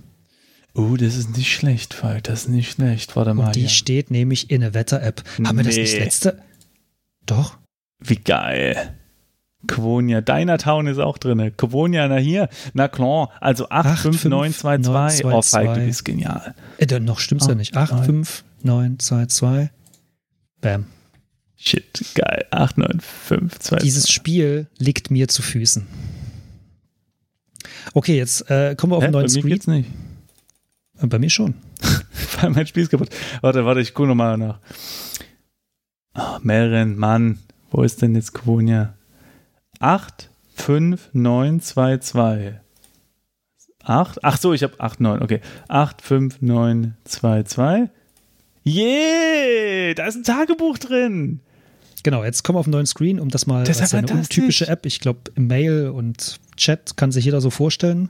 Oh, 0.75 0.97
das 0.97 1.15
ist 1.15 1.35
nicht 1.37 1.53
schlecht, 1.53 1.93
Falk, 1.93 2.25
das 2.25 2.41
ist 2.43 2.49
nicht 2.49 2.71
schlecht. 2.73 3.15
Warte 3.15 3.33
mal. 3.33 3.47
Und 3.47 3.55
die 3.55 3.61
hier. 3.61 3.69
steht 3.69 4.11
nämlich 4.11 4.51
in 4.51 4.61
der 4.61 4.73
Wetter-App. 4.73 5.23
Haben 5.45 5.57
wir 5.57 5.63
das 5.63 5.75
nicht 5.77 5.93
Nee. 5.93 5.99
letzte? 6.03 6.41
Doch. 7.25 7.57
Wie 7.99 8.17
geil. 8.17 8.93
Quonia, 9.67 10.21
Dynatown 10.21 10.85
ist 10.87 10.99
auch 10.99 11.17
drin. 11.17 11.51
Quonia, 11.57 12.07
na 12.07 12.17
hier, 12.17 12.49
na 12.73 12.87
klar, 12.87 13.31
also 13.39 13.67
85922. 13.69 15.25
Oh, 15.25 15.29
Falk, 15.29 15.31
du 15.31 15.37
85922. 15.39 15.87
bist 15.87 16.05
genial. 16.05 16.55
Äh, 16.77 16.85
dann 16.87 17.05
noch 17.05 17.19
stimmt's 17.19 17.47
ja 17.47 17.53
Ah, 17.53 17.55
nicht. 17.55 17.75
8, 17.75 17.91
nein. 17.93 18.03
5, 18.03 18.43
9, 18.63 18.99
2, 18.99 19.25
2. 19.27 19.71
Bam. 20.61 20.85
Shit, 21.55 22.03
geil. 22.15 22.45
89522. 22.51 23.77
Dieses 23.81 24.11
Spiel 24.11 24.67
liegt 24.77 25.09
mir 25.09 25.29
zu 25.29 25.41
Füßen. 25.41 25.87
Okay, 27.93 28.17
jetzt 28.17 28.49
äh, 28.51 28.75
kommen 28.75 28.91
wir 28.91 28.97
auf 28.97 29.03
Hä? 29.03 29.05
einen 29.07 29.13
neuen 29.13 29.29
Screen. 29.29 29.47
geht's 29.47 29.67
nicht. 29.67 29.89
Bei 31.01 31.19
mir 31.19 31.29
schon. 31.29 31.55
Weil 32.41 32.51
mein 32.51 32.65
Spiel 32.67 32.83
ist 32.83 32.89
kaputt. 32.89 33.09
Warte, 33.41 33.65
warte, 33.65 33.81
ich 33.81 33.93
gucke 33.93 34.07
nochmal 34.09 34.37
nach. 34.37 34.59
Oh, 36.17 36.37
Melren, 36.41 36.97
Mann. 36.97 37.39
Wo 37.71 37.83
ist 37.83 38.01
denn 38.01 38.15
jetzt 38.15 38.33
Quonia? 38.33 38.95
85922. 39.79 42.53
8? 43.83 44.23
Ach 44.23 44.37
so, 44.37 44.53
ich 44.53 44.63
habe 44.63 44.77
89, 44.77 45.21
okay. 45.21 45.41
85922. 45.67 47.89
Yeah, 48.65 49.93
da 49.93 50.07
ist 50.07 50.15
ein 50.15 50.23
Tagebuch 50.23 50.77
drin. 50.79 51.41
Genau, 52.03 52.23
jetzt 52.23 52.43
kommen 52.43 52.55
wir 52.55 52.61
auf 52.61 52.67
einen 52.67 52.73
neuen 52.73 52.85
Screen, 52.85 53.19
um 53.19 53.29
das 53.29 53.47
mal 53.47 53.63
Das 53.63 53.79
ist 53.79 53.93
ja 53.93 53.99
eine 53.99 54.11
untypische 54.11 54.67
App. 54.67 54.85
Ich 54.85 54.99
glaube, 54.99 55.31
Mail 55.35 55.87
und 55.89 56.39
Chat 56.57 56.97
kann 56.97 57.11
sich 57.11 57.25
jeder 57.25 57.41
so 57.41 57.49
vorstellen. 57.49 58.09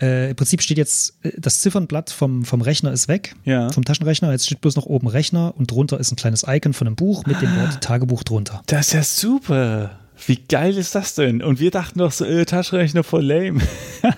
Äh, 0.00 0.30
Im 0.30 0.36
Prinzip 0.36 0.62
steht 0.62 0.78
jetzt, 0.78 1.14
äh, 1.22 1.32
das 1.38 1.60
Ziffernblatt 1.60 2.10
vom, 2.10 2.44
vom 2.44 2.60
Rechner 2.60 2.92
ist 2.92 3.08
weg, 3.08 3.34
Ja. 3.44 3.70
vom 3.70 3.84
Taschenrechner. 3.84 4.30
Jetzt 4.32 4.46
steht 4.46 4.60
bloß 4.60 4.76
noch 4.76 4.86
oben 4.86 5.06
Rechner 5.06 5.54
und 5.56 5.70
drunter 5.70 5.98
ist 6.00 6.12
ein 6.12 6.16
kleines 6.16 6.44
Icon 6.46 6.72
von 6.72 6.86
einem 6.86 6.96
Buch 6.96 7.24
mit 7.26 7.40
dem 7.42 7.48
Ah. 7.50 7.62
Wort 7.62 7.80
Tagebuch 7.82 8.22
drunter. 8.22 8.62
Das 8.66 8.88
ist 8.88 8.92
ja 8.92 9.02
super. 9.02 9.98
Wie 10.26 10.36
geil 10.36 10.76
ist 10.78 10.94
das 10.94 11.14
denn? 11.16 11.42
Und 11.42 11.58
wir 11.60 11.70
dachten 11.70 11.98
doch 11.98 12.12
so, 12.12 12.24
äh, 12.24 12.44
Taschenrechner 12.44 13.02
voll 13.04 13.24
lame. 13.24 13.60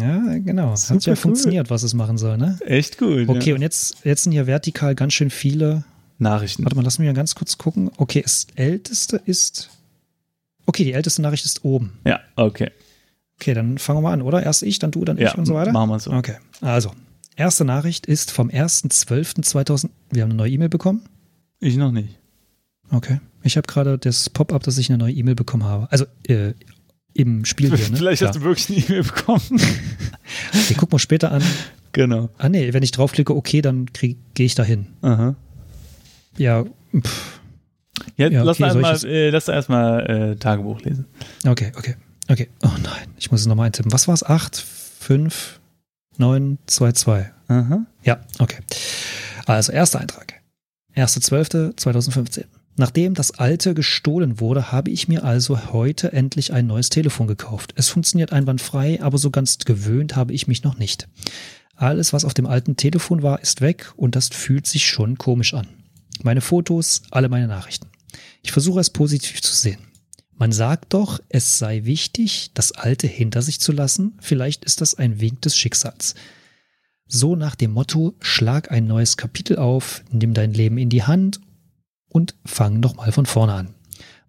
Ja, 0.00 0.20
genau. 0.38 0.70
Hat 0.72 0.78
Super 0.78 1.00
ja 1.00 1.12
cool. 1.12 1.16
funktioniert, 1.16 1.70
was 1.70 1.82
es 1.82 1.94
machen 1.94 2.18
soll, 2.18 2.36
ne? 2.36 2.58
Echt 2.66 2.98
gut. 2.98 3.28
Okay, 3.28 3.50
ja. 3.50 3.54
und 3.54 3.62
jetzt, 3.62 3.96
jetzt 4.04 4.24
sind 4.24 4.32
hier 4.32 4.46
vertikal 4.46 4.94
ganz 4.94 5.14
schön 5.14 5.30
viele 5.30 5.84
Nachrichten. 6.18 6.64
Warte 6.64 6.76
mal, 6.76 6.82
lass 6.82 6.98
mich 6.98 7.06
mal 7.06 7.14
ganz 7.14 7.34
kurz 7.34 7.56
gucken. 7.56 7.90
Okay, 7.96 8.20
das 8.22 8.46
älteste 8.56 9.20
ist. 9.24 9.70
Okay, 10.66 10.84
die 10.84 10.92
älteste 10.92 11.22
Nachricht 11.22 11.44
ist 11.44 11.64
oben. 11.64 11.98
Ja, 12.04 12.20
okay. 12.36 12.70
Okay, 13.40 13.54
dann 13.54 13.78
fangen 13.78 13.98
wir 13.98 14.02
mal 14.02 14.12
an, 14.12 14.22
oder? 14.22 14.42
Erst 14.42 14.62
ich, 14.62 14.78
dann 14.78 14.90
du, 14.90 15.04
dann 15.04 15.18
Ja, 15.18 15.28
ich 15.30 15.38
und 15.38 15.46
so 15.46 15.54
weiter. 15.54 15.72
machen 15.72 15.90
wir 15.90 15.98
so. 16.00 16.12
Okay, 16.12 16.36
also. 16.60 16.92
Erste 17.36 17.64
Nachricht 17.66 18.06
ist 18.06 18.30
vom 18.30 18.48
1.12.2000. 18.48 19.90
Wir 20.10 20.22
haben 20.22 20.30
eine 20.30 20.38
neue 20.38 20.50
E-Mail 20.50 20.70
bekommen. 20.70 21.02
Ich 21.60 21.76
noch 21.76 21.92
nicht. 21.92 22.18
Okay. 22.90 23.20
Ich 23.42 23.56
habe 23.58 23.66
gerade 23.66 23.98
das 23.98 24.30
Pop-up, 24.30 24.62
dass 24.62 24.78
ich 24.78 24.88
eine 24.88 24.96
neue 24.98 25.12
E-Mail 25.12 25.34
bekommen 25.34 25.64
habe. 25.64 25.86
Also 25.92 26.06
äh, 26.26 26.54
im 27.12 27.44
Spiel 27.44 27.76
hier. 27.76 27.90
Ne? 27.90 27.96
Vielleicht 27.98 28.22
hast 28.22 28.36
du 28.36 28.42
wirklich 28.42 28.70
eine 28.70 28.78
E-Mail 28.86 29.02
bekommen. 29.04 29.42
Okay, 30.52 30.74
guck 30.76 30.90
mal 30.90 30.98
später 30.98 31.30
an. 31.30 31.42
genau. 31.92 32.30
Ah, 32.38 32.48
nee, 32.48 32.72
wenn 32.72 32.82
ich 32.82 32.90
draufklicke, 32.90 33.34
okay, 33.36 33.62
dann 33.62 33.86
gehe 33.92 34.16
ich 34.34 34.54
da 34.56 34.64
hin. 34.64 34.86
Aha. 35.02 35.36
Ja, 36.36 36.64
pff, 36.98 37.40
Jetzt 38.16 38.32
Ja, 38.32 38.42
lass, 38.42 38.56
okay, 38.56 38.62
da 38.64 38.72
soll 38.72 38.82
ich 38.82 38.88
erstmal, 38.88 39.12
äh, 39.12 39.30
lass 39.30 39.48
erstmal 39.48 40.10
äh, 40.32 40.36
Tagebuch 40.36 40.80
lesen. 40.82 41.06
okay, 41.46 41.72
okay. 41.76 41.96
Okay. 42.28 42.48
Oh 42.64 42.70
nein, 42.82 43.06
ich 43.18 43.30
muss 43.30 43.40
es 43.40 43.46
nochmal 43.46 43.66
eintippen. 43.66 43.92
Was 43.92 44.08
war 44.08 44.14
es? 44.14 44.24
8, 44.24 44.56
5, 44.56 45.60
9, 46.18 46.58
2, 46.66 46.92
2. 46.92 47.32
Aha. 47.48 47.86
Ja, 48.02 48.20
okay. 48.38 48.58
Also, 49.46 49.72
erster 49.72 50.00
Eintrag. 50.00 50.34
1.12.2015. 50.96 52.44
Nachdem 52.78 53.14
das 53.14 53.38
alte 53.38 53.74
gestohlen 53.74 54.40
wurde, 54.40 54.70
habe 54.72 54.90
ich 54.90 55.08
mir 55.08 55.24
also 55.24 55.72
heute 55.72 56.12
endlich 56.12 56.52
ein 56.52 56.66
neues 56.66 56.90
Telefon 56.90 57.26
gekauft. 57.26 57.72
Es 57.76 57.88
funktioniert 57.88 58.32
einwandfrei, 58.32 59.00
aber 59.00 59.18
so 59.18 59.30
ganz 59.30 59.58
gewöhnt 59.58 60.16
habe 60.16 60.32
ich 60.34 60.46
mich 60.46 60.62
noch 60.62 60.76
nicht. 60.78 61.08
Alles, 61.74 62.12
was 62.12 62.24
auf 62.24 62.34
dem 62.34 62.46
alten 62.46 62.76
Telefon 62.76 63.22
war, 63.22 63.40
ist 63.40 63.60
weg 63.60 63.92
und 63.96 64.16
das 64.16 64.28
fühlt 64.28 64.66
sich 64.66 64.86
schon 64.86 65.16
komisch 65.16 65.54
an. 65.54 65.68
Meine 66.24 66.40
Fotos, 66.40 67.02
alle 67.10 67.28
meine 67.28 67.46
Nachrichten. 67.46 67.88
Ich 68.42 68.52
versuche 68.52 68.80
es 68.80 68.90
positiv 68.90 69.42
zu 69.42 69.54
sehen. 69.54 69.80
Man 70.38 70.52
sagt 70.52 70.92
doch, 70.92 71.20
es 71.28 71.58
sei 71.58 71.84
wichtig, 71.84 72.50
das 72.52 72.72
Alte 72.72 73.06
hinter 73.06 73.40
sich 73.40 73.58
zu 73.58 73.72
lassen. 73.72 74.18
Vielleicht 74.20 74.64
ist 74.64 74.80
das 74.80 74.94
ein 74.94 75.20
Wink 75.20 75.40
des 75.42 75.56
Schicksals. 75.56 76.14
So 77.08 77.36
nach 77.36 77.54
dem 77.54 77.72
Motto, 77.72 78.14
schlag 78.20 78.70
ein 78.70 78.86
neues 78.86 79.16
Kapitel 79.16 79.56
auf, 79.56 80.02
nimm 80.10 80.34
dein 80.34 80.52
Leben 80.52 80.76
in 80.76 80.90
die 80.90 81.04
Hand 81.04 81.40
und 82.08 82.34
fang 82.44 82.80
nochmal 82.80 83.12
von 83.12 83.26
vorne 83.26 83.54
an. 83.54 83.74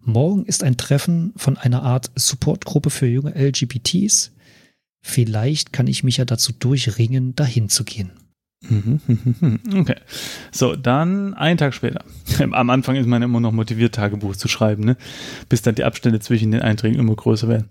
Morgen 0.00 0.46
ist 0.46 0.62
ein 0.62 0.76
Treffen 0.76 1.32
von 1.36 1.58
einer 1.58 1.82
Art 1.82 2.10
Supportgruppe 2.14 2.88
für 2.88 3.06
junge 3.06 3.34
LGBTs. 3.34 4.32
Vielleicht 5.02 5.72
kann 5.72 5.86
ich 5.86 6.04
mich 6.04 6.16
ja 6.16 6.24
dazu 6.24 6.52
durchringen, 6.52 7.34
dahin 7.34 7.68
zu 7.68 7.84
gehen. 7.84 8.12
Mhm. 8.60 9.00
Okay. 9.80 9.96
So, 10.50 10.74
dann 10.74 11.34
einen 11.34 11.58
Tag 11.58 11.74
später. 11.74 12.04
Am 12.40 12.70
Anfang 12.70 12.96
ist 12.96 13.06
man 13.06 13.22
immer 13.22 13.40
noch 13.40 13.52
motiviert, 13.52 13.94
Tagebuch 13.94 14.36
zu 14.36 14.48
schreiben, 14.48 14.84
ne? 14.84 14.96
bis 15.48 15.62
dann 15.62 15.74
die 15.74 15.84
Abstände 15.84 16.20
zwischen 16.20 16.50
den 16.50 16.62
Einträgen 16.62 16.98
immer 16.98 17.14
größer 17.14 17.48
werden. 17.48 17.68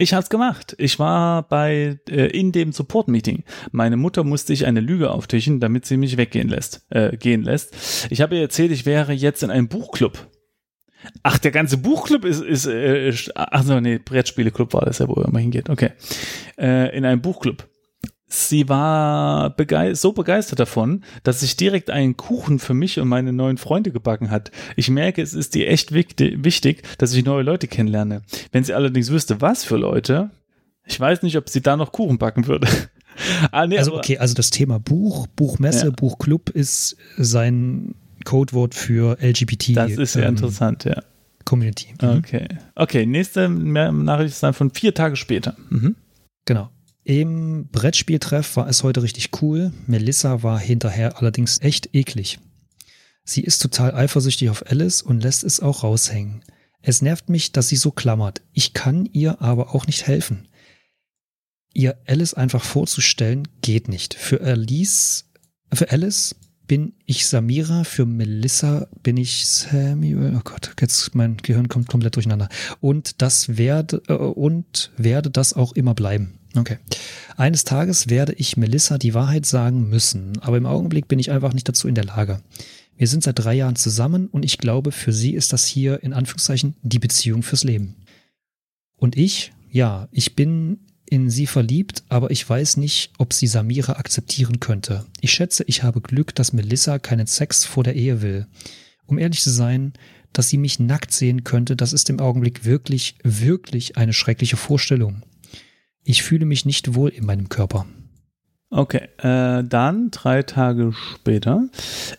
Ich 0.00 0.14
hab's 0.14 0.30
gemacht. 0.30 0.76
Ich 0.78 1.00
war 1.00 1.42
bei 1.48 1.98
äh, 2.08 2.26
in 2.26 2.52
dem 2.52 2.70
Support-Meeting. 2.70 3.42
Meine 3.72 3.96
Mutter 3.96 4.22
musste 4.22 4.52
ich 4.52 4.64
eine 4.64 4.78
Lüge 4.78 5.10
auftischen, 5.10 5.58
damit 5.58 5.86
sie 5.86 5.96
mich 5.96 6.16
weggehen 6.16 6.48
lässt. 6.48 6.86
Äh, 6.90 7.16
gehen 7.16 7.42
lässt. 7.42 8.06
Ich 8.10 8.20
habe 8.20 8.36
ihr 8.36 8.42
erzählt, 8.42 8.70
ich 8.70 8.86
wäre 8.86 9.12
jetzt 9.12 9.42
in 9.42 9.50
einem 9.50 9.66
Buchclub. 9.66 10.28
Ach, 11.24 11.38
der 11.38 11.50
ganze 11.50 11.78
Buchclub 11.78 12.24
ist, 12.24 12.42
ist 12.42 12.66
äh, 12.66 13.12
ach 13.34 13.64
so, 13.64 13.80
nee, 13.80 13.98
Brettspieleclub 13.98 14.72
war 14.72 14.84
das 14.84 14.98
ja, 14.98 15.08
wo 15.08 15.14
man 15.14 15.42
hingeht. 15.42 15.68
Okay. 15.68 15.90
Äh, 16.56 16.96
in 16.96 17.04
einem 17.04 17.20
Buchclub. 17.20 17.68
Sie 18.30 18.68
war 18.68 19.50
begei 19.50 19.94
so 19.94 20.12
begeistert 20.12 20.60
davon, 20.60 21.02
dass 21.22 21.40
sich 21.40 21.56
direkt 21.56 21.88
einen 21.88 22.16
Kuchen 22.18 22.58
für 22.58 22.74
mich 22.74 23.00
und 23.00 23.08
meine 23.08 23.32
neuen 23.32 23.56
Freunde 23.56 23.90
gebacken 23.90 24.30
hat. 24.30 24.50
Ich 24.76 24.90
merke, 24.90 25.22
es 25.22 25.32
ist 25.32 25.56
ihr 25.56 25.68
echt 25.68 25.92
wichtig, 25.92 26.44
wichtig, 26.44 26.82
dass 26.98 27.14
ich 27.14 27.24
neue 27.24 27.42
Leute 27.42 27.68
kennenlerne. 27.68 28.20
Wenn 28.52 28.64
sie 28.64 28.74
allerdings 28.74 29.10
wüsste, 29.10 29.40
was 29.40 29.64
für 29.64 29.78
Leute, 29.78 30.30
ich 30.84 31.00
weiß 31.00 31.22
nicht, 31.22 31.38
ob 31.38 31.48
sie 31.48 31.62
da 31.62 31.76
noch 31.78 31.90
Kuchen 31.90 32.18
backen 32.18 32.46
würde. 32.46 32.68
ah, 33.50 33.66
nee, 33.66 33.78
Also 33.78 33.96
okay, 33.96 34.18
also 34.18 34.34
das 34.34 34.50
Thema 34.50 34.78
Buch, 34.78 35.26
Buchmesse, 35.28 35.86
Ja. 35.86 35.92
Buchclub 35.92 36.50
ist 36.50 36.96
sein 37.16 37.94
Codewort 38.24 38.74
für 38.74 39.16
LGBT 39.22 39.74
Das 39.74 39.92
ist 39.92 40.16
ja 40.16 40.22
ähm, 40.24 40.30
interessant, 40.30 40.84
ja. 40.84 41.02
Community. 41.46 41.94
Mhm. 42.02 42.18
Okay. 42.18 42.46
Okay, 42.74 43.06
nächste 43.06 43.48
Nachricht 43.48 44.34
ist 44.34 44.42
dann 44.42 44.52
von 44.52 44.70
vier 44.70 44.92
Tage 44.92 45.16
später. 45.16 45.56
Mhm. 45.70 45.96
Genau. 46.44 46.68
Im 47.08 47.68
Brettspieltreff 47.68 48.56
war 48.56 48.68
es 48.68 48.82
heute 48.82 49.02
richtig 49.02 49.30
cool. 49.40 49.72
Melissa 49.86 50.42
war 50.42 50.60
hinterher 50.60 51.16
allerdings 51.16 51.58
echt 51.62 51.94
eklig. 51.94 52.38
Sie 53.24 53.40
ist 53.40 53.60
total 53.62 53.94
eifersüchtig 53.94 54.50
auf 54.50 54.70
Alice 54.70 55.00
und 55.00 55.22
lässt 55.22 55.42
es 55.42 55.60
auch 55.60 55.84
raushängen. 55.84 56.44
Es 56.82 57.00
nervt 57.00 57.30
mich, 57.30 57.50
dass 57.52 57.68
sie 57.68 57.76
so 57.76 57.92
klammert. 57.92 58.42
Ich 58.52 58.74
kann 58.74 59.06
ihr 59.06 59.40
aber 59.40 59.74
auch 59.74 59.86
nicht 59.86 60.06
helfen. 60.06 60.48
Ihr 61.72 61.98
Alice 62.06 62.34
einfach 62.34 62.62
vorzustellen, 62.62 63.48
geht 63.62 63.88
nicht. 63.88 64.12
Für 64.12 64.42
Alice, 64.42 65.30
für 65.72 65.90
Alice 65.90 66.36
bin 66.68 66.92
ich 67.06 67.26
Samira, 67.26 67.82
für 67.82 68.06
Melissa 68.06 68.86
bin 69.02 69.16
ich 69.16 69.46
Samuel. 69.46 70.36
Oh 70.36 70.42
Gott, 70.44 70.74
jetzt 70.80 71.14
mein 71.14 71.38
Gehirn 71.38 71.68
kommt 71.68 71.88
komplett 71.88 72.14
durcheinander. 72.14 72.48
Und 72.80 73.20
das 73.22 73.56
werde 73.56 74.02
äh, 74.06 74.12
und 74.12 74.92
werde 74.96 75.30
das 75.30 75.54
auch 75.54 75.72
immer 75.72 75.94
bleiben. 75.94 76.38
Okay. 76.56 76.78
Eines 77.36 77.64
Tages 77.64 78.08
werde 78.08 78.34
ich 78.34 78.56
Melissa 78.56 78.98
die 78.98 79.14
Wahrheit 79.14 79.46
sagen 79.46 79.88
müssen, 79.88 80.38
aber 80.40 80.56
im 80.56 80.66
Augenblick 80.66 81.08
bin 81.08 81.18
ich 81.18 81.30
einfach 81.30 81.52
nicht 81.52 81.68
dazu 81.68 81.88
in 81.88 81.94
der 81.94 82.04
Lage. 82.04 82.40
Wir 82.96 83.06
sind 83.06 83.22
seit 83.22 83.38
drei 83.38 83.54
Jahren 83.54 83.76
zusammen 83.76 84.26
und 84.28 84.44
ich 84.44 84.58
glaube, 84.58 84.92
für 84.92 85.12
sie 85.12 85.34
ist 85.34 85.52
das 85.52 85.64
hier 85.64 86.02
in 86.02 86.12
Anführungszeichen 86.12 86.74
die 86.82 86.98
Beziehung 86.98 87.42
fürs 87.42 87.64
Leben. 87.64 87.96
Und 88.96 89.16
ich, 89.16 89.52
ja, 89.70 90.08
ich 90.10 90.34
bin 90.34 90.80
in 91.08 91.30
sie 91.30 91.46
verliebt, 91.46 92.04
aber 92.08 92.30
ich 92.30 92.48
weiß 92.48 92.76
nicht, 92.76 93.12
ob 93.18 93.32
sie 93.32 93.46
Samira 93.46 93.94
akzeptieren 93.94 94.60
könnte. 94.60 95.06
Ich 95.20 95.32
schätze, 95.32 95.64
ich 95.66 95.82
habe 95.82 96.00
Glück, 96.00 96.34
dass 96.34 96.52
Melissa 96.52 96.98
keinen 96.98 97.26
Sex 97.26 97.64
vor 97.64 97.84
der 97.84 97.96
Ehe 97.96 98.22
will. 98.22 98.46
Um 99.06 99.18
ehrlich 99.18 99.42
zu 99.42 99.50
sein, 99.50 99.94
dass 100.32 100.48
sie 100.48 100.58
mich 100.58 100.78
nackt 100.78 101.12
sehen 101.12 101.44
könnte, 101.44 101.76
das 101.76 101.92
ist 101.92 102.10
im 102.10 102.20
Augenblick 102.20 102.64
wirklich, 102.64 103.16
wirklich 103.24 103.96
eine 103.96 104.12
schreckliche 104.12 104.56
Vorstellung. 104.56 105.22
Ich 106.04 106.22
fühle 106.22 106.46
mich 106.46 106.64
nicht 106.64 106.94
wohl 106.94 107.10
in 107.10 107.26
meinem 107.26 107.48
Körper. 107.48 107.86
Okay, 108.70 109.08
äh, 109.18 109.64
dann 109.64 110.10
drei 110.10 110.42
Tage 110.42 110.92
später. 110.92 111.68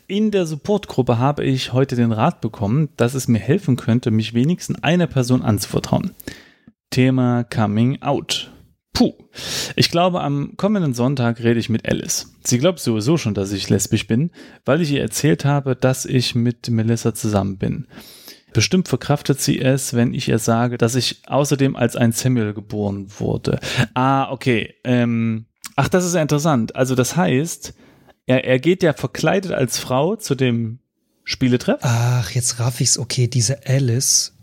In 0.08 0.32
der 0.32 0.48
Supportgruppe 0.48 1.20
habe 1.20 1.44
ich 1.44 1.74
heute 1.74 1.96
den 1.96 2.12
Rat 2.12 2.42
bekommen, 2.42 2.90
dass 2.98 3.14
es 3.14 3.28
mir 3.28 3.38
helfen 3.38 3.76
könnte, 3.76 4.10
mich 4.10 4.34
wenigstens 4.34 4.84
einer 4.84 5.06
Person 5.06 5.44
anzuvertrauen. 5.44 6.12
Thema 6.90 7.44
Coming 7.44 8.02
Out. 8.02 8.52
Puh. 8.94 9.14
Ich 9.76 9.92
glaube, 9.92 10.22
am 10.22 10.58
kommenden 10.58 10.94
Sonntag 10.94 11.42
rede 11.42 11.60
ich 11.60 11.70
mit 11.70 11.88
Alice. 11.88 12.34
Sie 12.44 12.58
glaubt 12.58 12.80
sowieso 12.80 13.18
schon, 13.18 13.34
dass 13.34 13.52
ich 13.52 13.70
lesbisch 13.70 14.08
bin, 14.08 14.32
weil 14.66 14.82
ich 14.82 14.92
ihr 14.92 15.02
erzählt 15.02 15.46
habe, 15.46 15.76
dass 15.76 16.06
ich 16.06 16.36
mit 16.36 16.70
Melissa 16.70 17.14
zusammen 17.14 17.58
bin. 17.58 17.88
Bestimmt 18.54 18.88
verkraftet 18.88 19.40
sie 19.40 19.60
es, 19.60 19.94
wenn 19.94 20.14
ich 20.14 20.28
ihr 20.28 20.40
sage, 20.40 20.78
dass 20.78 20.96
ich 20.96 21.22
außerdem 21.28 21.76
als 21.76 21.96
ein 21.96 22.12
Samuel 22.12 22.54
geboren 22.54 23.08
wurde. 23.20 23.60
Ah, 23.94 24.32
okay. 24.32 24.74
Ähm, 24.84 25.46
ach, 25.76 25.88
das 25.88 26.06
ist 26.06 26.16
ja 26.16 26.22
interessant. 26.22 26.76
Also 26.76 26.96
das 26.96 27.16
heißt, 27.16 27.76
er, 28.26 28.46
er 28.46 28.60
geht 28.60 28.84
ja 28.84 28.94
verkleidet 28.94 29.52
als 29.52 29.78
Frau 29.78 30.16
zu 30.16 30.36
dem 30.36 30.80
Spieletreff. 31.24 31.80
Ach, 31.84 32.32
jetzt 32.32 32.60
raff 32.60 32.82
ich's. 32.82 32.98
Okay, 32.98 33.28
diese 33.28 33.68
Alice 33.68 34.36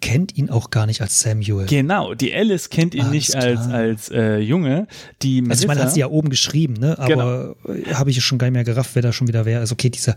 kennt 0.00 0.36
ihn 0.36 0.50
auch 0.50 0.70
gar 0.70 0.86
nicht 0.86 1.00
als 1.00 1.20
Samuel. 1.20 1.66
Genau, 1.66 2.14
die 2.14 2.34
Alice 2.34 2.70
kennt 2.70 2.94
ihn 2.94 3.02
Alles 3.02 3.12
nicht 3.12 3.30
klar. 3.30 3.44
als, 3.44 3.68
als 3.68 4.10
äh, 4.10 4.38
Junge. 4.38 4.86
Die 5.22 5.42
Melissa, 5.42 5.52
also 5.52 5.62
ich 5.62 5.68
meine, 5.68 5.82
hat 5.82 5.92
sie 5.92 6.00
ja 6.00 6.08
oben 6.08 6.28
geschrieben, 6.28 6.74
ne? 6.74 6.98
Aber 6.98 7.56
genau. 7.64 7.94
habe 7.94 8.10
ich 8.10 8.22
schon 8.22 8.38
gar 8.38 8.46
nicht 8.46 8.54
mehr 8.54 8.64
gerafft, 8.64 8.90
wer 8.94 9.02
da 9.02 9.12
schon 9.12 9.28
wieder 9.28 9.44
wäre. 9.44 9.60
Also 9.60 9.74
okay, 9.74 9.90
dieser 9.90 10.16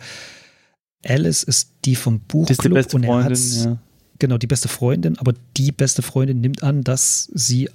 Alice 1.05 1.43
ist 1.43 1.72
die 1.86 1.95
vom 1.95 2.19
Buchclub 2.19 2.49
ist 2.51 2.63
die 2.63 2.69
beste 2.69 2.95
und 2.95 3.03
er 3.03 3.09
Freundin, 3.09 3.63
ja. 3.63 3.78
genau 4.19 4.38
die 4.38 4.47
beste 4.47 4.67
Freundin, 4.67 5.17
aber 5.17 5.34
die 5.57 5.72
beste 5.72 6.01
Freundin 6.01 6.41
nimmt 6.41 6.63
an, 6.63 6.84
dass 6.84 7.30
sie 7.34 7.69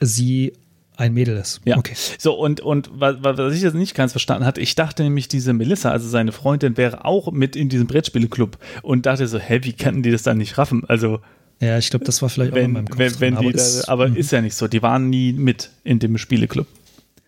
sie 0.00 0.52
ein 0.96 1.14
Mädel 1.14 1.36
ist. 1.36 1.60
Ja. 1.64 1.76
Okay. 1.78 1.94
So, 2.18 2.34
und, 2.34 2.60
und 2.60 2.90
was, 2.92 3.16
was 3.20 3.54
ich 3.54 3.62
jetzt 3.62 3.74
nicht 3.74 3.94
ganz 3.94 4.12
verstanden 4.12 4.44
hatte, 4.44 4.60
ich 4.60 4.74
dachte 4.74 5.02
nämlich, 5.02 5.28
diese 5.28 5.52
Melissa, 5.52 5.90
also 5.90 6.08
seine 6.08 6.32
Freundin, 6.32 6.76
wäre 6.76 7.04
auch 7.04 7.32
mit 7.32 7.56
in 7.56 7.68
diesem 7.68 7.86
Brettspieleclub 7.86 8.58
und 8.82 9.06
dachte 9.06 9.26
so, 9.26 9.38
hä, 9.38 9.60
wie 9.62 9.72
könnten 9.72 10.02
die 10.02 10.10
das 10.10 10.22
dann 10.22 10.38
nicht 10.38 10.58
raffen? 10.58 10.84
Also. 10.88 11.20
Ja, 11.60 11.78
ich 11.78 11.90
glaube, 11.90 12.04
das 12.04 12.20
war 12.22 12.28
vielleicht 12.28 12.54
wenn, 12.54 12.62
auch 12.62 12.66
in 12.66 12.72
meinem 12.72 12.88
Kopf. 12.88 12.98
Wenn, 12.98 13.20
wenn 13.20 13.34
drin, 13.36 13.46
aber, 13.46 13.54
ist, 13.54 13.88
aber 13.88 14.08
mhm. 14.08 14.16
ist 14.16 14.32
ja 14.32 14.40
nicht 14.40 14.54
so. 14.54 14.68
Die 14.68 14.82
waren 14.82 15.10
nie 15.10 15.32
mit 15.32 15.70
in 15.84 15.98
dem 15.98 16.18
Spieleclub. 16.18 16.66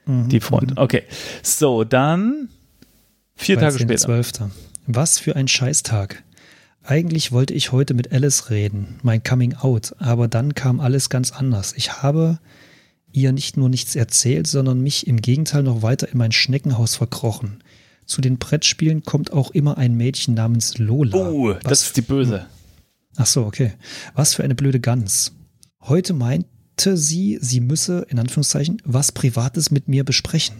Mhm. 0.06 0.28
Die 0.28 0.40
Freundin. 0.40 0.76
Okay. 0.76 1.02
So, 1.42 1.84
dann 1.84 2.48
vier 3.36 3.58
Tage 3.58 3.78
später. 3.78 3.96
12. 3.96 4.32
Was 4.86 5.18
für 5.18 5.36
ein 5.36 5.48
Scheißtag. 5.48 6.22
Eigentlich 6.82 7.32
wollte 7.32 7.54
ich 7.54 7.72
heute 7.72 7.94
mit 7.94 8.12
Alice 8.12 8.50
reden, 8.50 8.96
mein 9.02 9.22
Coming 9.22 9.54
Out, 9.54 9.94
aber 9.98 10.28
dann 10.28 10.54
kam 10.54 10.80
alles 10.80 11.08
ganz 11.08 11.32
anders. 11.32 11.72
Ich 11.76 12.02
habe 12.02 12.38
ihr 13.14 13.32
nicht 13.32 13.56
nur 13.56 13.68
nichts 13.68 13.94
erzählt, 13.94 14.46
sondern 14.46 14.80
mich 14.80 15.06
im 15.06 15.20
Gegenteil 15.20 15.62
noch 15.62 15.82
weiter 15.82 16.10
in 16.10 16.18
mein 16.18 16.32
Schneckenhaus 16.32 16.96
verkrochen. 16.96 17.62
Zu 18.06 18.20
den 18.20 18.38
Brettspielen 18.38 19.02
kommt 19.02 19.32
auch 19.32 19.50
immer 19.52 19.78
ein 19.78 19.96
Mädchen 19.96 20.34
namens 20.34 20.76
Lola. 20.78 21.16
Oh, 21.16 21.54
das 21.62 21.82
ist 21.82 21.96
die 21.96 22.02
Böse. 22.02 22.46
Ach 23.16 23.26
so, 23.26 23.44
okay. 23.44 23.72
Was 24.14 24.34
für 24.34 24.44
eine 24.44 24.54
blöde 24.54 24.80
Gans. 24.80 25.32
Heute 25.80 26.12
meinte 26.12 26.96
sie, 26.96 27.38
sie 27.40 27.60
müsse, 27.60 28.06
in 28.10 28.18
Anführungszeichen, 28.18 28.82
was 28.84 29.12
Privates 29.12 29.70
mit 29.70 29.88
mir 29.88 30.04
besprechen. 30.04 30.56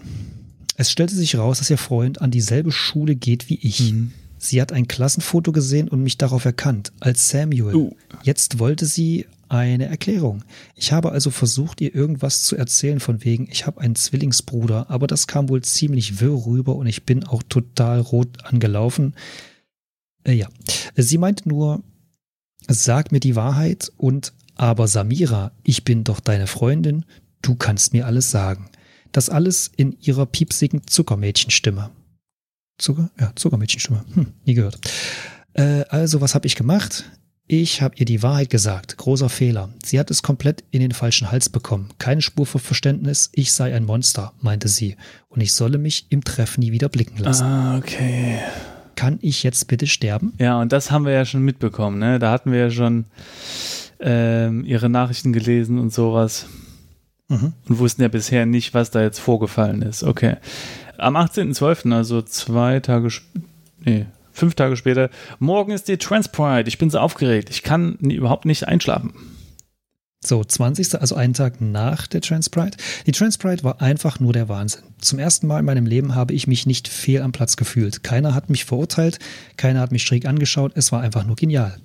Es 0.76 0.90
stellte 0.90 1.14
sich 1.14 1.36
raus, 1.36 1.58
dass 1.58 1.70
ihr 1.70 1.78
Freund 1.78 2.20
an 2.20 2.30
dieselbe 2.30 2.72
Schule 2.72 3.14
geht 3.14 3.48
wie 3.48 3.58
ich. 3.60 3.92
Mhm. 3.92 4.12
Sie 4.38 4.60
hat 4.60 4.72
ein 4.72 4.88
Klassenfoto 4.88 5.52
gesehen 5.52 5.88
und 5.88 6.02
mich 6.02 6.18
darauf 6.18 6.44
erkannt, 6.44 6.92
als 7.00 7.30
Samuel. 7.30 7.74
Uh. 7.74 7.96
Jetzt 8.22 8.58
wollte 8.58 8.86
sie 8.86 9.26
eine 9.48 9.86
Erklärung. 9.86 10.44
Ich 10.74 10.92
habe 10.92 11.12
also 11.12 11.30
versucht, 11.30 11.80
ihr 11.80 11.94
irgendwas 11.94 12.44
zu 12.44 12.56
erzählen 12.56 13.00
von 13.00 13.24
wegen, 13.24 13.48
ich 13.50 13.66
habe 13.66 13.80
einen 13.80 13.94
Zwillingsbruder, 13.94 14.90
aber 14.90 15.06
das 15.06 15.26
kam 15.26 15.48
wohl 15.48 15.62
ziemlich 15.62 16.20
wirr 16.20 16.46
rüber 16.46 16.76
und 16.76 16.86
ich 16.86 17.04
bin 17.04 17.24
auch 17.24 17.42
total 17.42 18.00
rot 18.00 18.44
angelaufen. 18.44 19.14
Äh, 20.24 20.32
ja, 20.32 20.48
sie 20.96 21.18
meinte 21.18 21.48
nur, 21.48 21.82
sag 22.68 23.12
mir 23.12 23.20
die 23.20 23.36
Wahrheit 23.36 23.92
und 23.96 24.32
aber 24.56 24.86
Samira, 24.88 25.52
ich 25.62 25.84
bin 25.84 26.04
doch 26.04 26.20
deine 26.20 26.46
Freundin, 26.46 27.04
du 27.42 27.54
kannst 27.54 27.92
mir 27.92 28.06
alles 28.06 28.30
sagen. 28.30 28.70
Das 29.12 29.30
alles 29.30 29.70
in 29.76 29.96
ihrer 30.00 30.26
piepsigen 30.26 30.86
Zuckermädchenstimme. 30.86 31.90
Zucker? 32.78 33.10
Ja, 33.18 33.32
Zuckermädchenstimme. 33.36 34.04
Hm, 34.14 34.32
nie 34.44 34.54
gehört. 34.54 34.78
Äh, 35.52 35.84
also, 35.88 36.20
was 36.20 36.34
habe 36.34 36.46
ich 36.46 36.56
gemacht? 36.56 37.04
Ich 37.46 37.82
habe 37.82 37.94
ihr 37.98 38.06
die 38.06 38.22
Wahrheit 38.22 38.48
gesagt. 38.48 38.96
Großer 38.96 39.28
Fehler. 39.28 39.68
Sie 39.84 40.00
hat 40.00 40.10
es 40.10 40.22
komplett 40.22 40.64
in 40.70 40.80
den 40.80 40.92
falschen 40.92 41.30
Hals 41.30 41.50
bekommen. 41.50 41.90
Keine 41.98 42.22
Spur 42.22 42.46
von 42.46 42.60
Verständnis. 42.60 43.28
Ich 43.34 43.52
sei 43.52 43.74
ein 43.74 43.84
Monster, 43.84 44.32
meinte 44.40 44.68
sie. 44.68 44.96
Und 45.28 45.42
ich 45.42 45.52
solle 45.52 45.76
mich 45.76 46.06
im 46.08 46.24
Treff 46.24 46.56
nie 46.56 46.72
wieder 46.72 46.88
blicken 46.88 47.18
lassen. 47.18 47.44
Ah, 47.44 47.76
okay. 47.76 48.38
Kann 48.96 49.18
ich 49.20 49.42
jetzt 49.42 49.68
bitte 49.68 49.86
sterben? 49.86 50.32
Ja, 50.38 50.58
und 50.58 50.72
das 50.72 50.90
haben 50.90 51.04
wir 51.04 51.12
ja 51.12 51.26
schon 51.26 51.42
mitbekommen. 51.42 51.98
Ne? 51.98 52.18
Da 52.18 52.30
hatten 52.30 52.50
wir 52.50 52.60
ja 52.60 52.70
schon 52.70 53.04
ähm, 54.00 54.64
ihre 54.64 54.88
Nachrichten 54.88 55.34
gelesen 55.34 55.78
und 55.78 55.92
sowas 55.92 56.46
mhm. 57.28 57.52
und 57.68 57.78
wussten 57.78 58.00
ja 58.00 58.08
bisher 58.08 58.46
nicht, 58.46 58.72
was 58.72 58.90
da 58.90 59.02
jetzt 59.02 59.18
vorgefallen 59.18 59.82
ist. 59.82 60.02
Okay. 60.02 60.36
Am 60.96 61.16
18.12., 61.16 61.92
also 61.92 62.22
zwei 62.22 62.80
Tage, 62.80 63.08
nee, 63.84 64.06
fünf 64.34 64.54
Tage 64.54 64.76
später, 64.76 65.08
morgen 65.38 65.72
ist 65.72 65.88
die 65.88 65.96
Transpride. 65.96 66.68
Ich 66.68 66.76
bin 66.76 66.90
so 66.90 66.98
aufgeregt. 66.98 67.48
Ich 67.50 67.62
kann 67.62 67.94
überhaupt 67.94 68.44
nicht 68.44 68.68
einschlafen. 68.68 69.14
So, 70.26 70.42
20. 70.42 71.00
also 71.00 71.16
einen 71.16 71.34
Tag 71.34 71.60
nach 71.60 72.06
der 72.06 72.22
Transpride. 72.22 72.78
Die 73.06 73.12
Transpride 73.12 73.62
war 73.62 73.82
einfach 73.82 74.20
nur 74.20 74.32
der 74.32 74.48
Wahnsinn. 74.48 74.82
Zum 74.98 75.18
ersten 75.18 75.46
Mal 75.46 75.58
in 75.58 75.66
meinem 75.66 75.84
Leben 75.84 76.14
habe 76.14 76.32
ich 76.32 76.46
mich 76.46 76.64
nicht 76.64 76.88
fehl 76.88 77.20
am 77.20 77.32
Platz 77.32 77.56
gefühlt. 77.56 78.02
Keiner 78.02 78.34
hat 78.34 78.48
mich 78.48 78.64
verurteilt, 78.64 79.18
keiner 79.58 79.80
hat 79.80 79.92
mich 79.92 80.02
schräg 80.02 80.24
angeschaut, 80.24 80.72
es 80.76 80.92
war 80.92 81.02
einfach 81.02 81.26
nur 81.26 81.36
genial. 81.36 81.76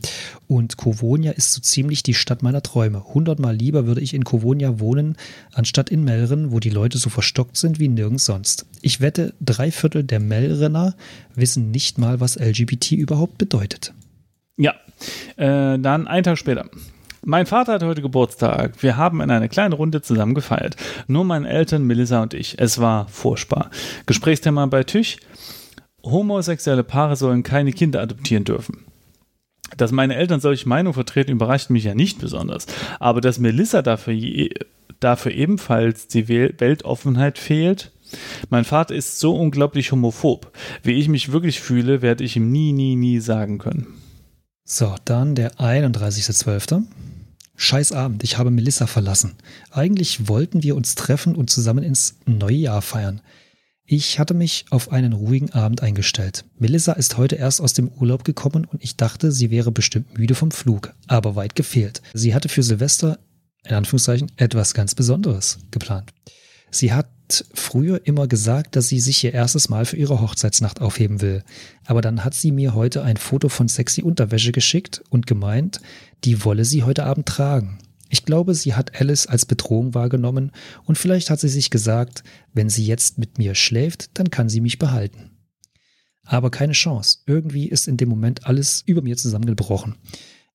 Und 0.47 0.77
Kovonia 0.77 1.33
ist 1.33 1.51
so 1.51 1.59
ziemlich 1.59 2.01
die 2.01 2.13
Stadt 2.13 2.41
meiner 2.41 2.63
Träume. 2.63 3.03
Hundertmal 3.13 3.53
lieber 3.53 3.85
würde 3.85 3.99
ich 3.99 4.13
in 4.13 4.23
Kovonia 4.23 4.79
wohnen, 4.79 5.17
anstatt 5.51 5.89
in 5.89 6.05
Melren, 6.05 6.53
wo 6.53 6.61
die 6.61 6.69
Leute 6.69 6.97
so 6.97 7.09
verstockt 7.09 7.57
sind 7.57 7.77
wie 7.77 7.89
nirgends 7.89 8.23
sonst. 8.23 8.65
Ich 8.81 9.01
wette, 9.01 9.33
drei 9.41 9.69
Viertel 9.69 10.05
der 10.05 10.21
Melrener 10.21 10.95
wissen 11.35 11.71
nicht 11.71 11.97
mal, 11.97 12.21
was 12.21 12.37
LGBT 12.39 12.93
überhaupt 12.93 13.37
bedeutet. 13.37 13.93
Ja, 14.55 14.75
äh, 15.35 15.77
dann 15.77 16.07
einen 16.07 16.23
Tag 16.23 16.37
später. 16.37 16.69
Mein 17.23 17.45
Vater 17.45 17.73
hat 17.73 17.83
heute 17.83 18.01
Geburtstag. 18.01 18.81
Wir 18.81 18.95
haben 18.95 19.21
in 19.21 19.29
einer 19.29 19.49
kleinen 19.49 19.73
Runde 19.73 20.01
zusammen 20.01 20.35
gefeiert. 20.35 20.77
Nur 21.07 21.25
meine 21.25 21.49
Eltern, 21.49 21.83
Melissa 21.83 22.21
und 22.21 22.33
ich. 22.33 22.57
Es 22.59 22.79
war 22.79 23.07
furchtbar. 23.09 23.69
Gesprächsthema 24.05 24.65
bei 24.67 24.83
Tisch. 24.83 25.17
Homosexuelle 26.03 26.85
Paare 26.85 27.17
sollen 27.17 27.43
keine 27.43 27.73
Kinder 27.73 28.01
adoptieren 28.01 28.45
dürfen. 28.45 28.85
Dass 29.75 29.91
meine 29.91 30.15
Eltern 30.15 30.39
solche 30.39 30.67
Meinung 30.67 30.93
vertreten, 30.93 31.31
überrascht 31.31 31.69
mich 31.69 31.83
ja 31.83 31.93
nicht 31.93 32.19
besonders. 32.19 32.67
Aber 32.99 33.19
dass 33.19 33.37
Melissa 33.37 33.81
dafür, 33.81 34.15
dafür 35.01 35.31
ebenfalls 35.33 36.07
die 36.07 36.29
Weltoffenheit 36.29 37.37
fehlt, 37.37 37.91
mein 38.49 38.63
Vater 38.63 38.95
ist 38.95 39.19
so 39.19 39.35
unglaublich 39.35 39.91
homophob. 39.91 40.51
Wie 40.83 40.93
ich 40.93 41.09
mich 41.09 41.31
wirklich 41.31 41.59
fühle, 41.59 42.01
werde 42.01 42.23
ich 42.23 42.37
ihm 42.37 42.49
nie, 42.49 42.71
nie, 42.71 42.95
nie 42.95 43.19
sagen 43.19 43.57
können. 43.57 43.98
So, 44.71 44.95
dann 45.03 45.33
der 45.33 45.55
31.12. 45.55 46.83
Scheiß 47.55 47.91
Abend, 47.91 48.23
ich 48.23 48.37
habe 48.37 48.51
Melissa 48.51 48.85
verlassen. 48.85 49.33
Eigentlich 49.71 50.27
wollten 50.27 50.61
wir 50.61 50.75
uns 50.75 50.93
treffen 50.93 51.35
und 51.35 51.49
zusammen 51.49 51.83
ins 51.83 52.19
neue 52.27 52.55
Jahr 52.55 52.83
feiern. 52.83 53.19
Ich 53.83 54.19
hatte 54.19 54.35
mich 54.35 54.65
auf 54.69 54.91
einen 54.91 55.13
ruhigen 55.13 55.51
Abend 55.53 55.81
eingestellt. 55.81 56.45
Melissa 56.59 56.93
ist 56.93 57.17
heute 57.17 57.35
erst 57.35 57.61
aus 57.61 57.73
dem 57.73 57.87
Urlaub 57.87 58.23
gekommen 58.23 58.65
und 58.65 58.83
ich 58.83 58.95
dachte, 58.95 59.31
sie 59.31 59.49
wäre 59.49 59.71
bestimmt 59.71 60.19
müde 60.19 60.35
vom 60.35 60.51
Flug, 60.51 60.93
aber 61.07 61.35
weit 61.35 61.55
gefehlt. 61.55 62.03
Sie 62.13 62.35
hatte 62.35 62.47
für 62.47 62.61
Silvester, 62.61 63.17
in 63.63 63.73
Anführungszeichen, 63.73 64.31
etwas 64.37 64.75
ganz 64.75 64.93
Besonderes 64.93 65.57
geplant. 65.71 66.13
Sie 66.69 66.93
hat 66.93 67.09
früher 67.53 68.01
immer 68.05 68.27
gesagt, 68.27 68.75
dass 68.75 68.87
sie 68.87 68.99
sich 68.99 69.23
ihr 69.23 69.33
erstes 69.33 69.69
Mal 69.69 69.85
für 69.85 69.97
ihre 69.97 70.21
Hochzeitsnacht 70.21 70.81
aufheben 70.81 71.21
will. 71.21 71.43
Aber 71.85 72.01
dann 72.01 72.23
hat 72.23 72.33
sie 72.33 72.51
mir 72.51 72.73
heute 72.73 73.03
ein 73.03 73.17
Foto 73.17 73.49
von 73.49 73.67
sexy 73.67 74.01
Unterwäsche 74.01 74.51
geschickt 74.51 75.03
und 75.09 75.27
gemeint, 75.27 75.81
die 76.23 76.43
wolle 76.45 76.65
sie 76.65 76.83
heute 76.83 77.03
Abend 77.05 77.25
tragen. 77.27 77.79
Ich 78.09 78.25
glaube, 78.25 78.55
sie 78.55 78.73
hat 78.73 78.99
Alice 78.99 79.27
als 79.27 79.45
Bedrohung 79.45 79.93
wahrgenommen 79.93 80.51
und 80.85 80.97
vielleicht 80.97 81.29
hat 81.29 81.39
sie 81.39 81.49
sich 81.49 81.69
gesagt, 81.69 82.23
wenn 82.53 82.69
sie 82.69 82.85
jetzt 82.85 83.19
mit 83.19 83.37
mir 83.37 83.53
schläft, 83.53 84.17
dann 84.17 84.31
kann 84.31 84.49
sie 84.49 84.61
mich 84.61 84.79
behalten. 84.79 85.31
Aber 86.25 86.51
keine 86.51 86.73
Chance. 86.73 87.19
Irgendwie 87.25 87.67
ist 87.67 87.87
in 87.87 87.97
dem 87.97 88.09
Moment 88.09 88.45
alles 88.45 88.83
über 88.85 89.01
mir 89.01 89.17
zusammengebrochen. 89.17 89.95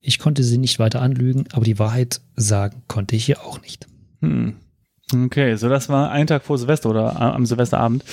Ich 0.01 0.18
konnte 0.18 0.45
sie 0.45 0.59
nicht 0.59 0.79
weiter 0.79 1.01
anlügen, 1.01 1.47
aber 1.53 1.64
die 1.64 1.79
Wahrheit 1.79 2.20
sagen 2.37 2.83
konnte 2.89 3.16
ich 3.16 3.29
ihr 3.29 3.41
auch 3.43 3.61
nicht. 3.62 3.87
Hm. 4.20 4.57
Okay, 5.12 5.57
so 5.57 5.68
das 5.68 5.88
war 5.88 6.11
ein 6.11 6.26
Tag 6.26 6.44
vor 6.44 6.59
Silvester 6.59 6.90
oder 6.90 7.20
am 7.20 7.46
Silvesterabend. 7.46 8.05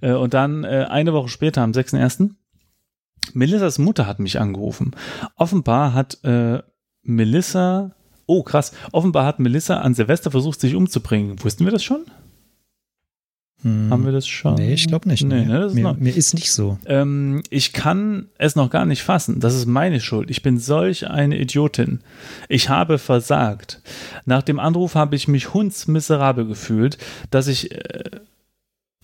Äh, 0.00 0.12
und 0.12 0.34
dann 0.34 0.64
äh, 0.64 0.86
eine 0.88 1.12
Woche 1.12 1.28
später, 1.28 1.62
am 1.62 1.72
6.1., 1.72 2.30
Melissas 3.32 3.78
Mutter 3.78 4.06
hat 4.06 4.18
mich 4.18 4.40
angerufen. 4.40 4.96
Offenbar 5.36 5.94
hat 5.94 6.24
äh, 6.24 6.62
Melissa 7.02 7.92
Oh, 8.32 8.44
krass. 8.44 8.70
Offenbar 8.92 9.26
hat 9.26 9.40
Melissa 9.40 9.80
an 9.80 9.92
Silvester 9.92 10.30
versucht, 10.30 10.60
sich 10.60 10.76
umzubringen. 10.76 11.42
Wussten 11.42 11.64
wir 11.64 11.72
das 11.72 11.82
schon? 11.82 12.04
Hm. 13.62 13.88
Haben 13.90 14.04
wir 14.06 14.12
das 14.12 14.26
schon? 14.26 14.54
Nee, 14.54 14.72
ich 14.72 14.86
glaube 14.88 15.08
nicht. 15.08 15.22
Nee, 15.24 15.40
nee. 15.40 15.44
ne, 15.46 15.60
das 15.60 15.72
ist 15.72 15.74
mir, 15.74 15.82
noch- 15.82 15.96
mir 15.98 16.16
ist 16.16 16.32
nicht 16.34 16.50
so. 16.50 16.78
Ähm, 16.86 17.42
ich 17.50 17.72
kann 17.72 18.28
es 18.38 18.56
noch 18.56 18.70
gar 18.70 18.86
nicht 18.86 19.02
fassen. 19.02 19.38
Das 19.40 19.54
ist 19.54 19.66
meine 19.66 20.00
Schuld. 20.00 20.30
Ich 20.30 20.42
bin 20.42 20.58
solch 20.58 21.08
eine 21.08 21.38
Idiotin. 21.38 22.00
Ich 22.48 22.68
habe 22.70 22.98
versagt. 22.98 23.82
Nach 24.24 24.42
dem 24.42 24.58
Anruf 24.58 24.94
habe 24.94 25.14
ich 25.16 25.28
mich 25.28 25.52
hundsmiserabel 25.52 26.46
gefühlt, 26.46 26.96
dass 27.30 27.48
ich. 27.48 27.70
Äh, 27.72 28.04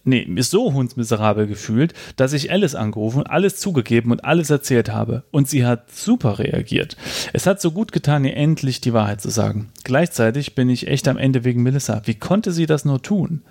nee, 0.04 0.24
mir 0.28 0.42
so 0.44 0.72
hundsmiserabel 0.72 1.46
gefühlt, 1.48 1.92
dass 2.16 2.32
ich 2.32 2.50
Alice 2.50 2.74
angerufen 2.76 3.18
und 3.18 3.26
alles 3.30 3.56
zugegeben 3.58 4.10
und 4.12 4.24
alles 4.24 4.48
erzählt 4.50 4.90
habe. 4.90 5.24
Und 5.32 5.48
sie 5.48 5.66
hat 5.66 5.92
super 5.94 6.38
reagiert. 6.38 6.96
Es 7.32 7.46
hat 7.46 7.60
so 7.60 7.72
gut 7.72 7.92
getan, 7.92 8.24
ihr 8.24 8.36
endlich 8.36 8.80
die 8.80 8.92
Wahrheit 8.92 9.20
zu 9.20 9.28
sagen. 9.30 9.68
Gleichzeitig 9.84 10.54
bin 10.54 10.70
ich 10.70 10.86
echt 10.86 11.08
am 11.08 11.18
Ende 11.18 11.44
wegen 11.44 11.62
Melissa. 11.62 12.02
Wie 12.04 12.14
konnte 12.14 12.52
sie 12.52 12.66
das 12.66 12.84
nur 12.84 13.02
tun? 13.02 13.42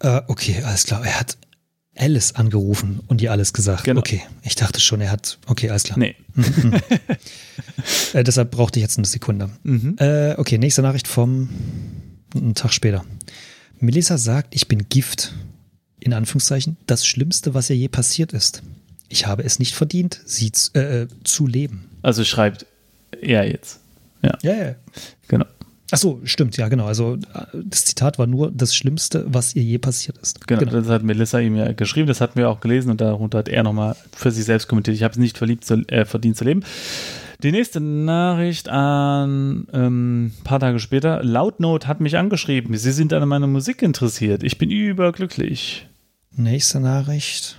Äh, 0.00 0.20
okay, 0.28 0.62
alles 0.62 0.84
klar. 0.84 1.04
Er 1.04 1.18
hat 1.20 1.36
Alice 1.96 2.32
angerufen 2.36 3.00
und 3.08 3.20
ihr 3.20 3.32
alles 3.32 3.52
gesagt. 3.52 3.84
Genau. 3.84 4.00
Okay, 4.00 4.22
ich 4.42 4.54
dachte 4.54 4.80
schon, 4.80 5.00
er 5.00 5.10
hat. 5.10 5.38
Okay, 5.46 5.70
alles 5.70 5.84
klar. 5.84 5.98
Nee. 5.98 6.14
Äh, 8.12 8.24
deshalb 8.24 8.50
brauchte 8.50 8.78
ich 8.78 8.82
jetzt 8.82 8.98
eine 8.98 9.06
Sekunde. 9.06 9.50
Mhm. 9.62 9.96
Äh, 9.98 10.34
okay, 10.36 10.58
nächste 10.58 10.82
Nachricht 10.82 11.06
vom 11.06 11.48
einen 12.34 12.54
Tag 12.54 12.72
später. 12.72 13.04
Melissa 13.78 14.18
sagt, 14.18 14.54
ich 14.54 14.66
bin 14.68 14.88
Gift. 14.88 15.32
In 16.00 16.12
Anführungszeichen, 16.12 16.76
das 16.86 17.06
Schlimmste, 17.06 17.54
was 17.54 17.70
ihr 17.70 17.76
je 17.76 17.88
passiert 17.88 18.32
ist. 18.32 18.62
Ich 19.08 19.26
habe 19.26 19.42
es 19.44 19.58
nicht 19.58 19.74
verdient, 19.74 20.20
sie 20.24 20.52
zu, 20.52 20.72
äh, 20.74 21.06
zu 21.24 21.46
leben. 21.46 21.88
Also 22.02 22.24
schreibt 22.24 22.66
er 23.20 23.44
jetzt. 23.48 23.80
Ja, 24.22 24.38
Ja, 24.42 24.54
ja. 24.54 24.74
genau. 25.28 25.46
Ach 25.90 25.96
so, 25.96 26.20
stimmt, 26.24 26.56
ja, 26.58 26.68
genau. 26.68 26.84
Also 26.84 27.16
das 27.54 27.86
Zitat 27.86 28.18
war 28.18 28.26
nur 28.26 28.50
das 28.50 28.74
Schlimmste, 28.74 29.24
was 29.26 29.56
ihr 29.56 29.62
je 29.62 29.78
passiert 29.78 30.18
ist. 30.18 30.46
Genau, 30.46 30.64
das 30.64 30.88
hat 30.88 31.02
Melissa 31.02 31.38
ihm 31.38 31.56
ja 31.56 31.72
geschrieben, 31.72 32.08
das 32.08 32.20
hatten 32.20 32.38
wir 32.38 32.50
auch 32.50 32.60
gelesen 32.60 32.90
und 32.90 33.00
darunter 33.00 33.38
hat 33.38 33.48
er 33.48 33.62
nochmal 33.62 33.96
für 34.14 34.30
sich 34.30 34.44
selbst 34.44 34.68
kommentiert. 34.68 34.96
Ich 34.96 35.02
habe 35.02 35.12
es 35.12 35.18
nicht 35.18 35.38
verliebt 35.38 35.64
zu, 35.64 35.76
äh, 35.88 36.04
verdient 36.04 36.36
zu 36.36 36.44
leben. 36.44 36.62
Die 37.42 37.52
nächste 37.52 37.80
Nachricht 37.80 38.68
an 38.68 39.68
ähm, 39.72 40.32
paar 40.42 40.58
Tage 40.58 40.80
später. 40.80 41.22
Loudnote 41.22 41.86
hat 41.86 42.00
mich 42.00 42.18
angeschrieben. 42.18 42.76
Sie 42.76 42.92
sind 42.92 43.12
an 43.12 43.28
meiner 43.28 43.46
Musik 43.46 43.80
interessiert. 43.80 44.42
Ich 44.42 44.58
bin 44.58 44.70
überglücklich. 44.70 45.86
Nächste 46.36 46.80
Nachricht. 46.80 47.56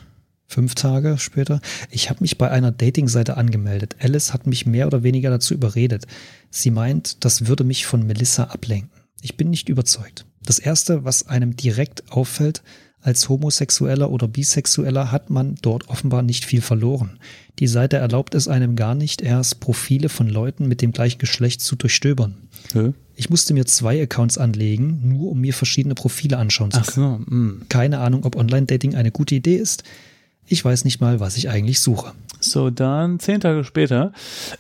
Fünf 0.52 0.74
Tage 0.74 1.20
später. 1.20 1.62
Ich 1.92 2.10
habe 2.10 2.22
mich 2.22 2.40
bei 2.40 2.50
einer 2.50 2.72
Dating-Seite 2.72 3.38
angemeldet. 3.38 3.98
Alice 4.00 4.34
hat 4.34 4.48
mich 4.48 4.66
mehr 4.66 4.88
oder 4.88 5.04
weniger 5.04 5.30
dazu 5.30 5.54
überredet. 5.54 6.08
Sie 6.50 6.72
meint, 6.72 7.24
das 7.24 7.46
würde 7.46 7.64
mich 7.64 7.86
von 7.86 8.08
Melissa 8.08 8.46
ablenken. 8.46 8.90
Ich 9.22 9.38
bin 9.38 9.52
nicht 9.52 9.70
überzeugt. 9.70 10.26
Das 10.44 10.58
Erste, 10.58 11.04
was 11.04 11.28
einem 11.28 11.56
direkt 11.56 12.12
auffällt, 12.12 12.64
als 13.00 13.30
Homosexueller 13.30 14.10
oder 14.10 14.28
Bisexueller 14.28 15.12
hat 15.12 15.30
man 15.30 15.54
dort 15.62 15.88
offenbar 15.88 16.24
nicht 16.24 16.46
viel 16.46 16.62
verloren. 16.62 17.20
Die 17.60 17.68
Seite 17.68 17.98
erlaubt 17.98 18.34
es 18.34 18.48
einem 18.48 18.76
gar 18.76 18.96
nicht, 18.96 19.22
erst 19.22 19.60
Profile 19.60 20.10
von 20.10 20.28
Leuten 20.28 20.68
mit 20.68 20.82
dem 20.82 20.94
gleichen 20.94 21.20
Geschlecht 21.20 21.62
zu 21.62 21.76
durchstöbern. 21.76 22.36
Hä? 22.74 22.94
Ich 23.16 23.30
musste 23.30 23.54
mir 23.54 23.68
zwei 23.68 24.02
Accounts 24.02 24.40
anlegen, 24.40 25.02
nur 25.04 25.30
um 25.30 25.42
mir 25.42 25.54
verschiedene 25.54 25.94
Profile 25.94 26.38
anschauen 26.38 26.72
zu 26.72 26.82
können. 26.82 27.26
so. 27.30 27.36
mm. 27.36 27.66
Keine 27.70 28.00
Ahnung, 28.00 28.26
ob 28.26 28.36
Online-Dating 28.36 28.96
eine 28.96 29.12
gute 29.12 29.36
Idee 29.36 29.58
ist. 29.58 29.84
Ich 30.52 30.66
weiß 30.66 30.84
nicht 30.84 31.00
mal, 31.00 31.20
was 31.20 31.38
ich 31.38 31.48
eigentlich 31.48 31.80
suche. 31.80 32.14
So, 32.40 32.72
dann 32.72 33.20
zehn 33.20 33.40
Tage 33.40 33.64
später. 33.64 34.14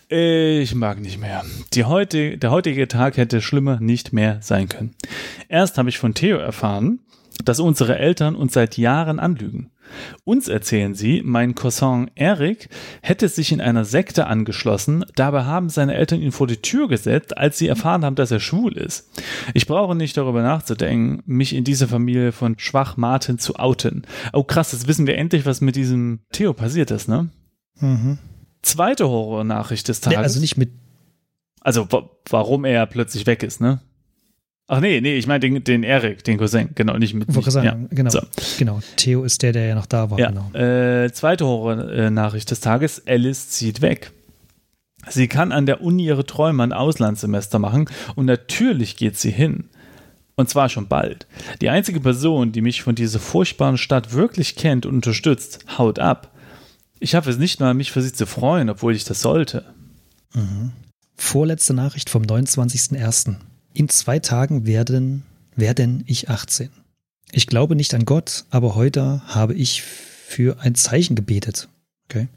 Ich 0.07 0.75
mag 0.75 0.99
nicht 0.99 1.19
mehr. 1.19 1.43
Die 1.73 1.83
heutige, 1.83 2.37
der 2.37 2.51
heutige 2.51 2.87
Tag 2.87 3.17
hätte 3.17 3.41
schlimmer 3.41 3.79
nicht 3.79 4.13
mehr 4.13 4.37
sein 4.41 4.69
können. 4.69 4.93
Erst 5.47 5.79
habe 5.79 5.89
ich 5.89 5.97
von 5.97 6.13
Theo 6.13 6.37
erfahren, 6.37 6.99
dass 7.43 7.59
unsere 7.59 7.97
Eltern 7.97 8.35
uns 8.35 8.53
seit 8.53 8.77
Jahren 8.77 9.19
anlügen. 9.19 9.71
Uns 10.23 10.47
erzählen 10.47 10.95
sie, 10.95 11.21
mein 11.23 11.55
Cousin 11.55 12.11
Eric 12.15 12.69
hätte 13.01 13.27
sich 13.27 13.51
in 13.51 13.61
einer 13.61 13.85
Sekte 13.85 14.27
angeschlossen, 14.27 15.05
dabei 15.15 15.43
haben 15.43 15.69
seine 15.69 15.95
Eltern 15.95 16.21
ihn 16.21 16.31
vor 16.31 16.47
die 16.47 16.61
Tür 16.61 16.87
gesetzt, 16.87 17.37
als 17.37 17.57
sie 17.57 17.67
erfahren 17.67 18.05
haben, 18.05 18.15
dass 18.15 18.31
er 18.31 18.39
schwul 18.39 18.77
ist. 18.77 19.09
Ich 19.53 19.67
brauche 19.67 19.95
nicht 19.95 20.17
darüber 20.17 20.41
nachzudenken, 20.41 21.23
mich 21.25 21.55
in 21.55 21.63
dieser 21.63 21.87
Familie 21.87 22.31
von 22.31 22.57
Schwachmaten 22.57 23.39
zu 23.39 23.55
outen. 23.55 24.05
Oh 24.33 24.43
krass, 24.43 24.71
jetzt 24.71 24.87
wissen 24.87 25.07
wir 25.07 25.17
endlich, 25.17 25.45
was 25.45 25.61
mit 25.61 25.75
diesem 25.75 26.19
Theo 26.31 26.53
passiert 26.53 26.91
ist, 26.91 27.07
ne? 27.07 27.29
Zweite 28.61 29.07
Horror-Nachricht 29.07 29.87
des 29.87 30.01
Tages. 30.01 30.17
Nee, 30.17 30.23
also 30.23 30.39
nicht 30.39 30.57
mit. 30.57 30.71
Also, 31.61 31.91
wa 31.91 32.09
warum 32.29 32.65
er 32.65 32.85
plötzlich 32.85 33.25
weg 33.25 33.43
ist, 33.43 33.61
ne? 33.61 33.81
Ach 34.71 34.79
nee, 34.81 35.01
nee, 35.01 35.17
ich 35.17 35.25
meine 35.25 35.39
den, 35.39 35.63
den 35.63 35.81
Erik, 35.81 36.23
den 36.23 36.37
Cousin, 36.37 36.69
genau, 36.75 36.95
nicht 36.97 37.15
mit. 37.15 37.33
Wollte 37.33 37.49
sagen, 37.49 37.87
genau, 37.89 38.11
So. 38.11 38.19
genau. 38.59 38.79
Theo 38.97 39.23
ist 39.23 39.41
der, 39.41 39.51
der 39.51 39.65
ja 39.65 39.73
noch 39.75 39.87
da 39.87 40.11
war. 40.11 40.19
Ja, 40.19 40.29
Genau. 40.29 40.51
äh, 40.53 41.11
zweite 41.11 41.43
Horror-Nachricht 41.45 42.51
des 42.51 42.59
Tages, 42.59 43.01
Alice 43.07 43.49
zieht 43.49 43.81
weg. 43.81 44.11
Sie 45.09 45.27
kann 45.27 45.51
an 45.51 45.65
der 45.65 45.81
Uni 45.81 46.05
ihre 46.05 46.23
Träume 46.23 46.61
ein 46.61 46.71
Auslandssemester 46.71 47.57
machen 47.57 47.89
und 48.15 48.25
natürlich 48.25 48.95
geht 48.95 49.17
sie 49.17 49.31
hin. 49.31 49.69
Und 50.35 50.49
zwar 50.49 50.69
schon 50.69 50.87
bald. 50.87 51.25
Die 51.61 51.69
einzige 51.69 51.99
Person, 51.99 52.51
die 52.51 52.61
mich 52.61 52.83
von 52.83 52.93
dieser 52.93 53.17
furchtbaren 53.19 53.77
Stadt 53.77 54.13
wirklich 54.13 54.55
kennt 54.55 54.85
und 54.85 54.93
unterstützt, 54.93 55.65
haut 55.79 55.97
ab. 55.97 56.31
Ich 56.99 57.15
habe 57.15 57.29
es 57.29 57.37
nicht 57.39 57.59
mal, 57.59 57.73
mich 57.73 57.91
für 57.91 58.01
sie 58.03 58.13
zu 58.13 58.27
freuen, 58.27 58.69
obwohl 58.69 58.95
ich 58.95 59.03
das 59.03 59.21
sollte. 59.21 59.65
Vorletzte 61.15 61.73
Nachricht 61.73 62.09
vom 62.09 62.21
29.01. 62.23 63.35
In 63.79 63.87
zwei 63.87 64.19
Tagen 64.19 64.65
werden, 64.65 65.23
werden 65.55 66.03
ich 66.05 66.29
18. 66.29 66.69
Ich 67.31 67.47
glaube 67.47 67.77
nicht 67.77 67.93
an 67.93 68.03
Gott, 68.03 68.43
aber 68.49 68.75
heute 68.75 69.21
habe 69.25 69.53
ich 69.53 69.83
für 69.83 70.59
ein 70.59 70.75
Zeichen 70.75 71.15
gebetet. 71.15 71.69
Okay. 72.03 72.27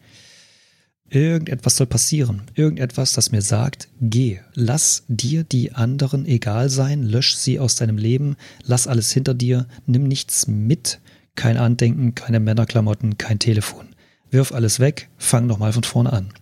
Irgendetwas 1.11 1.74
soll 1.74 1.88
passieren. 1.88 2.43
Irgendetwas, 2.55 3.12
das 3.14 3.32
mir 3.32 3.43
sagt, 3.43 3.88
geh, 4.01 4.38
lass 4.55 5.03
dir 5.09 5.43
die 5.43 5.72
anderen 5.72 6.26
egal 6.26 6.68
sein, 6.70 7.03
lösch 7.03 7.34
sie 7.34 7.59
aus 7.59 7.74
deinem 7.74 7.99
Leben, 7.99 8.36
lass 8.62 8.86
alles 8.86 9.11
hinter 9.11 9.34
dir, 9.34 9.66
nimm 9.84 10.07
nichts 10.07 10.47
mit, 10.47 11.01
kein 11.34 11.57
Andenken, 11.57 12.14
keine 12.14 12.38
Männerklamotten, 12.38 13.18
kein 13.18 13.40
Telefon. 13.40 13.88
Wirf 14.30 14.53
alles 14.53 14.78
weg, 14.78 15.09
fang 15.18 15.49
nochmal 15.49 15.72
von 15.72 15.82
vorne 15.82 16.12
an. 16.12 16.32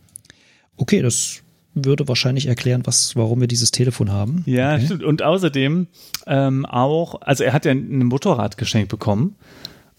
Okay, 0.77 1.01
das 1.01 1.40
würde 1.75 2.09
wahrscheinlich 2.09 2.47
erklären, 2.47 2.83
was, 2.85 3.17
warum 3.17 3.41
wir 3.41 3.49
dieses 3.49 3.71
Telefon 3.71 4.11
haben. 4.11 4.43
Ja, 4.47 4.75
okay. 4.75 4.87
stimmt. 4.87 5.05
Und 5.05 5.23
außerdem 5.23 5.87
ähm, 6.27 6.67
auch, 6.67 7.21
also 7.23 7.45
er 7.45 7.53
hat 7.53 7.65
ja 7.65 7.73
ein 7.73 8.07
Motorrad 8.07 8.59
geschenkt 8.59 8.89
bekommen 8.89 9.37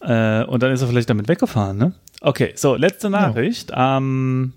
äh, 0.01 0.43
und 0.43 0.63
dann 0.63 0.71
ist 0.71 0.81
er 0.81 0.87
vielleicht 0.87 1.09
damit 1.09 1.27
weggefahren, 1.27 1.77
ne? 1.77 1.93
Okay, 2.21 2.53
so, 2.55 2.75
letzte 2.75 3.09
Nachricht 3.09 3.73
am, 3.73 4.53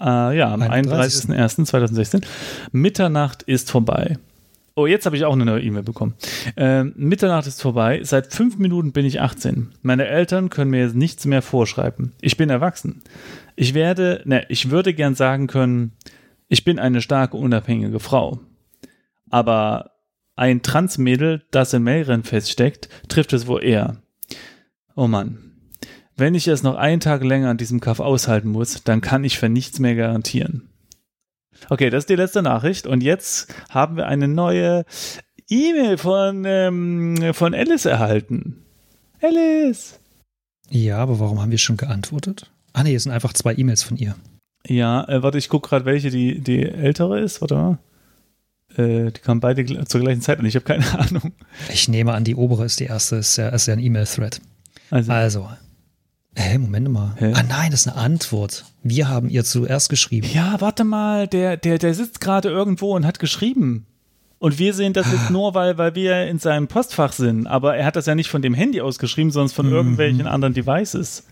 äh, 0.00 0.36
ja, 0.36 0.52
am 0.52 0.62
31.. 0.62 1.30
31.01.2016. 1.30 2.24
Mitternacht 2.72 3.42
ist 3.42 3.70
vorbei. 3.70 4.18
Oh, 4.76 4.86
jetzt 4.86 5.06
habe 5.06 5.16
ich 5.16 5.24
auch 5.24 5.32
eine 5.32 5.44
neue 5.44 5.62
E-Mail 5.62 5.84
bekommen. 5.84 6.14
Ähm, 6.56 6.92
Mitternacht 6.96 7.46
ist 7.46 7.62
vorbei. 7.62 8.00
Seit 8.02 8.32
fünf 8.32 8.58
Minuten 8.58 8.92
bin 8.92 9.06
ich 9.06 9.20
18. 9.20 9.72
Meine 9.82 10.08
Eltern 10.08 10.50
können 10.50 10.72
mir 10.72 10.80
jetzt 10.80 10.96
nichts 10.96 11.26
mehr 11.26 11.42
vorschreiben. 11.42 12.12
Ich 12.20 12.36
bin 12.36 12.50
erwachsen. 12.50 13.02
Ich 13.54 13.74
werde, 13.74 14.22
ne, 14.24 14.44
ich 14.48 14.70
würde 14.70 14.92
gern 14.92 15.14
sagen 15.14 15.46
können, 15.46 15.92
ich 16.48 16.64
bin 16.64 16.80
eine 16.80 17.00
starke, 17.02 17.36
unabhängige 17.36 18.00
Frau. 18.00 18.40
Aber 19.30 19.92
ein 20.34 20.62
Transmädel, 20.62 21.44
das 21.52 21.72
in 21.72 21.84
Mailrennen 21.84 22.24
feststeckt, 22.24 22.88
trifft 23.08 23.32
es 23.32 23.46
wohl 23.46 23.62
eher. 23.62 23.98
Oh 24.96 25.06
Mann. 25.06 25.38
Wenn 26.16 26.34
ich 26.34 26.48
es 26.48 26.64
noch 26.64 26.76
einen 26.76 27.00
Tag 27.00 27.22
länger 27.22 27.50
an 27.50 27.58
diesem 27.58 27.80
Kaff 27.80 28.00
aushalten 28.00 28.48
muss, 28.48 28.82
dann 28.82 29.00
kann 29.00 29.22
ich 29.22 29.38
für 29.38 29.48
nichts 29.48 29.78
mehr 29.78 29.94
garantieren. 29.94 30.68
Okay, 31.70 31.90
das 31.90 32.04
ist 32.04 32.10
die 32.10 32.16
letzte 32.16 32.42
Nachricht. 32.42 32.86
Und 32.86 33.02
jetzt 33.02 33.52
haben 33.70 33.96
wir 33.96 34.06
eine 34.06 34.28
neue 34.28 34.84
E-Mail 35.48 35.98
von, 35.98 36.44
ähm, 36.46 37.34
von 37.34 37.54
Alice 37.54 37.84
erhalten. 37.86 38.62
Alice! 39.22 39.98
Ja, 40.70 40.98
aber 40.98 41.18
warum 41.20 41.40
haben 41.40 41.50
wir 41.50 41.58
schon 41.58 41.76
geantwortet? 41.76 42.50
Ah, 42.72 42.82
nee, 42.82 42.94
es 42.94 43.04
sind 43.04 43.12
einfach 43.12 43.32
zwei 43.32 43.54
E-Mails 43.54 43.82
von 43.82 43.96
ihr. 43.96 44.14
Ja, 44.66 45.04
äh, 45.08 45.22
warte, 45.22 45.38
ich 45.38 45.48
gucke 45.48 45.68
gerade, 45.68 45.84
welche 45.84 46.10
die, 46.10 46.40
die 46.40 46.62
ältere 46.62 47.20
ist. 47.20 47.40
Warte 47.40 47.54
mal. 47.54 47.78
Äh, 48.76 49.12
die 49.12 49.20
kamen 49.20 49.40
beide 49.40 49.62
gl- 49.62 49.84
zur 49.86 50.00
gleichen 50.00 50.22
Zeit 50.22 50.38
und 50.40 50.46
ich 50.46 50.54
habe 50.56 50.64
keine 50.64 50.84
Ahnung. 50.98 51.32
Ich 51.72 51.88
nehme 51.88 52.12
an, 52.14 52.24
die 52.24 52.34
obere 52.34 52.64
ist 52.64 52.80
die 52.80 52.84
erste, 52.86 53.16
ist 53.16 53.36
ja, 53.36 53.50
ist 53.50 53.66
ja 53.66 53.74
ein 53.74 53.80
E-Mail-Thread. 53.80 54.40
Also, 54.90 55.12
Also. 55.12 55.48
Hä, 56.36 56.58
Moment 56.58 56.88
mal. 56.88 57.14
Hä? 57.16 57.32
Ah 57.34 57.42
nein, 57.42 57.70
das 57.70 57.82
ist 57.82 57.88
eine 57.88 57.96
Antwort. 57.96 58.64
Wir 58.82 59.08
haben 59.08 59.28
ihr 59.30 59.44
zuerst 59.44 59.88
geschrieben. 59.88 60.28
ja, 60.32 60.60
warte 60.60 60.84
mal, 60.84 61.28
der, 61.28 61.56
der, 61.56 61.78
der 61.78 61.94
sitzt 61.94 62.20
gerade 62.20 62.48
irgendwo 62.48 62.94
und 62.96 63.06
hat 63.06 63.18
geschrieben. 63.18 63.86
Und 64.38 64.58
wir 64.58 64.74
sehen 64.74 64.92
das 64.92 65.10
jetzt 65.10 65.30
nur, 65.30 65.54
weil, 65.54 65.78
weil 65.78 65.94
wir 65.94 66.26
in 66.26 66.38
seinem 66.38 66.68
Postfach 66.68 67.12
sind. 67.12 67.46
Aber 67.46 67.76
er 67.76 67.86
hat 67.86 67.96
das 67.96 68.06
ja 68.06 68.14
nicht 68.14 68.28
von 68.28 68.42
dem 68.42 68.52
Handy 68.52 68.80
aus 68.80 68.98
geschrieben, 68.98 69.30
sondern 69.30 69.54
von 69.54 69.70
irgendwelchen 69.70 70.26
anderen 70.26 70.52
Devices. 70.52 71.24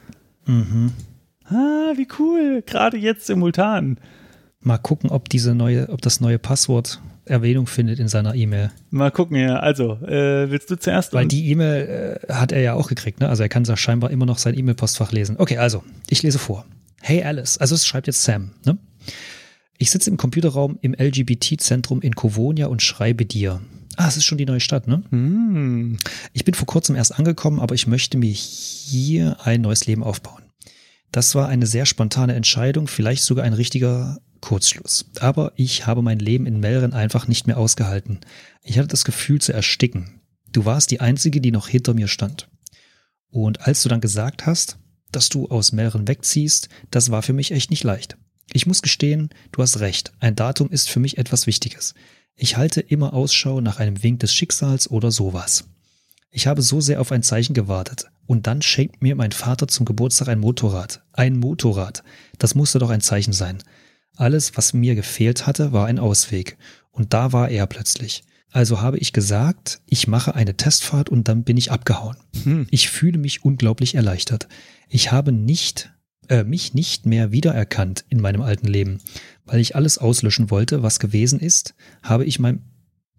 Mhm. 0.46 0.92
Ah, 1.44 1.92
wie 1.96 2.08
cool. 2.18 2.62
Gerade 2.64 2.96
jetzt 2.96 3.26
simultan. 3.26 3.98
Mal 4.60 4.78
gucken, 4.78 5.10
ob 5.10 5.28
diese 5.28 5.54
neue, 5.54 5.88
ob 5.88 6.00
das 6.00 6.20
neue 6.20 6.38
Passwort 6.38 7.02
Erwähnung 7.24 7.66
findet 7.66 7.98
in 7.98 8.08
seiner 8.08 8.34
E-Mail. 8.34 8.70
Mal 8.90 9.10
gucken, 9.10 9.36
ja. 9.36 9.58
Also, 9.58 9.94
äh, 10.06 10.50
willst 10.50 10.70
du 10.70 10.76
zuerst? 10.76 11.12
Weil 11.12 11.26
die 11.26 11.50
E-Mail 11.50 12.20
äh, 12.28 12.32
hat 12.32 12.52
er 12.52 12.60
ja 12.60 12.74
auch 12.74 12.88
gekriegt, 12.88 13.20
ne? 13.20 13.28
Also 13.28 13.42
er 13.42 13.48
kann 13.48 13.64
scheinbar 13.64 14.10
immer 14.10 14.26
noch 14.26 14.38
sein 14.38 14.58
E-Mail-Postfach 14.58 15.12
lesen. 15.12 15.36
Okay, 15.38 15.58
also, 15.58 15.84
ich 16.08 16.22
lese 16.22 16.38
vor. 16.38 16.64
Hey 17.00 17.22
Alice, 17.22 17.58
also 17.58 17.74
es 17.74 17.86
schreibt 17.86 18.06
jetzt 18.06 18.22
Sam, 18.22 18.52
ne? 18.64 18.78
Ich 19.78 19.90
sitze 19.90 20.10
im 20.10 20.16
Computerraum 20.16 20.78
im 20.80 20.94
LGBT-Zentrum 20.94 22.00
in 22.02 22.14
Kovonia 22.14 22.66
und 22.66 22.82
schreibe 22.82 23.26
dir. 23.26 23.60
Ah, 23.96 24.08
es 24.08 24.16
ist 24.16 24.24
schon 24.24 24.38
die 24.38 24.46
neue 24.46 24.60
Stadt, 24.60 24.86
ne? 24.86 25.02
Hm. 25.10 25.98
Ich 26.32 26.44
bin 26.44 26.54
vor 26.54 26.66
kurzem 26.66 26.96
erst 26.96 27.18
angekommen, 27.18 27.60
aber 27.60 27.74
ich 27.74 27.86
möchte 27.86 28.16
mir 28.16 28.32
hier 28.32 29.36
ein 29.44 29.60
neues 29.60 29.86
Leben 29.86 30.02
aufbauen. 30.02 30.42
Das 31.10 31.34
war 31.34 31.48
eine 31.48 31.66
sehr 31.66 31.84
spontane 31.84 32.34
Entscheidung, 32.34 32.86
vielleicht 32.86 33.22
sogar 33.22 33.44
ein 33.44 33.52
richtiger 33.52 34.18
Kurzschluss. 34.42 35.06
Aber 35.20 35.52
ich 35.56 35.86
habe 35.86 36.02
mein 36.02 36.18
Leben 36.18 36.44
in 36.44 36.60
Melren 36.60 36.92
einfach 36.92 37.26
nicht 37.26 37.46
mehr 37.46 37.56
ausgehalten. 37.56 38.20
Ich 38.62 38.78
hatte 38.78 38.88
das 38.88 39.04
Gefühl 39.04 39.40
zu 39.40 39.54
ersticken. 39.54 40.20
Du 40.52 40.66
warst 40.66 40.90
die 40.90 41.00
Einzige, 41.00 41.40
die 41.40 41.50
noch 41.50 41.68
hinter 41.68 41.94
mir 41.94 42.08
stand. 42.08 42.50
Und 43.30 43.66
als 43.66 43.82
du 43.82 43.88
dann 43.88 44.02
gesagt 44.02 44.44
hast, 44.44 44.76
dass 45.10 45.30
du 45.30 45.48
aus 45.48 45.72
Melren 45.72 46.06
wegziehst, 46.06 46.68
das 46.90 47.10
war 47.10 47.22
für 47.22 47.32
mich 47.32 47.52
echt 47.52 47.70
nicht 47.70 47.84
leicht. 47.84 48.18
Ich 48.52 48.66
muss 48.66 48.82
gestehen, 48.82 49.30
du 49.52 49.62
hast 49.62 49.80
recht. 49.80 50.12
Ein 50.20 50.36
Datum 50.36 50.70
ist 50.70 50.90
für 50.90 51.00
mich 51.00 51.16
etwas 51.16 51.46
Wichtiges. 51.46 51.94
Ich 52.34 52.56
halte 52.56 52.80
immer 52.80 53.14
Ausschau 53.14 53.60
nach 53.60 53.78
einem 53.78 54.02
Wink 54.02 54.20
des 54.20 54.34
Schicksals 54.34 54.90
oder 54.90 55.10
sowas. 55.10 55.64
Ich 56.30 56.46
habe 56.46 56.62
so 56.62 56.80
sehr 56.80 57.00
auf 57.00 57.12
ein 57.12 57.22
Zeichen 57.22 57.54
gewartet. 57.54 58.06
Und 58.26 58.46
dann 58.46 58.62
schenkt 58.62 59.02
mir 59.02 59.14
mein 59.14 59.32
Vater 59.32 59.68
zum 59.68 59.84
Geburtstag 59.84 60.28
ein 60.28 60.40
Motorrad. 60.40 61.02
Ein 61.12 61.38
Motorrad. 61.38 62.02
Das 62.38 62.54
musste 62.54 62.78
doch 62.78 62.90
ein 62.90 63.00
Zeichen 63.00 63.32
sein. 63.32 63.62
Alles, 64.16 64.56
was 64.56 64.72
mir 64.72 64.94
gefehlt 64.94 65.46
hatte, 65.46 65.72
war 65.72 65.86
ein 65.86 65.98
Ausweg. 65.98 66.56
Und 66.90 67.14
da 67.14 67.32
war 67.32 67.48
er 67.48 67.66
plötzlich. 67.66 68.24
Also 68.50 68.82
habe 68.82 68.98
ich 68.98 69.14
gesagt, 69.14 69.80
ich 69.86 70.06
mache 70.06 70.34
eine 70.34 70.56
Testfahrt 70.56 71.08
und 71.08 71.26
dann 71.26 71.42
bin 71.42 71.56
ich 71.56 71.72
abgehauen. 71.72 72.18
Hm. 72.44 72.66
Ich 72.70 72.90
fühle 72.90 73.18
mich 73.18 73.44
unglaublich 73.44 73.94
erleichtert. 73.94 74.46
Ich 74.90 75.10
habe 75.10 75.32
nicht, 75.32 75.90
äh, 76.28 76.44
mich 76.44 76.74
nicht 76.74 77.06
mehr 77.06 77.32
wiedererkannt 77.32 78.04
in 78.10 78.20
meinem 78.20 78.42
alten 78.42 78.66
Leben. 78.66 79.00
Weil 79.46 79.60
ich 79.60 79.74
alles 79.74 79.96
auslöschen 79.96 80.50
wollte, 80.50 80.82
was 80.82 81.00
gewesen 81.00 81.40
ist, 81.40 81.74
habe 82.02 82.26
ich 82.26 82.38
mein, 82.38 82.60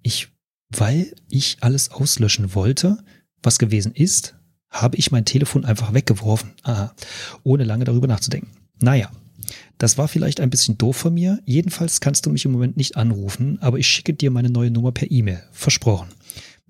ich, 0.04 0.30
weil 0.70 1.16
ich 1.30 1.58
alles 1.62 1.90
auslöschen 1.90 2.54
wollte, 2.54 3.04
was 3.42 3.58
gewesen 3.58 3.94
ist, 3.94 4.36
habe 4.70 4.98
ich 4.98 5.12
mein 5.12 5.26
Telefon 5.26 5.66
einfach 5.66 5.94
weggeworfen. 5.94 6.52
Aha. 6.62 6.94
Ohne 7.44 7.64
lange 7.64 7.86
darüber 7.86 8.08
nachzudenken. 8.08 8.52
Naja. 8.80 9.12
Das 9.78 9.98
war 9.98 10.08
vielleicht 10.08 10.40
ein 10.40 10.50
bisschen 10.50 10.78
doof 10.78 10.98
von 10.98 11.14
mir. 11.14 11.40
Jedenfalls 11.46 12.00
kannst 12.00 12.26
du 12.26 12.30
mich 12.30 12.46
im 12.46 12.52
Moment 12.52 12.78
nicht 12.78 12.98
anrufen, 12.98 13.58
aber 13.62 13.80
ich 13.80 13.88
schicke 13.88 14.14
dir 14.14 14.32
meine 14.32 14.50
neue 14.50 14.72
Nummer 14.72 14.92
per 14.92 15.12
E-Mail. 15.12 15.44
Versprochen. 15.52 16.10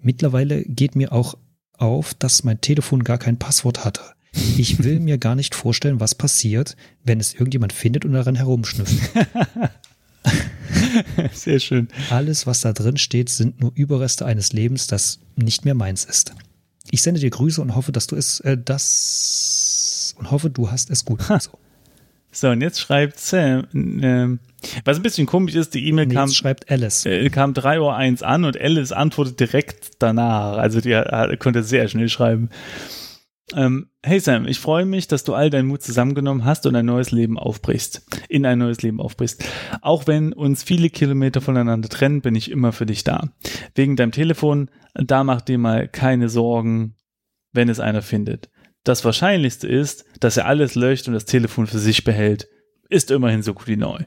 Mittlerweile 0.02 0.64
geht 0.64 0.96
mir 0.96 1.12
auch 1.12 1.36
auf, 1.78 2.14
dass 2.14 2.44
mein 2.44 2.62
Telefon 2.62 3.04
gar 3.04 3.18
kein 3.18 3.38
Passwort 3.38 3.86
hatte. 3.86 4.02
Ich 4.58 4.84
will 4.84 5.00
mir 5.00 5.18
gar 5.18 5.36
nicht 5.36 5.54
vorstellen, 5.54 6.00
was 6.00 6.16
passiert, 6.16 6.76
wenn 7.04 7.20
es 7.20 7.34
irgendjemand 7.34 7.72
findet 7.72 8.04
und 8.04 8.14
daran 8.14 8.36
herumschnüffelt. 8.36 9.00
Sehr 11.34 11.60
schön. 11.60 11.88
Alles, 12.10 12.48
was 12.48 12.62
da 12.62 12.74
drin 12.74 12.98
steht, 12.98 13.30
sind 13.30 13.62
nur 13.62 13.72
Überreste 13.76 14.26
eines 14.26 14.54
Lebens, 14.54 14.88
das 14.88 15.20
nicht 15.36 15.66
mehr 15.66 15.76
meins 15.76 16.06
ist. 16.06 16.34
Ich 16.90 17.02
sende 17.02 17.20
dir 17.20 17.30
Grüße 17.30 17.62
und 17.62 17.76
hoffe, 17.76 17.92
dass 17.92 18.08
du 18.08 18.16
es, 18.16 18.40
äh, 18.42 18.58
das 18.58 20.16
und 20.18 20.32
hoffe, 20.32 20.50
du 20.50 20.72
hast 20.72 20.90
es 20.90 21.06
gut. 21.06 21.22
So. 21.40 21.52
So, 22.34 22.50
und 22.50 22.62
jetzt 22.62 22.80
schreibt 22.80 23.20
Sam, 23.20 23.68
ähm, 23.74 24.40
was 24.86 24.98
ein 24.98 25.04
bisschen 25.04 25.28
komisch 25.28 25.56
ist, 25.56 25.74
die 25.74 25.88
E-Mail 25.88 26.08
kam, 26.08 26.28
jetzt 26.28 26.36
schreibt 26.36 26.70
Alice. 26.72 27.06
äh, 27.06 27.30
kam 27.30 27.54
3.01 27.54 28.22
Uhr 28.22 28.28
an 28.28 28.44
und 28.46 28.60
Alice 28.60 28.92
antwortet 28.92 29.40
direkt 29.40 29.92
danach. 30.00 30.58
Also 30.58 30.82
die 30.82 30.92
äh, 30.92 31.38
konnte 31.38 31.64
sehr 31.64 31.88
schnell 31.88 32.10
schreiben. 32.10 32.50
Ähm, 33.56 33.90
hey 34.02 34.20
Sam, 34.20 34.48
ich 34.48 34.60
freue 34.60 34.86
mich, 34.86 35.08
dass 35.08 35.24
du 35.24 35.36
all 35.36 35.50
deinen 35.50 35.68
Mut 35.68 35.84
zusammengenommen 35.84 36.44
hast 36.44 36.66
und 36.66 36.76
ein 36.76 36.86
neues 36.86 37.12
Leben 37.12 37.38
aufbrichst. 37.38 38.06
In 38.30 38.46
ein 38.46 38.58
neues 38.58 38.82
Leben 38.82 39.00
aufbrichst. 39.00 39.44
Auch 39.82 40.08
wenn 40.08 40.34
uns 40.34 40.64
viele 40.64 40.90
Kilometer 40.90 41.40
voneinander 41.40 41.90
trennen, 41.90 42.22
bin 42.22 42.36
ich 42.36 42.50
immer 42.50 42.72
für 42.72 42.86
dich 42.86 43.04
da. 43.04 43.30
Wegen 43.76 43.96
deinem 43.96 44.12
Telefon, 44.12 44.70
da 44.96 45.24
mach 45.24 45.42
dir 45.42 45.58
mal 45.58 45.88
keine 45.88 46.30
Sorgen, 46.30 46.96
wenn 47.52 47.70
es 47.70 47.80
einer 47.80 48.02
findet. 48.02 48.50
Das 48.84 49.06
Wahrscheinlichste 49.06 49.68
ist, 49.68 50.06
dass 50.20 50.38
er 50.38 50.46
alles 50.46 50.76
löscht 50.76 51.08
und 51.08 51.14
das 51.14 51.26
Telefon 51.26 51.68
für 51.68 51.80
sich 51.80 52.04
behält. 52.04 52.48
Ist 52.90 53.12
immerhin 53.12 53.42
so 53.42 53.54
gut 53.54 53.68
wie 53.68 53.78
neu. 53.78 54.00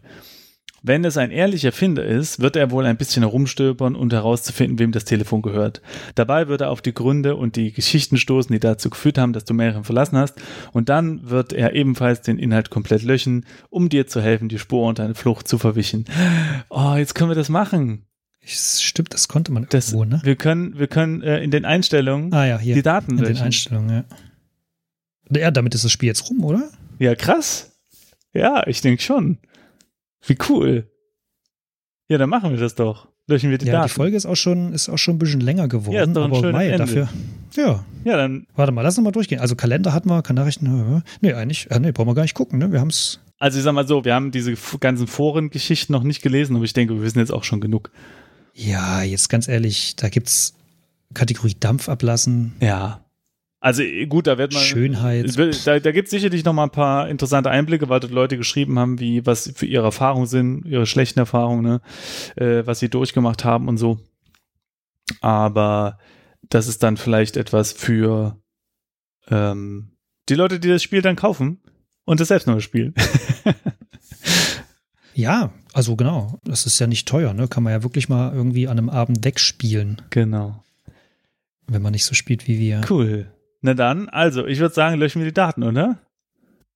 Wenn 0.83 1.05
es 1.05 1.17
ein 1.17 1.33
ehrlicher 1.33 1.73
Finder 1.73 2.05
ist, 2.05 2.39
wird 2.39 2.55
er 2.55 2.71
wohl 2.71 2.85
ein 2.87 2.97
bisschen 2.97 3.25
herumstöbern 3.25 3.97
und 3.97 4.13
herauszufinden, 4.13 4.79
wem 4.79 4.93
das 4.93 5.05
Telefon 5.05 5.43
gehört. 5.43 5.81
Dabei 6.15 6.47
wird 6.47 6.61
er 6.61 6.71
auf 6.71 6.81
die 6.81 6.95
Gründe 6.95 7.35
und 7.35 7.57
die 7.57 7.73
Geschichten 7.73 8.19
stoßen, 8.19 8.53
die 8.53 8.61
dazu 8.61 8.91
geführt 8.91 9.19
haben, 9.19 9.33
dass 9.33 9.45
du 9.45 9.55
Maren 9.55 9.83
verlassen 9.83 10.17
hast. 10.19 10.35
Und 10.73 10.89
dann 10.89 11.29
wird 11.29 11.53
er 11.53 11.75
ebenfalls 11.75 12.21
den 12.21 12.39
Inhalt 12.39 12.71
komplett 12.71 13.03
löschen, 13.03 13.47
um 13.69 13.89
dir 13.89 14.07
zu 14.07 14.21
helfen, 14.21 14.49
die 14.49 14.61
Spur 14.61 14.87
und 14.87 15.01
deine 15.01 15.17
Flucht 15.17 15.49
zu 15.49 15.59
verwischen. 15.59 16.05
Oh, 16.69 16.95
jetzt 16.97 17.17
können 17.17 17.31
wir 17.31 17.35
das 17.37 17.49
machen. 17.49 18.05
Stimmt, 18.45 19.13
das 19.13 19.27
konnte 19.27 19.51
man 19.51 19.67
Das, 19.71 19.93
irgendwo, 19.93 20.05
ne? 20.17 20.21
Wir 20.23 20.37
können, 20.37 20.79
wir 20.79 20.87
können 20.87 21.21
äh, 21.23 21.43
in 21.43 21.51
den 21.51 21.65
Einstellungen 21.65 22.33
Ah 22.33 22.47
ja, 22.47 22.59
die 22.59 22.81
Daten 22.83 23.13
in 23.13 23.17
den 23.17 23.27
löschen. 23.27 23.43
Einstellungen, 23.43 23.91
ja. 23.91 24.05
Ja, 25.31 25.51
damit 25.51 25.75
ist 25.75 25.85
das 25.85 25.93
Spiel 25.93 26.07
jetzt 26.09 26.29
rum, 26.31 26.45
oder? 26.45 26.71
Ja, 26.99 27.15
krass. 27.15 27.73
Ja, 28.33 28.67
ich 28.67 28.81
denke 28.81 29.03
schon. 29.03 29.39
Wie 30.27 30.37
cool. 30.49 30.91
Ja, 32.09 32.19
dann 32.19 32.31
machen 32.31 32.51
wir 32.51 32.59
das 32.59 32.75
doch. 32.75 33.09
Löschen 33.29 33.51
wir 33.51 33.59
die 33.59 33.67
ja, 33.67 33.73
Daten. 33.73 33.89
die 33.89 33.93
Folge 33.95 34.17
ist 34.17 34.25
auch 34.27 34.37
schon, 34.37 34.73
ist 34.73 34.89
auch 34.89 34.99
schon 34.99 35.17
ein 35.17 35.19
bisschen 35.19 35.41
länger 35.41 35.67
geworden. 35.67 35.95
Ja, 35.97 36.05
ist 36.05 36.13
doch 36.15 36.25
ein 36.25 36.33
aber 36.33 36.53
Mai, 36.53 36.67
Ende. 36.69 36.79
dafür. 36.79 37.09
Ja, 37.57 37.85
Ja, 38.05 38.17
dann, 38.17 38.47
warte 38.55 38.71
mal, 38.71 38.83
lass 38.83 38.97
uns 38.97 39.05
mal 39.05 39.11
durchgehen. 39.11 39.41
Also 39.41 39.57
Kalender 39.57 39.93
hatten 39.93 40.09
wir, 40.09 40.23
kann 40.23 40.37
Nachrichten. 40.37 41.03
Nee, 41.21 41.33
eigentlich, 41.33 41.69
äh, 41.71 41.81
nee, 41.81 41.91
brauchen 41.91 42.09
wir 42.09 42.15
gar 42.15 42.23
nicht 42.23 42.35
gucken, 42.35 42.61
ne? 42.61 42.71
Wir 42.71 42.79
haben 42.79 42.91
es. 42.91 43.19
also 43.39 43.59
ich 43.59 43.65
sag 43.65 43.73
mal 43.73 43.89
so, 43.89 44.05
wir 44.05 44.15
haben 44.15 44.31
diese 44.31 44.55
ganzen 44.79 45.09
Forengeschichten 45.09 45.93
noch 45.93 46.05
nicht 46.05 46.23
gelesen, 46.23 46.55
aber 46.55 46.65
ich 46.65 46.73
denke, 46.73 46.95
wir 46.95 47.03
wissen 47.03 47.19
jetzt 47.19 47.33
auch 47.33 47.43
schon 47.43 47.61
genug. 47.61 47.91
Ja, 48.55 49.03
jetzt 49.03 49.29
ganz 49.29 49.49
ehrlich, 49.49 49.97
da 49.97 50.09
gibt's 50.09 50.55
Kategorie 51.13 51.57
Dampf 51.59 51.89
ablassen, 51.89 52.53
Ja. 52.61 53.01
Also 53.61 53.83
äh, 53.83 54.07
gut, 54.07 54.27
da 54.27 54.39
wird 54.39 54.53
man. 54.53 54.63
Schönheit. 54.63 55.27
Da 55.67 55.81
da 55.81 55.93
gibt 55.93 56.07
es 56.07 56.11
sicherlich 56.11 56.45
noch 56.45 56.53
mal 56.53 56.65
ein 56.65 56.71
paar 56.71 57.09
interessante 57.09 57.51
Einblicke, 57.51 57.89
weil 57.89 58.01
dort 58.01 58.13
Leute 58.13 58.37
geschrieben 58.37 58.79
haben, 58.79 59.01
wie 59.01 59.25
was 59.27 59.53
für 59.55 59.67
ihre 59.67 59.85
Erfahrungen 59.85 60.27
sind, 60.27 60.67
ihre 60.67 60.87
schlechten 60.87 61.19
Erfahrungen, 61.19 61.63
ne? 61.63 61.81
äh, 62.37 62.67
was 62.67 62.81
sie 62.81 62.89
durchgemacht 62.89 63.45
haben 63.45 63.69
und 63.69 63.79
so. 63.79 63.99
Aber 65.21 65.99
das 66.49 66.69
ist 66.69 66.83
dann 66.83 66.97
vielleicht 66.97 67.37
etwas 67.37 67.73
für 67.73 68.39
ähm, 69.29 69.93
die 70.29 70.35
Leute, 70.35 70.61
die 70.61 70.69
das 70.69 70.83
Spiel 70.83 71.03
dann 71.03 71.17
kaufen 71.17 71.61
und 72.05 72.21
das 72.21 72.29
selbst 72.29 72.47
noch 72.47 72.61
spielen. 72.61 72.95
Ja, 75.17 75.51
also 75.73 75.97
genau. 75.97 76.39
Das 76.45 76.67
ist 76.67 76.79
ja 76.79 76.87
nicht 76.87 77.09
teuer, 77.09 77.33
ne? 77.33 77.49
Kann 77.49 77.63
man 77.63 77.73
ja 77.73 77.83
wirklich 77.83 78.11
mal 78.11 78.35
irgendwie 78.35 78.69
an 78.69 78.77
einem 78.77 78.91
Abend 78.91 79.25
wegspielen, 79.25 80.03
genau. 80.11 80.63
wenn 81.67 81.81
man 81.81 81.93
nicht 81.93 82.05
so 82.05 82.15
spielt 82.15 82.47
wie 82.47 82.59
wir. 82.59 82.83
Cool. 82.89 83.33
Na 83.67 83.75
dann, 83.75 84.09
also, 84.09 84.47
ich 84.47 84.61
würde 84.61 84.73
sagen, 84.73 84.97
löschen 85.01 85.21
wir 85.21 85.27
die 85.27 85.35
Daten, 85.35 85.65
oder? 85.65 85.99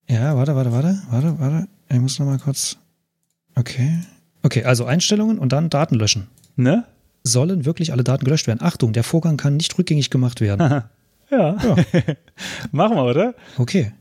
Ja, 0.09 0.37
warte, 0.37 0.57
warte, 0.57 0.73
warte, 0.73 1.01
warte, 1.09 1.39
warte. 1.39 1.69
Ich 1.89 2.01
muss 2.01 2.19
noch 2.19 2.27
mal 2.27 2.41
kurz. 2.41 2.79
Okay. 3.55 4.01
Okay, 4.43 4.65
also 4.65 4.87
Einstellungen 4.87 5.39
und 5.39 5.53
dann 5.53 5.71
Daten 5.71 5.95
löschen. 5.95 6.27
Ne? 6.57 6.85
sollen 7.23 7.65
wirklich 7.65 7.93
alle 7.93 8.03
Daten 8.03 8.25
gelöscht 8.25 8.49
werden. 8.49 8.61
Achtung, 8.61 8.93
der 8.93 9.05
Vorgang 9.05 9.37
kann 9.37 9.57
nicht 9.57 9.79
rückgängig 9.79 10.11
gemacht 10.11 10.41
werden. 10.41 10.83
ja. 11.31 11.57
ja. 11.63 11.77
Machen 12.73 12.97
wir, 12.97 13.05
oder? 13.05 13.35
Okay. 13.57 13.93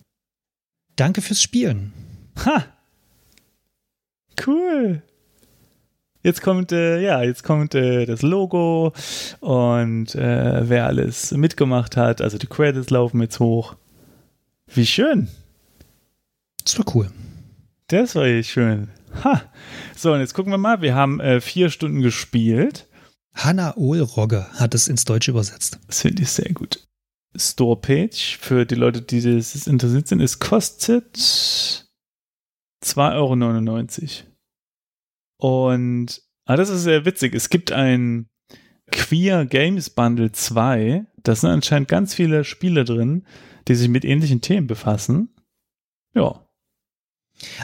Danke 0.95 1.21
fürs 1.21 1.43
Spielen. 1.43 1.93
Ha! 2.43 2.63
Cool. 4.43 5.03
Jetzt 6.21 6.41
kommt, 6.41 6.71
äh, 6.73 7.01
ja, 7.01 7.23
jetzt 7.23 7.43
kommt 7.43 7.75
äh, 7.75 8.05
das 8.05 8.21
Logo 8.21 8.93
und 9.39 10.15
äh, 10.15 10.69
wer 10.69 10.87
alles 10.87 11.31
mitgemacht 11.31 11.95
hat. 11.95 12.21
Also 12.21 12.37
die 12.37 12.47
Credits 12.47 12.89
laufen 12.89 13.21
jetzt 13.21 13.39
hoch. 13.39 13.75
Wie 14.67 14.85
schön. 14.85 15.29
Das 16.63 16.77
war 16.77 16.85
cool. 16.93 17.09
Das 17.87 18.15
war 18.15 18.25
echt 18.25 18.51
schön. 18.51 18.89
Ha. 19.23 19.41
So, 19.95 20.13
und 20.13 20.19
jetzt 20.19 20.33
gucken 20.33 20.51
wir 20.51 20.57
mal. 20.57 20.81
Wir 20.81 20.93
haben 20.93 21.19
äh, 21.19 21.39
vier 21.41 21.69
Stunden 21.69 22.01
gespielt. 22.01 22.87
Hanna 23.33 23.75
Ohlrogge 23.77 24.45
hat 24.53 24.75
es 24.75 24.87
ins 24.87 25.05
Deutsche 25.05 25.31
übersetzt. 25.31 25.79
Das 25.87 26.01
finde 26.01 26.23
ich 26.23 26.29
sehr 26.29 26.51
gut. 26.53 26.85
Store-Page 27.35 28.37
für 28.41 28.65
die 28.65 28.75
Leute, 28.75 29.01
die 29.01 29.21
das 29.21 29.67
interessiert 29.67 30.07
sind, 30.07 30.19
es 30.19 30.39
kostet 30.39 31.15
2,99 32.83 33.05
Euro. 33.13 34.29
Und 35.39 36.21
ah, 36.45 36.57
das 36.57 36.69
ist 36.69 36.83
sehr 36.83 37.05
witzig. 37.05 37.33
Es 37.33 37.49
gibt 37.49 37.71
ein 37.71 38.29
Queer 38.91 39.45
Games 39.45 39.89
Bundle 39.89 40.31
2. 40.31 41.05
Da 41.23 41.35
sind 41.35 41.49
anscheinend 41.49 41.87
ganz 41.87 42.13
viele 42.13 42.43
Spiele 42.43 42.83
drin, 42.83 43.25
die 43.67 43.75
sich 43.75 43.87
mit 43.87 44.03
ähnlichen 44.03 44.41
Themen 44.41 44.67
befassen. 44.67 45.29
Ja. 46.13 46.45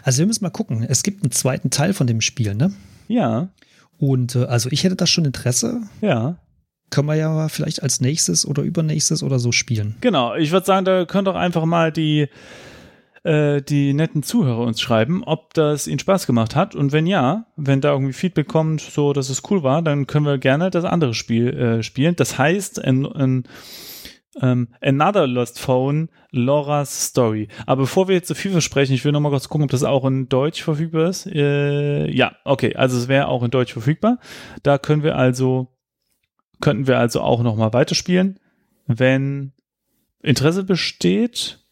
Also 0.04 0.20
wir 0.20 0.28
müssen 0.28 0.44
mal 0.44 0.52
gucken. 0.52 0.84
Es 0.84 1.04
gibt 1.04 1.24
einen 1.24 1.32
zweiten 1.32 1.70
Teil 1.70 1.94
von 1.94 2.08
dem 2.08 2.22
Spiel, 2.22 2.56
ne? 2.56 2.74
Ja. 3.10 3.50
Und 3.98 4.36
äh, 4.36 4.46
also 4.46 4.70
ich 4.72 4.86
hätte 4.86 4.96
da 4.96 5.06
schon 5.06 5.26
Interesse. 5.26 5.82
Ja. 6.00 6.38
Können 6.92 7.08
wir 7.08 7.16
ja 7.16 7.50
vielleicht 7.50 7.84
als 7.84 8.00
nächstes 8.00 8.46
oder 8.46 8.64
übernächstes 8.64 9.22
oder 9.22 9.40
so 9.40 9.52
spielen. 9.52 9.98
Genau, 10.00 10.36
ich 10.36 10.52
würde 10.52 10.66
sagen, 10.66 10.86
da 10.86 11.04
könnt 11.06 11.28
doch 11.28 11.36
einfach 11.36 11.66
mal 11.66 11.92
die, 11.92 12.30
äh, 13.26 13.62
die 13.62 13.94
netten 13.94 14.24
Zuhörer 14.24 14.60
uns 14.60 14.80
schreiben, 14.80 15.24
ob 15.24 15.54
das 15.56 15.88
ihnen 15.88 16.00
Spaß 16.00 16.28
gemacht 16.28 16.56
hat. 16.56 16.76
Und 16.76 16.92
wenn 16.92 17.08
ja, 17.08 17.48
wenn 17.56 17.82
da 17.82 17.92
irgendwie 17.92 18.14
Feedback 18.14 18.48
kommt, 18.48 18.82
so 18.82 19.14
dass 19.14 19.30
es 19.30 19.42
cool 19.50 19.64
war, 19.64 19.82
dann 19.82 20.08
können 20.08 20.26
wir 20.26 20.38
gerne 20.38 20.70
das 20.70 20.86
andere 20.86 21.14
Spiel 21.14 21.50
äh, 21.50 21.84
spielen. 21.84 22.16
Das 22.16 22.38
heißt, 22.38 22.84
ein, 22.84 23.06
ein 23.06 23.44
um, 24.42 24.68
Another 24.82 25.28
Lost 25.28 25.60
Phone, 25.60 26.10
Laura's 26.32 27.08
Story. 27.08 27.48
Aber 27.66 27.84
bevor 27.84 28.08
wir 28.08 28.16
jetzt 28.16 28.28
so 28.28 28.36
viel 28.36 28.52
versprechen, 28.52 28.94
ich 28.94 29.04
will 29.06 29.12
noch 29.12 29.22
mal 29.22 29.30
kurz 29.30 29.50
gucken, 29.50 29.64
ob 29.64 29.72
das 29.72 29.84
auch 29.84 30.06
in 30.06 30.30
Deutsch 30.30 30.62
verfügbar 30.62 31.10
ist. 31.10 31.26
Äh, 31.26 32.10
ja, 32.12 32.36
okay, 32.44 32.76
also 32.76 32.98
es 32.98 33.08
wäre 33.08 33.28
auch 33.28 33.44
in 33.44 33.52
Deutsch 33.52 33.74
verfügbar. 33.74 34.20
Da 34.62 34.78
können 34.78 35.04
wir 35.04 35.16
also, 35.16 35.70
könnten 36.62 36.86
wir 36.86 37.00
also 37.00 37.22
auch 37.22 37.42
noch 37.42 37.56
mal 37.56 37.74
weiterspielen, 37.74 38.40
wenn 38.88 39.54
Interesse 40.22 40.64
besteht. 40.64 41.64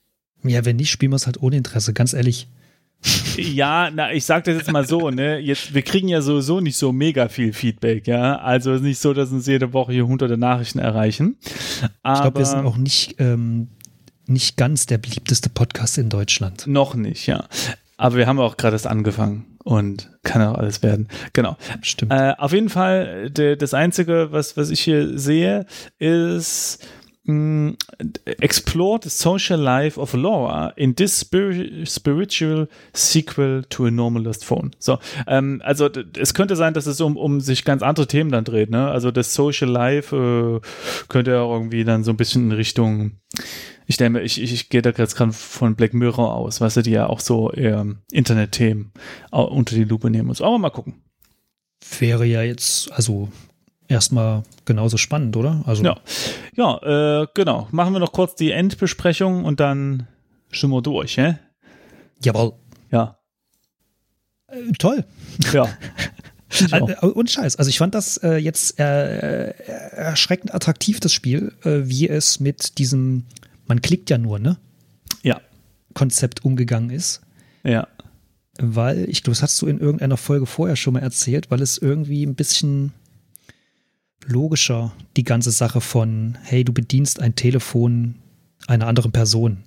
Ja, 0.44 0.66
wenn 0.66 0.76
nicht, 0.76 0.92
spielen 0.92 1.12
wir 1.12 1.18
es 1.18 1.26
halt 1.26 1.42
ohne 1.42 1.58
Interesse, 1.58 1.94
ganz 1.94 2.14
ehrlich. 2.14 2.48
Ja, 3.36 3.90
na, 3.94 4.14
ich 4.14 4.24
sag 4.26 4.46
das 4.46 4.56
jetzt 4.56 4.72
mal 4.72 4.88
so, 4.88 5.10
ne, 5.10 5.38
jetzt, 5.38 5.74
wir 5.74 5.82
kriegen 5.82 6.08
ja 6.08 6.22
sowieso 6.22 6.62
nicht 6.62 6.78
so 6.78 6.94
mega 6.94 7.28
viel 7.28 7.52
Feedback, 7.52 8.08
ja, 8.08 8.38
also 8.38 8.72
es 8.72 8.78
ist 8.78 8.84
nicht 8.84 9.00
so, 9.00 9.14
dass 9.14 9.32
uns 9.32 9.46
jede 9.46 9.74
Woche 9.74 9.92
hier 9.92 10.08
hunderte 10.08 10.38
Nachrichten 10.38 10.80
erreichen. 10.80 11.36
Aber 12.02 12.16
ich 12.16 12.22
glaube, 12.22 12.40
wir 12.40 12.46
sind 12.46 12.66
auch 12.66 12.78
nicht, 12.78 13.16
ähm, 13.20 13.68
nicht 14.26 14.56
ganz 14.56 14.86
der 14.86 15.00
beliebteste 15.00 15.50
Podcast 15.50 15.98
in 15.98 16.10
Deutschland. 16.10 16.66
Noch 16.66 16.96
nicht, 16.96 17.28
ja. 17.28 17.46
Aber 17.98 18.16
wir 18.16 18.26
haben 18.26 18.40
auch 18.40 18.56
gerade 18.56 18.76
erst 18.76 18.88
angefangen 18.88 19.46
und 19.64 20.10
kann 20.24 20.42
auch 20.42 20.58
alles 20.58 20.82
werden. 20.82 21.08
Genau. 21.34 21.58
Stimmt. 21.82 22.14
Äh, 22.14 22.34
auf 22.38 22.54
jeden 22.54 22.70
Fall, 22.70 23.30
de, 23.30 23.56
das 23.56 23.74
Einzige, 23.74 24.30
was, 24.32 24.56
was 24.56 24.70
ich 24.70 24.80
hier 24.80 25.18
sehe, 25.18 25.66
ist, 26.00 26.86
Mm, 27.26 27.76
explore 28.26 29.00
the 29.02 29.10
social 29.10 29.58
life 29.58 29.98
of 29.98 30.14
Laura 30.14 30.74
in 30.76 30.94
this 30.94 31.22
spir 31.22 31.86
spiritual 31.86 32.68
sequel 32.94 33.64
to 33.70 33.86
a 33.86 33.92
normalist 33.92 34.44
phone. 34.44 34.72
So, 34.78 35.00
ähm, 35.28 35.62
also 35.64 35.90
es 36.18 36.34
könnte 36.34 36.58
sein, 36.58 36.74
dass 36.74 36.86
es 36.86 37.00
um, 37.00 37.16
um 37.16 37.40
sich 37.40 37.64
ganz 37.64 37.82
andere 37.82 38.08
Themen 38.08 38.30
dann 38.30 38.44
dreht. 38.44 38.70
Ne? 38.70 38.90
Also 38.90 39.10
das 39.12 39.34
Social 39.34 39.70
Life 39.70 40.14
äh, 40.14 40.60
könnte 41.08 41.32
ja 41.32 41.46
irgendwie 41.46 41.86
dann 41.86 42.04
so 42.04 42.12
ein 42.12 42.18
bisschen 42.18 42.52
in 42.52 42.52
Richtung 42.52 43.14
ich 43.86 43.98
denke, 43.98 44.22
ich, 44.22 44.42
ich, 44.42 44.54
ich 44.54 44.70
gehe 44.70 44.82
da 44.82 44.92
jetzt 44.92 45.16
gerade 45.16 45.34
von 45.34 45.76
Black 45.76 45.94
Mirror 45.94 46.36
aus, 46.36 46.62
weißt 46.62 46.78
du, 46.78 46.82
die 46.82 46.92
ja 46.92 47.08
auch 47.08 47.20
so 47.20 47.52
eher 47.52 47.86
Internetthemen 48.12 48.92
unter 49.32 49.76
die 49.76 49.84
Lupe 49.84 50.10
nehmen 50.10 50.28
muss. 50.28 50.42
Aber 50.42 50.58
mal 50.58 50.70
gucken. 50.70 51.02
Wäre 52.00 52.26
ja 52.26 52.42
jetzt, 52.44 52.92
also 52.94 53.30
erstmal 53.94 54.44
genauso 54.66 54.98
spannend, 54.98 55.36
oder? 55.38 55.64
Also 55.66 55.84
ja, 55.84 55.98
ja 56.56 57.22
äh, 57.22 57.28
genau. 57.34 57.68
Machen 57.72 57.94
wir 57.94 58.00
noch 58.00 58.12
kurz 58.12 58.36
die 58.36 58.52
Endbesprechung 58.52 59.46
und 59.46 59.60
dann 59.60 60.08
stimmen 60.52 60.74
wir 60.74 60.82
durch, 60.82 61.18
hä? 61.18 61.38
Jawohl. 62.24 62.54
Ja. 62.92 63.18
Äh, 64.48 64.72
toll. 64.78 65.06
Ja. 65.52 65.68
Äh, 66.72 67.06
und 67.08 67.32
Scheiß. 67.32 67.56
Also 67.56 67.70
ich 67.70 67.80
fand 67.80 67.96
das 67.96 68.18
äh, 68.18 68.36
jetzt 68.36 68.80
äh, 68.80 69.50
erschreckend 69.96 70.54
attraktiv, 70.54 71.00
das 71.00 71.12
Spiel, 71.12 71.52
äh, 71.64 71.82
wie 71.86 72.08
es 72.08 72.40
mit 72.40 72.78
diesem, 72.78 73.26
man 73.66 73.82
klickt 73.82 74.12
ja 74.12 74.20
nur, 74.20 74.38
ne? 74.38 74.58
Ja. 75.24 75.42
Konzept 75.96 76.46
umgegangen 76.46 76.92
ist. 76.92 77.22
Ja. 77.64 77.88
Weil, 78.60 79.10
ich 79.10 79.24
glaube, 79.24 79.34
das 79.34 79.42
hast 79.42 79.60
du 79.64 79.66
in 79.66 79.80
irgendeiner 79.80 80.18
Folge 80.18 80.46
vorher 80.46 80.76
schon 80.76 80.94
mal 80.94 81.00
erzählt, 81.02 81.50
weil 81.50 81.62
es 81.62 81.80
irgendwie 81.80 82.24
ein 82.24 82.36
bisschen 82.36 82.94
logischer 84.28 84.94
die 85.18 85.24
ganze 85.24 85.52
Sache 85.52 85.82
von, 85.82 86.38
hey, 86.44 86.64
du 86.64 86.74
bedienst 86.74 87.20
ein 87.20 87.36
Telefon 87.36 88.16
einer 88.68 88.88
anderen 88.88 89.12
Person 89.12 89.64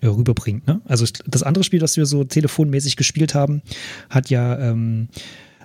äh, 0.00 0.06
rüberbringt. 0.06 0.66
Ne? 0.66 0.80
Also 0.84 1.06
das 1.26 1.42
andere 1.42 1.64
Spiel, 1.64 1.80
das 1.80 1.96
wir 1.96 2.06
so 2.06 2.24
telefonmäßig 2.24 2.96
gespielt 2.96 3.34
haben, 3.34 3.62
hat 4.10 4.30
ja 4.30 4.58
ähm, 4.58 5.08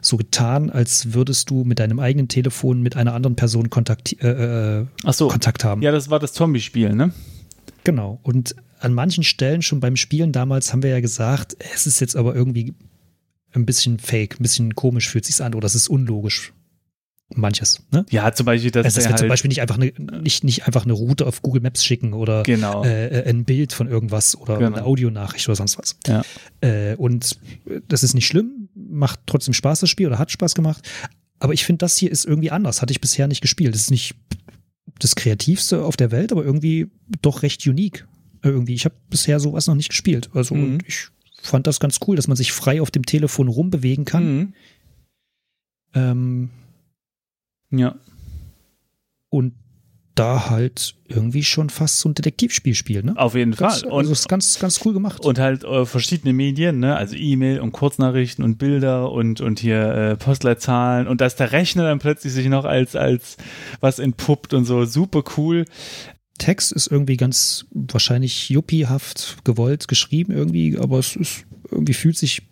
so 0.01 0.17
getan, 0.17 0.69
als 0.69 1.13
würdest 1.13 1.49
du 1.49 1.63
mit 1.63 1.79
deinem 1.79 1.99
eigenen 1.99 2.27
Telefon 2.27 2.81
mit 2.81 2.95
einer 2.95 3.13
anderen 3.13 3.35
Person 3.35 3.69
Kontakt, 3.69 4.15
äh, 4.21 4.81
äh, 4.81 4.85
so. 5.11 5.27
Kontakt 5.27 5.63
haben. 5.63 5.81
Ja, 5.81 5.91
das 5.91 6.09
war 6.09 6.19
das 6.19 6.33
Zombie-Spiel, 6.33 6.93
ne? 6.93 7.11
Genau. 7.83 8.19
Und 8.23 8.55
an 8.79 8.93
manchen 8.93 9.23
Stellen 9.23 9.61
schon 9.61 9.79
beim 9.79 9.95
Spielen 9.95 10.31
damals 10.31 10.71
haben 10.71 10.83
wir 10.83 10.89
ja 10.89 11.01
gesagt, 11.01 11.57
es 11.73 11.85
ist 11.85 11.99
jetzt 11.99 12.15
aber 12.15 12.33
irgendwie 12.35 12.73
ein 13.51 13.65
bisschen 13.65 13.99
fake, 13.99 14.39
ein 14.39 14.43
bisschen 14.43 14.75
komisch 14.75 15.09
fühlt 15.09 15.25
sich 15.25 15.41
an 15.43 15.55
oder 15.55 15.65
es 15.65 15.75
ist 15.75 15.89
unlogisch 15.89 16.53
manches. 17.35 17.81
Ne? 17.91 18.05
Ja, 18.09 18.31
zum 18.33 18.45
Beispiel, 18.45 18.71
dass 18.71 18.85
also, 18.85 18.95
dass 18.97 19.05
wir 19.05 19.09
halt 19.09 19.19
zum 19.19 19.27
Beispiel 19.27 19.49
nicht 19.49 19.61
einfach 19.61 19.77
eine 19.77 19.91
nicht, 20.21 20.43
nicht 20.43 20.65
einfach 20.65 20.83
eine 20.83 20.93
Route 20.93 21.27
auf 21.27 21.41
Google 21.41 21.61
Maps 21.61 21.83
schicken 21.85 22.13
oder 22.13 22.43
genau. 22.43 22.83
äh, 22.83 23.23
ein 23.29 23.45
Bild 23.45 23.71
von 23.73 23.87
irgendwas 23.87 24.35
oder 24.35 24.57
Genau. 24.57 24.75
eine 24.77 24.85
Audionachricht 24.85 25.47
oder 25.47 25.55
sonst 25.55 25.77
was. 25.77 25.95
Ja. 26.07 26.23
Äh, 26.61 26.95
und 26.95 27.37
das 27.87 28.03
ist 28.03 28.13
nicht 28.15 28.25
schlimm, 28.27 28.69
macht 28.73 29.19
trotzdem 29.27 29.53
Spaß 29.53 29.81
das 29.81 29.89
Spiel 29.89 30.07
oder 30.07 30.17
hat 30.17 30.31
Spaß 30.31 30.55
gemacht. 30.55 30.87
Aber 31.39 31.53
ich 31.53 31.63
finde, 31.65 31.77
das 31.79 31.97
hier 31.97 32.11
ist 32.11 32.25
irgendwie 32.25 32.51
anders. 32.51 32.81
Hatte 32.81 32.91
ich 32.91 32.99
bisher 32.99 33.27
nicht 33.27 33.41
gespielt. 33.41 33.73
Das 33.75 33.81
ist 33.81 33.91
nicht 33.91 34.15
das 34.99 35.15
kreativste 35.15 35.83
auf 35.85 35.95
der 35.95 36.11
Welt, 36.11 36.31
aber 36.31 36.43
irgendwie 36.43 36.87
doch 37.21 37.43
recht 37.43 37.65
unique. 37.67 38.07
Irgendwie, 38.43 38.73
ich 38.73 38.85
habe 38.85 38.95
bisher 39.09 39.39
sowas 39.39 39.67
noch 39.67 39.75
nicht 39.75 39.89
gespielt. 39.89 40.29
Also 40.33 40.55
Mhm. 40.55 40.63
und 40.75 40.83
ich 40.87 41.07
fand 41.41 41.67
das 41.67 41.79
ganz 41.79 41.99
cool, 42.07 42.15
dass 42.15 42.27
man 42.27 42.35
sich 42.35 42.51
frei 42.51 42.81
auf 42.81 42.91
dem 42.91 43.05
Telefon 43.05 43.47
rumbewegen 43.47 44.03
kann. 44.03 44.35
Mhm. 44.37 44.53
Ähm, 45.93 46.49
Ja. 47.71 47.95
und 49.29 49.53
da 50.15 50.49
halt 50.49 50.95
irgendwie 51.07 51.43
schon 51.45 51.69
fast 51.69 51.99
so 51.99 52.09
ein 52.09 52.13
Detektivspiel 52.13 52.75
spielt, 52.75 53.05
ne? 53.05 53.13
Auf 53.15 53.35
jeden 53.35 53.55
Ganz, 53.55 53.81
Fall. 53.81 53.91
also 53.91 54.11
ist 54.11 54.27
ganz, 54.27 54.59
ganz 54.59 54.81
cool 54.83 54.91
gemacht. 54.91 55.23
und 55.23 55.39
halt 55.39 55.63
äh, 55.63 55.85
verschiedene 55.85 56.33
Medien, 56.33 56.79
ne? 56.79 56.97
Also 56.97 57.15
E-Mail 57.15 57.61
und 57.61 57.71
Kurznachrichten 57.71 58.43
und 58.43 58.57
Bilder 58.57 59.13
und, 59.13 59.39
und 59.39 59.59
hier 59.59 59.81
äh, 59.81 60.15
Postleitzahlen 60.17 61.07
und 61.07 61.21
dass 61.21 61.37
der 61.37 61.53
Rechner 61.53 61.83
dann 61.83 61.99
plötzlich 61.99 62.33
sich 62.33 62.47
noch 62.47 62.65
als, 62.65 62.97
als 62.97 63.37
was 63.79 63.99
entpuppt 63.99 64.53
und 64.53 64.65
so 64.65 64.83
super 64.83 65.23
cool. 65.37 65.63
Text 66.37 66.73
ist 66.73 66.87
irgendwie 66.87 67.15
ganz 67.15 67.65
wahrscheinlich 67.71 68.49
yuppiehaft 68.49 69.37
gewollt 69.45 69.87
geschrieben 69.87 70.33
irgendwie, 70.33 70.77
aber 70.77 70.99
es 70.99 71.15
ist 71.15 71.45
irgendwie 71.71 71.93
fühlt 71.93 72.17
sich 72.17 72.48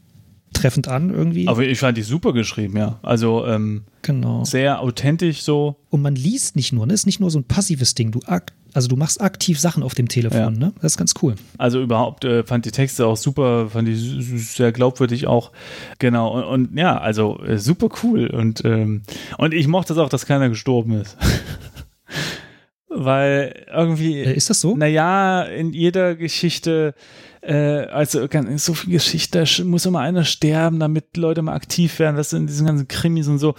treffend 0.60 0.88
an 0.88 1.10
irgendwie. 1.10 1.48
Aber 1.48 1.64
ich 1.64 1.80
fand 1.80 1.98
die 1.98 2.04
super 2.04 2.34
geschrieben, 2.34 2.78
ja. 2.78 3.00
Also 3.04 3.46
ähm, 3.46 3.84
genau. 4.02 4.44
sehr 4.44 4.82
authentisch 4.82 5.42
so. 5.42 5.78
Und 5.90 6.02
man 6.02 6.16
liest 6.16 6.56
nicht 6.56 6.74
nur, 6.74 6.86
ne? 6.86 6.94
Es 6.94 7.02
ist 7.02 7.06
nicht 7.06 7.20
nur 7.20 7.32
so 7.32 7.40
ein 7.40 7.44
passives 7.46 7.96
Ding. 7.96 8.12
Du 8.12 8.20
also 8.74 8.90
du 8.90 8.96
machst 8.96 9.22
aktiv 9.22 9.60
Sachen 9.60 9.82
auf 9.82 9.96
dem 9.96 10.08
Telefon, 10.08 10.40
Ja. 10.40 10.50
ne? 10.52 10.74
Das 10.82 10.94
ist 10.94 10.98
ganz 10.98 11.16
cool. 11.24 11.36
Also 11.58 11.82
überhaupt 11.82 12.26
äh, 12.26 12.44
fand 12.44 12.66
die 12.66 12.72
Texte 12.72 13.08
auch 13.08 13.18
super, 13.18 13.70
fand 13.70 13.88
die 13.88 13.96
sehr 13.96 14.72
glaubwürdig 14.72 15.26
auch. 15.26 15.52
Genau. 15.98 16.38
Und, 16.38 16.44
und 16.44 16.78
ja, 16.78 16.98
also 16.98 17.40
äh, 17.40 17.58
super 17.58 17.90
cool. 18.04 18.28
Und, 18.28 18.64
ähm, 18.66 19.02
und 19.40 19.54
ich 19.56 19.68
mochte 19.68 19.94
es 19.94 20.00
auch, 20.00 20.10
dass 20.10 20.28
keiner 20.28 20.50
gestorben 20.50 20.94
ist. 20.94 21.18
Weil 22.90 23.66
irgendwie. 23.74 24.20
Äh, 24.20 24.36
ist 24.36 24.50
das 24.50 24.62
so? 24.62 24.76
Naja, 24.76 25.44
in 25.44 25.74
jeder 25.74 26.16
Geschichte 26.16 26.94
äh, 27.48 27.88
also 27.92 28.28
ganz, 28.28 28.66
so 28.66 28.74
viel 28.74 28.92
Geschichte, 28.94 29.46
muss 29.64 29.86
immer 29.86 30.02
einer 30.02 30.26
sterben, 30.26 30.80
damit 30.80 31.16
Leute 31.16 31.42
mal 31.42 31.54
aktiv 31.54 31.98
werden, 32.00 32.18
das 32.18 32.30
sind 32.30 32.50
diese 32.50 32.66
ganzen 32.66 32.88
Krimis 32.88 33.28
und 33.28 33.40
so. 33.40 33.56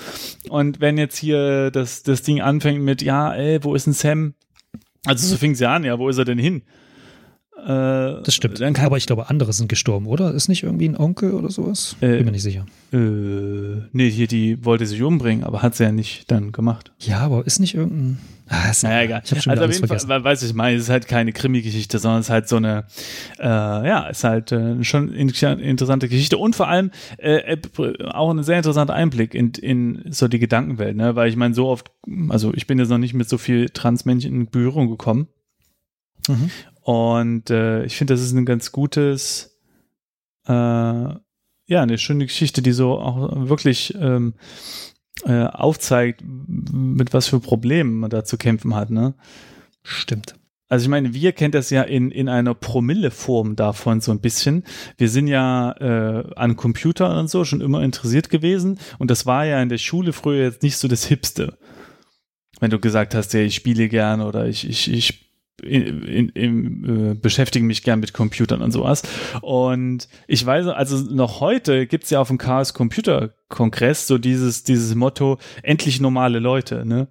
Und 0.50 0.80
wenn 0.80 0.98
jetzt 0.98 1.16
hier 1.16 1.70
das, 1.70 2.02
das 2.02 2.22
Ding 2.22 2.40
anfängt 2.40 2.82
mit, 2.82 3.00
ja, 3.00 3.32
ey, 3.32 3.64
wo 3.64 3.74
ist 3.74 3.86
denn 3.86 3.94
Sam? 3.94 4.34
Also 5.06 5.26
so 5.26 5.36
fing 5.36 5.52
es 5.52 5.60
ja 5.60 5.74
an, 5.74 5.84
ja, 5.84 5.98
wo 5.98 6.08
ist 6.08 6.18
er 6.18 6.26
denn 6.26 6.38
hin? 6.38 6.62
Äh, 7.64 8.22
das 8.22 8.34
stimmt. 8.34 8.60
Aber 8.60 8.96
ich 8.98 9.06
glaube, 9.06 9.30
andere 9.30 9.52
sind 9.52 9.68
gestorben, 9.68 10.06
oder? 10.06 10.32
Ist 10.32 10.48
nicht 10.48 10.62
irgendwie 10.62 10.88
ein 10.88 10.96
Onkel 10.96 11.32
oder 11.32 11.50
sowas? 11.50 11.96
Äh, 12.00 12.18
Bin 12.18 12.26
mir 12.26 12.32
nicht 12.32 12.42
sicher. 12.42 12.66
Äh, 12.92 13.86
nee, 13.92 14.10
hier, 14.10 14.28
die 14.28 14.64
wollte 14.64 14.86
sich 14.86 15.02
umbringen, 15.02 15.44
aber 15.44 15.62
hat 15.62 15.74
sie 15.74 15.84
ja 15.84 15.92
nicht 15.92 16.30
dann 16.30 16.52
gemacht. 16.52 16.92
Ja, 16.98 17.20
aber 17.20 17.46
ist 17.46 17.58
nicht 17.58 17.74
irgendein. 17.74 18.18
Ah, 18.48 18.70
ist 18.70 18.82
naja, 18.82 19.02
egal. 19.02 19.22
Ich 19.24 19.30
habe 19.30 19.42
schon 19.42 19.50
also 19.50 19.64
auf 19.64 19.70
jeden 19.70 19.86
vergessen. 19.86 20.08
Fall, 20.08 20.24
weiß 20.24 20.42
ich 20.42 20.54
meine, 20.54 20.76
es 20.76 20.84
ist 20.84 20.88
halt 20.90 21.06
keine 21.06 21.32
Krimi-Geschichte, 21.32 21.98
sondern 21.98 22.20
es 22.20 22.26
ist 22.26 22.30
halt 22.30 22.48
so 22.48 22.56
eine, 22.56 22.86
äh, 23.38 23.44
ja, 23.44 24.08
es 24.08 24.18
ist 24.18 24.24
halt 24.24 24.52
äh, 24.52 24.82
schon 24.84 25.12
interessante 25.12 26.08
Geschichte 26.08 26.38
und 26.38 26.56
vor 26.56 26.68
allem 26.68 26.90
äh, 27.18 27.54
äh, 27.54 27.58
auch 28.06 28.30
ein 28.30 28.42
sehr 28.42 28.56
interessanter 28.56 28.94
Einblick 28.94 29.34
in, 29.34 29.52
in 29.52 30.04
so 30.10 30.28
die 30.28 30.38
Gedankenwelt, 30.38 30.96
ne? 30.96 31.14
Weil 31.14 31.28
ich 31.28 31.36
meine, 31.36 31.54
so 31.54 31.68
oft, 31.68 31.90
also 32.30 32.54
ich 32.54 32.66
bin 32.66 32.78
jetzt 32.78 32.88
noch 32.88 32.98
nicht 32.98 33.14
mit 33.14 33.28
so 33.28 33.36
viel 33.36 33.68
Transmenschen 33.68 34.34
in 34.34 34.50
Berührung 34.50 34.88
gekommen. 34.88 35.28
Mhm. 36.26 36.50
Und 36.82 37.50
äh, 37.50 37.84
ich 37.84 37.96
finde, 37.96 38.14
das 38.14 38.22
ist 38.22 38.32
ein 38.32 38.46
ganz 38.46 38.72
gutes, 38.72 39.58
äh, 40.46 40.52
ja, 40.52 41.82
eine 41.82 41.98
schöne 41.98 42.24
Geschichte, 42.24 42.62
die 42.62 42.72
so 42.72 42.98
auch 42.98 43.48
wirklich 43.48 43.94
ähm, 44.00 44.34
äh, 45.24 45.44
aufzeigt, 45.44 46.22
mit 46.24 47.12
was 47.12 47.26
für 47.26 47.40
Problemen 47.40 48.00
man 48.00 48.10
da 48.10 48.24
zu 48.24 48.36
kämpfen 48.36 48.74
hat. 48.74 48.90
Ne? 48.90 49.14
Stimmt. 49.82 50.34
Also 50.68 50.84
ich 50.84 50.88
meine, 50.90 51.14
wir 51.14 51.32
kennen 51.32 51.52
das 51.52 51.70
ja 51.70 51.82
in, 51.82 52.10
in 52.10 52.28
einer 52.28 52.54
Promille-Form 52.54 53.56
davon 53.56 54.02
so 54.02 54.12
ein 54.12 54.20
bisschen. 54.20 54.64
Wir 54.98 55.08
sind 55.08 55.26
ja 55.26 55.72
äh, 55.72 56.24
an 56.36 56.56
Computern 56.56 57.16
und 57.16 57.30
so 57.30 57.44
schon 57.44 57.62
immer 57.62 57.82
interessiert 57.82 58.28
gewesen 58.28 58.78
und 58.98 59.10
das 59.10 59.24
war 59.24 59.46
ja 59.46 59.62
in 59.62 59.70
der 59.70 59.78
Schule 59.78 60.12
früher 60.12 60.44
jetzt 60.44 60.62
nicht 60.62 60.76
so 60.76 60.86
das 60.86 61.06
Hipste. 61.06 61.56
Wenn 62.60 62.70
du 62.70 62.78
gesagt 62.78 63.14
hast, 63.14 63.32
ja, 63.32 63.40
ich 63.40 63.54
spiele 63.54 63.88
gern 63.88 64.20
oder 64.20 64.46
ich, 64.46 64.68
ich, 64.68 64.92
ich 64.92 65.27
in, 65.62 66.02
in, 66.02 66.28
in, 66.30 67.10
äh, 67.10 67.14
beschäftige 67.14 67.64
mich 67.64 67.82
gern 67.82 68.00
mit 68.00 68.12
Computern 68.12 68.62
und 68.62 68.70
sowas. 68.70 69.02
Und 69.40 70.08
ich 70.26 70.44
weiß, 70.44 70.66
also 70.68 70.98
noch 71.12 71.40
heute 71.40 71.86
gibt's 71.86 72.10
ja 72.10 72.20
auf 72.20 72.28
dem 72.28 72.38
Chaos 72.38 72.74
Computer 72.74 73.34
Kongress 73.48 74.06
so 74.06 74.18
dieses, 74.18 74.62
dieses 74.62 74.94
Motto, 74.94 75.38
endlich 75.62 76.00
normale 76.00 76.38
Leute, 76.38 76.84
ne? 76.84 77.08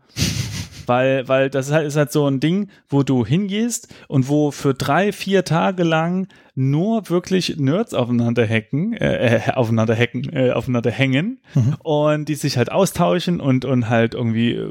Weil, 0.88 1.28
weil 1.28 1.50
das 1.50 1.68
ist 1.68 1.74
halt, 1.74 1.88
ist 1.88 1.96
halt 1.96 2.12
so 2.12 2.28
ein 2.28 2.40
Ding, 2.40 2.70
wo 2.90 3.04
du 3.04 3.26
hingehst 3.26 3.94
und 4.08 4.28
wo 4.28 4.52
für 4.52 4.74
drei, 4.74 5.12
vier 5.12 5.46
Tage 5.46 5.84
lang 5.84 6.28
nur 6.56 7.10
wirklich 7.10 7.58
Nerds 7.58 7.94
aufeinander 7.94 8.48
hacken, 8.48 8.94
äh, 8.94 9.38
äh, 9.38 9.52
aufeinander 9.52 9.96
hacken, 9.96 10.32
äh, 10.34 10.52
aufeinander 10.52 10.90
hängen 10.90 11.40
mhm. 11.54 11.76
und 11.84 12.30
die 12.30 12.36
sich 12.36 12.58
halt 12.58 12.72
austauschen 12.72 13.40
und, 13.40 13.64
und 13.66 13.90
halt 13.90 14.16
irgendwie, 14.16 14.54
äh, 14.54 14.70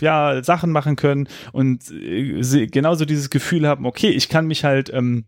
ja, 0.00 0.42
Sachen 0.42 0.70
machen 0.72 0.96
können 0.96 1.28
und 1.52 1.90
äh, 1.90 2.66
genauso 2.66 3.06
dieses 3.06 3.30
Gefühl 3.30 3.66
haben, 3.66 3.86
okay, 3.86 4.10
ich 4.10 4.28
kann 4.28 4.46
mich 4.46 4.64
halt, 4.64 4.92
ähm, 4.92 5.24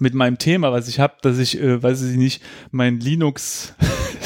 mit 0.00 0.14
meinem 0.14 0.38
Thema, 0.38 0.72
was 0.72 0.88
ich 0.88 0.98
habe, 0.98 1.14
dass 1.22 1.38
ich, 1.38 1.60
äh, 1.60 1.82
weiß 1.82 2.02
ich 2.02 2.16
nicht, 2.16 2.42
mein 2.70 2.98
Linux 2.98 3.74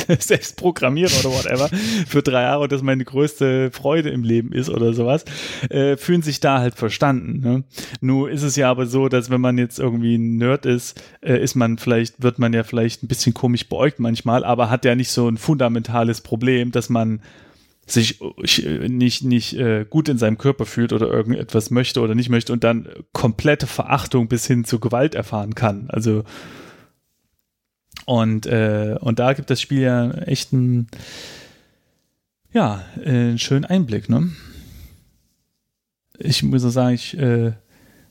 selbst 0.19 0.57
programmiere 0.57 1.11
oder 1.21 1.31
whatever 1.31 1.69
für 2.07 2.23
drei 2.23 2.43
Jahre 2.43 2.65
und 2.65 2.73
das 2.73 2.83
meine 2.83 3.05
größte 3.05 3.71
Freude 3.71 4.11
im 4.11 4.23
Leben 4.23 4.53
ist 4.53 4.71
oder 4.71 4.93
sowas, 4.93 5.25
äh, 5.71 5.97
fühlen 5.97 6.23
sich 6.23 6.41
da 6.41 6.59
halt 6.59 6.75
verstanden. 6.75 7.41
Ne? 7.41 7.65
Nur 8.01 8.31
ist 8.31 8.43
es 8.43 8.57
ja 8.57 8.71
aber 8.71 8.87
so, 8.87 9.09
dass 9.09 9.31
wenn 9.31 9.41
man 9.41 9.59
jetzt 9.59 9.79
irgendwie 9.79 10.17
ein 10.17 10.37
Nerd 10.37 10.67
ist, 10.67 11.03
äh, 11.21 11.41
ist 11.43 11.55
man 11.55 11.79
vielleicht, 11.79 12.23
wird 12.23 12.39
man 12.39 12.53
ja 12.53 12.65
vielleicht 12.65 13.03
ein 13.03 13.09
bisschen 13.09 13.35
komisch 13.35 13.69
beäugt 13.69 14.01
manchmal, 14.01 14.45
aber 14.45 14.71
hat 14.71 14.85
ja 14.85 14.95
nicht 14.95 15.11
so 15.11 15.29
ein 15.29 15.37
fundamentales 15.37 16.21
Problem, 16.21 16.73
dass 16.73 16.89
man 16.89 17.21
sich 17.91 18.21
äh, 18.21 18.89
nicht, 18.89 19.25
nicht 19.25 19.57
äh, 19.57 19.85
gut 19.89 20.09
in 20.09 20.19
seinem 20.19 20.39
Körper 20.39 20.67
fühlt 20.67 20.93
oder 20.93 21.09
irgendetwas 21.09 21.71
möchte 21.71 22.01
oder 22.01 22.15
nicht 22.15 22.29
möchte 22.29 22.53
und 22.53 22.65
dann 22.65 22.89
komplette 23.13 23.67
Verachtung 23.67 24.29
bis 24.29 24.47
hin 24.47 24.65
zu 24.65 24.79
Gewalt 24.79 25.15
erfahren 25.15 25.55
kann. 25.55 25.87
Also 25.89 26.25
und, 28.09 28.47
äh, 28.47 28.97
und 28.99 29.19
da 29.19 29.35
gibt 29.35 29.51
das 29.51 29.61
Spiel 29.61 29.83
ja 29.83 30.11
echt 30.11 30.55
einen, 30.55 30.89
ja, 32.55 32.83
äh, 33.05 33.11
einen 33.11 33.39
schönen 33.39 33.67
Einblick, 33.67 34.09
ne? 34.09 34.31
Ich 36.19 36.43
muss 36.43 36.63
so 36.63 36.71
sagen, 36.71 36.95
ich 36.95 37.19
äh, 37.19 37.53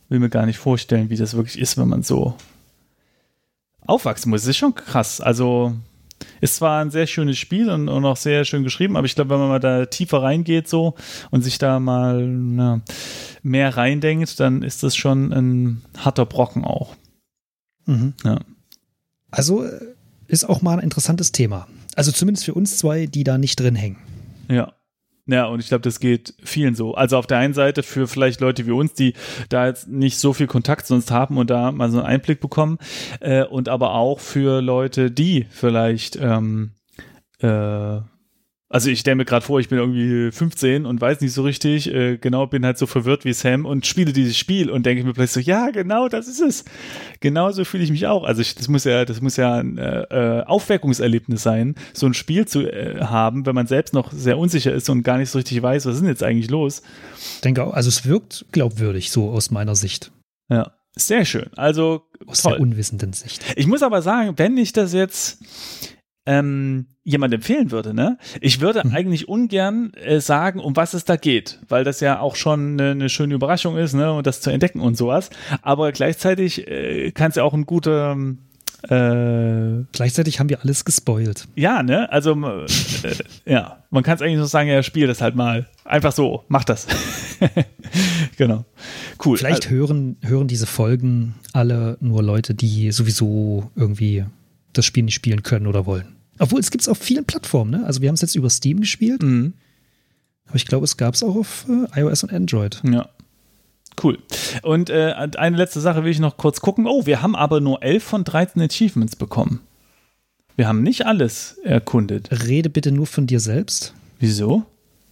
will 0.08 0.20
mir 0.20 0.30
gar 0.30 0.45
nicht 0.45 0.60
vorstellen, 0.60 1.10
wie 1.10 1.18
das 1.18 1.36
wirklich 1.36 1.58
ist, 1.58 1.80
wenn 1.80 1.88
man 1.88 2.04
so 2.04 2.36
aufwachsen 3.88 4.30
muss. 4.30 4.41
Das 4.41 4.50
ist 4.50 4.58
schon 4.58 4.76
krass. 4.76 5.20
Also 5.20 5.74
ist 6.41 6.58
zwar 6.58 6.80
ein 6.80 6.91
sehr 6.91 7.08
schönes 7.08 7.39
Spiel 7.39 7.68
und, 7.72 7.89
und 7.89 8.06
auch 8.06 8.18
sehr 8.18 8.45
schön 8.45 8.62
geschrieben, 8.64 8.98
aber 8.98 9.08
ich 9.08 9.16
glaube, 9.16 9.32
wenn 9.32 9.39
man 9.39 9.50
mal 9.50 9.60
da 9.60 9.88
tiefer 9.88 10.22
reingeht 10.22 10.68
so 10.68 10.93
und 11.32 11.41
sich 11.41 11.58
da 11.58 11.80
mal 11.80 12.24
na, 12.24 12.82
mehr 13.41 13.76
reindenkt, 13.76 14.39
dann 14.39 14.62
ist 14.62 14.84
das 14.84 14.95
schon 14.95 15.34
ein 15.34 15.82
harter 15.98 16.28
Brocken 16.28 16.66
auch. 16.66 16.95
Mhm. 17.88 18.14
Ja. 18.24 18.38
Also 19.32 19.63
äh, 19.63 19.80
ist 20.28 20.47
auch 20.47 20.61
mal 20.61 20.78
ein 20.78 20.84
interessantes 20.84 21.32
Thema. 21.32 21.67
Also 21.95 22.11
zumindest 22.11 22.45
für 22.45 22.53
uns 22.53 22.78
zwei, 22.78 23.05
die 23.07 23.23
da 23.23 23.38
nicht 23.38 23.59
drin 23.59 23.75
hängen. 23.75 23.97
Ja. 24.49 24.73
Ja, 25.30 25.45
und 25.47 25.59
ich 25.59 25.67
glaube, 25.67 25.82
das 25.82 25.99
geht 25.99 26.36
vielen 26.41 26.73
so. 26.73 26.95
Also 26.95 27.17
auf 27.17 27.28
der 27.28 27.39
einen 27.39 27.53
Seite 27.53 27.84
für 27.84 28.07
vielleicht 28.07 28.39
Leute 28.39 28.65
wie 28.65 28.71
uns, 28.71 28.93
die 28.93 29.13
da 29.49 29.67
jetzt 29.67 29.89
nicht 29.89 30.17
so 30.19 30.32
viel 30.32 30.47
Kontakt 30.47 30.88
sonst 30.88 31.11
haben 31.11 31.38
und 31.38 31.49
da 31.49 31.73
mal 31.73 31.91
so 31.91 31.97
einen 31.97 32.07
Einblick 32.07 32.39
bekommen, 32.39 32.78
äh, 33.19 33.43
und 33.43 33.67
aber 33.67 33.93
auch 33.93 34.21
für 34.21 34.61
Leute, 34.61 35.11
die 35.11 35.45
vielleicht 35.49 36.15
ähm, 36.15 36.71
äh, 37.39 37.99
also 38.70 38.89
ich 38.89 38.99
stelle 38.99 39.15
mir 39.15 39.26
gerade 39.26 39.45
vor, 39.45 39.61
ich 39.61 39.70
bin 39.70 39.78
irgendwie 39.78 40.30
15 40.32 40.86
und 40.86 40.99
weiß 40.99 41.22
nicht 41.22 41.32
so 41.32 41.43
richtig, 41.43 41.93
äh, 41.93 42.18
genau, 42.18 42.47
bin 42.47 42.65
halt 42.65 42.78
so 42.78 42.86
verwirrt 42.86 43.24
wie 43.24 43.32
Sam 43.32 43.65
und 43.65 43.86
spiele 43.86 44.11
dieses 44.11 44.38
Spiel 44.38 44.70
und 44.70 44.86
denke 44.86 45.05
mir 45.05 45.13
plötzlich 45.13 45.45
so, 45.45 45.51
ja, 45.51 45.70
genau, 45.70 46.09
das 46.09 46.28
ist 46.28 46.41
es. 46.41 46.65
Genauso 47.22 47.63
fühle 47.63 47.84
ich 47.84 47.91
mich 47.91 48.07
auch. 48.07 48.26
Also 48.26 48.41
ich, 48.41 48.55
das 48.55 48.68
muss 48.68 48.84
ja, 48.84 49.05
das 49.05 49.22
muss 49.22 49.38
ja 49.38 49.55
ein 49.55 49.78
äh, 49.78 50.01
äh, 50.01 50.43
Aufweckungserlebnis 50.43 51.43
sein, 51.43 51.76
so 51.93 52.07
ein 52.07 52.13
Spiel 52.13 52.45
zu 52.45 52.61
äh, 52.70 52.99
haben, 53.01 53.45
wenn 53.45 53.55
man 53.55 53.68
selbst 53.68 53.93
noch 53.93 54.11
sehr 54.11 54.38
unsicher 54.38 54.74
ist 54.74 54.89
und 54.89 55.03
gar 55.03 55.18
nicht 55.18 55.30
so 55.30 55.38
richtig 55.38 55.61
weiß, 55.61 55.86
was 55.86 55.95
ist 55.95 56.01
denn 56.01 56.09
jetzt 56.09 56.24
eigentlich 56.24 56.49
los. 56.49 56.82
Ich 57.36 57.41
denke 57.41 57.63
auch, 57.63 57.74
also 57.74 57.88
es 57.88 58.05
wirkt 58.05 58.47
glaubwürdig, 58.51 59.11
so 59.11 59.30
aus 59.30 59.49
meiner 59.49 59.76
Sicht. 59.76 60.11
Ja. 60.49 60.74
Sehr 60.99 61.26
schön. 61.26 61.49
Also 61.55 62.07
aus 62.26 62.41
toll. 62.41 62.53
der 62.53 62.61
unwissenden 62.61 63.13
Sicht. 63.13 63.45
Ich 63.55 63.68
muss 63.68 63.84
aber 63.84 64.01
sagen, 64.01 64.34
wenn 64.38 64.57
ich 64.57 64.74
das 64.74 64.93
jetzt 64.93 65.39
ähm, 66.28 66.88
jemand 67.03 67.34
empfehlen 67.34 67.71
würde, 67.71 67.93
ne? 67.93 68.17
Ich 68.41 68.59
würde 68.59 68.86
mhm. 68.86 68.93
eigentlich 68.93 69.30
ungern 69.30 69.93
äh, 69.93 70.19
sagen, 70.19 70.59
um 70.59 70.75
was 70.75 70.93
es 70.93 71.05
da 71.05 71.15
geht, 71.15 71.59
weil 71.69 71.86
das 71.86 72.01
ja 72.01 72.19
auch 72.19 72.36
schon 72.36 72.73
eine, 72.73 72.91
eine 72.91 73.09
schöne 73.09 73.34
Überraschung 73.34 73.78
ist, 73.78 73.93
ne? 73.93 74.11
Und 74.13 74.28
das 74.28 74.41
zu 74.41 74.51
entdecken 74.51 74.82
und 74.82 74.97
sowas. 74.97 75.30
Aber 75.61 75.91
gleichzeitig 75.93 76.67
äh, 76.67 77.11
kann 77.11 77.30
es 77.30 77.38
ja 77.38 77.43
auch 77.43 77.53
ein 77.53 77.65
guter 77.65 78.17
äh, 78.84 79.84
Gleichzeitig 79.91 80.39
haben 80.39 80.49
wir 80.49 80.61
alles 80.61 80.86
gespoilt. 80.86 81.47
Ja, 81.55 81.82
ne? 81.82 82.11
Also, 82.11 82.34
äh, 82.34 82.65
ja, 83.45 83.84
man 83.89 84.03
kann 84.03 84.15
es 84.15 84.21
eigentlich 84.21 84.38
so 84.38 84.45
sagen, 84.45 84.69
ja, 84.69 84.84
spiel 84.84 85.07
das 85.07 85.21
halt 85.21 85.36
mal. 85.36 85.65
Einfach 85.84 86.11
so, 86.11 86.43
mach 86.49 86.65
das. 86.65 86.88
genau. 88.38 88.65
Cool. 89.23 89.38
Vielleicht 89.38 89.65
also, 89.65 89.75
hören, 89.75 90.17
hören 90.21 90.47
diese 90.47 90.67
Folgen 90.67 91.36
alle 91.53 91.97
nur 92.01 92.21
Leute, 92.21 92.53
die 92.53 92.91
sowieso 92.91 93.71
irgendwie 93.75 94.25
das 94.73 94.86
Spiel 94.86 95.03
nicht 95.03 95.15
spielen 95.15 95.41
können 95.41 95.67
oder 95.67 95.86
wollen. 95.86 96.16
Obwohl, 96.39 96.59
es 96.59 96.71
gibt 96.71 96.81
es 96.81 96.88
auf 96.88 96.97
vielen 96.97 97.25
Plattformen, 97.25 97.71
ne? 97.71 97.85
Also 97.85 98.01
wir 98.01 98.09
haben 98.09 98.15
es 98.15 98.21
jetzt 98.21 98.35
über 98.35 98.49
Steam 98.49 98.79
gespielt. 98.79 99.23
Mhm. 99.23 99.53
Aber 100.47 100.55
ich 100.55 100.65
glaube, 100.65 100.85
es 100.85 100.97
gab 100.97 101.13
es 101.13 101.23
auch 101.23 101.35
auf 101.35 101.65
äh, 101.67 101.99
iOS 102.01 102.23
und 102.23 102.33
Android. 102.33 102.81
Ja. 102.83 103.09
Cool. 104.01 104.19
Und 104.61 104.89
äh, 104.89 105.13
eine 105.38 105.57
letzte 105.57 105.81
Sache 105.81 106.03
will 106.03 106.11
ich 106.11 106.19
noch 106.19 106.38
kurz 106.38 106.61
gucken. 106.61 106.85
Oh, 106.88 107.05
wir 107.05 107.21
haben 107.21 107.35
aber 107.35 107.61
nur 107.61 107.81
11 107.81 108.03
von 108.03 108.23
13 108.23 108.61
Achievements 108.61 109.15
bekommen. 109.15 109.61
Wir 110.55 110.67
haben 110.67 110.83
nicht 110.83 111.05
alles 111.05 111.57
erkundet. 111.63 112.29
Rede 112.47 112.69
bitte 112.69 112.91
nur 112.91 113.07
von 113.07 113.27
dir 113.27 113.39
selbst. 113.39 113.93
Wieso? 114.19 114.65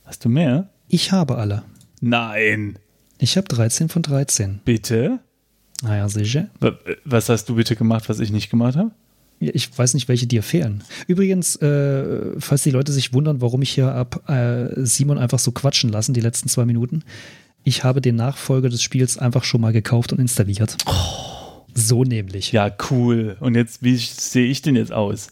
Hast 0.04 0.24
du 0.26 0.30
mehr? 0.30 0.70
Ich 0.88 1.12
habe 1.12 1.38
alle. 1.38 1.64
Nein. 2.00 2.78
Ich 3.18 3.38
habe 3.38 3.48
13 3.48 3.90
von 3.90 4.02
13. 4.02 4.62
Bitte? 4.64 5.20
Naja, 5.82 6.08
sicher. 6.08 6.50
Was 7.04 7.30
hast 7.30 7.50
du 7.50 7.56
bitte 7.56 7.76
gemacht, 7.76 8.08
was 8.10 8.20
ich 8.20 8.32
nicht 8.32 8.50
gemacht 8.50 8.76
habe? 8.76 8.92
Ich 9.40 9.78
weiß 9.78 9.94
nicht, 9.94 10.08
welche 10.08 10.28
dir 10.28 10.44
fehlen. 10.44 10.84
Übrigens, 11.08 11.56
äh, 11.58 12.40
falls 12.40 12.64
die 12.64 12.72
Leute 12.72 12.92
sich 12.92 13.14
wundern, 13.14 13.42
warum 13.42 13.62
ich 13.62 13.72
hier 13.72 13.94
ab 13.94 14.30
äh, 14.30 14.68
Simon 14.86 15.18
einfach 15.18 15.40
so 15.40 15.52
quatschen 15.52 15.92
lassen, 15.92 16.14
die 16.14 16.22
letzten 16.22 16.50
zwei 16.50 16.66
Minuten. 16.66 17.04
Ich 17.64 17.84
habe 17.84 18.00
den 18.00 18.16
Nachfolger 18.16 18.70
des 18.70 18.82
Spiels 18.82 19.18
einfach 19.18 19.44
schon 19.44 19.62
mal 19.62 19.74
gekauft 19.74 20.14
und 20.14 20.20
installiert. 20.20 20.78
Oh. 20.86 21.36
So 21.76 22.06
nämlich. 22.06 22.54
Ja, 22.54 22.72
cool. 22.90 23.36
Und 23.42 23.56
jetzt, 23.56 23.84
wie 23.84 23.98
sehe 23.98 24.48
ich 24.48 24.62
denn 24.62 24.78
jetzt 24.78 24.94
aus? 24.94 25.28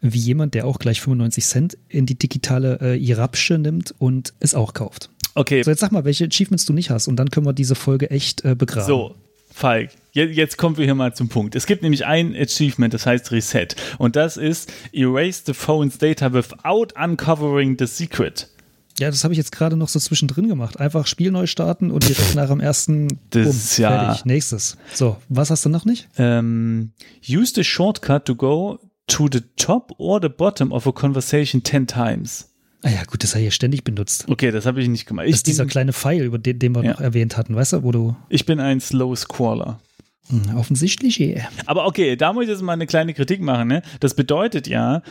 Wie 0.00 0.18
jemand, 0.18 0.54
der 0.54 0.66
auch 0.66 0.78
gleich 0.78 1.00
95 1.00 1.44
Cent 1.44 1.78
in 1.88 2.06
die 2.06 2.18
digitale 2.18 2.78
äh, 2.80 2.96
Irapsche 2.96 3.58
nimmt 3.58 3.94
und 3.98 4.32
es 4.40 4.54
auch 4.54 4.72
kauft. 4.72 5.10
Okay. 5.34 5.62
So, 5.62 5.70
jetzt 5.70 5.80
sag 5.80 5.92
mal, 5.92 6.04
welche 6.04 6.24
Achievements 6.24 6.64
du 6.64 6.72
nicht 6.72 6.90
hast 6.90 7.08
und 7.08 7.16
dann 7.16 7.30
können 7.30 7.44
wir 7.44 7.52
diese 7.52 7.74
Folge 7.74 8.10
echt 8.10 8.42
äh, 8.44 8.54
begraben. 8.54 8.86
So, 8.86 9.14
Falk, 9.56 9.88
jetzt 10.12 10.58
kommen 10.58 10.76
wir 10.76 10.84
hier 10.84 10.94
mal 10.94 11.14
zum 11.14 11.30
Punkt. 11.30 11.54
Es 11.54 11.64
gibt 11.64 11.82
nämlich 11.82 12.04
ein 12.04 12.36
Achievement, 12.36 12.92
das 12.92 13.06
heißt 13.06 13.32
Reset. 13.32 13.68
Und 13.96 14.14
das 14.14 14.36
ist 14.36 14.70
Erase 14.92 15.44
the 15.46 15.54
phone's 15.54 15.96
data 15.96 16.34
without 16.34 16.88
uncovering 16.94 17.74
the 17.78 17.86
secret. 17.86 18.50
Ja, 18.98 19.08
das 19.08 19.24
habe 19.24 19.32
ich 19.32 19.38
jetzt 19.38 19.52
gerade 19.52 19.78
noch 19.78 19.88
so 19.88 19.98
zwischendrin 19.98 20.46
gemacht. 20.48 20.78
Einfach 20.78 21.06
Spiel 21.06 21.30
neu 21.30 21.46
starten 21.46 21.90
und 21.90 22.06
direkt 22.06 22.34
nach 22.34 22.48
dem 22.48 22.60
ersten 22.60 23.08
das 23.30 23.46
ist 23.46 23.78
ja 23.78 23.88
fertig. 23.88 24.26
Nächstes. 24.26 24.76
So, 24.92 25.16
was 25.30 25.50
hast 25.50 25.64
du 25.64 25.70
noch 25.70 25.86
nicht? 25.86 26.06
Ähm, 26.18 26.92
use 27.26 27.54
the 27.54 27.64
shortcut 27.64 28.26
to 28.26 28.34
go 28.34 28.78
to 29.06 29.26
the 29.32 29.40
top 29.56 29.90
or 29.96 30.20
the 30.20 30.28
bottom 30.28 30.70
of 30.70 30.86
a 30.86 30.92
conversation 30.92 31.64
10 31.64 31.86
times. 31.86 32.50
Ah 32.86 32.90
ja, 32.90 33.02
gut, 33.02 33.24
das 33.24 33.32
habe 33.32 33.40
ich 33.40 33.46
ja 33.46 33.50
ständig 33.50 33.82
benutzt. 33.82 34.26
Okay, 34.28 34.52
das 34.52 34.64
habe 34.64 34.80
ich 34.80 34.86
nicht 34.86 35.06
gemacht. 35.06 35.26
Ich 35.26 35.32
das 35.32 35.40
ist 35.40 35.48
dieser 35.48 35.66
kleine 35.66 35.92
Pfeil, 35.92 36.22
über 36.22 36.38
den, 36.38 36.60
den 36.60 36.72
wir 36.72 36.84
ja. 36.84 36.92
noch 36.92 37.00
erwähnt 37.00 37.36
hatten, 37.36 37.56
weißt 37.56 37.72
du, 37.72 37.82
wo 37.82 37.90
du. 37.90 38.14
Ich 38.28 38.46
bin 38.46 38.60
ein 38.60 38.78
Slow 38.78 39.16
Squaller. 39.16 39.80
Hm, 40.28 40.56
offensichtlich, 40.56 41.18
ja. 41.18 41.48
Aber 41.66 41.86
okay, 41.86 42.14
da 42.14 42.32
muss 42.32 42.44
ich 42.44 42.50
jetzt 42.50 42.62
mal 42.62 42.74
eine 42.74 42.86
kleine 42.86 43.12
Kritik 43.12 43.40
machen. 43.40 43.66
Ne? 43.66 43.82
Das 43.98 44.14
bedeutet 44.14 44.68
ja, 44.68 45.02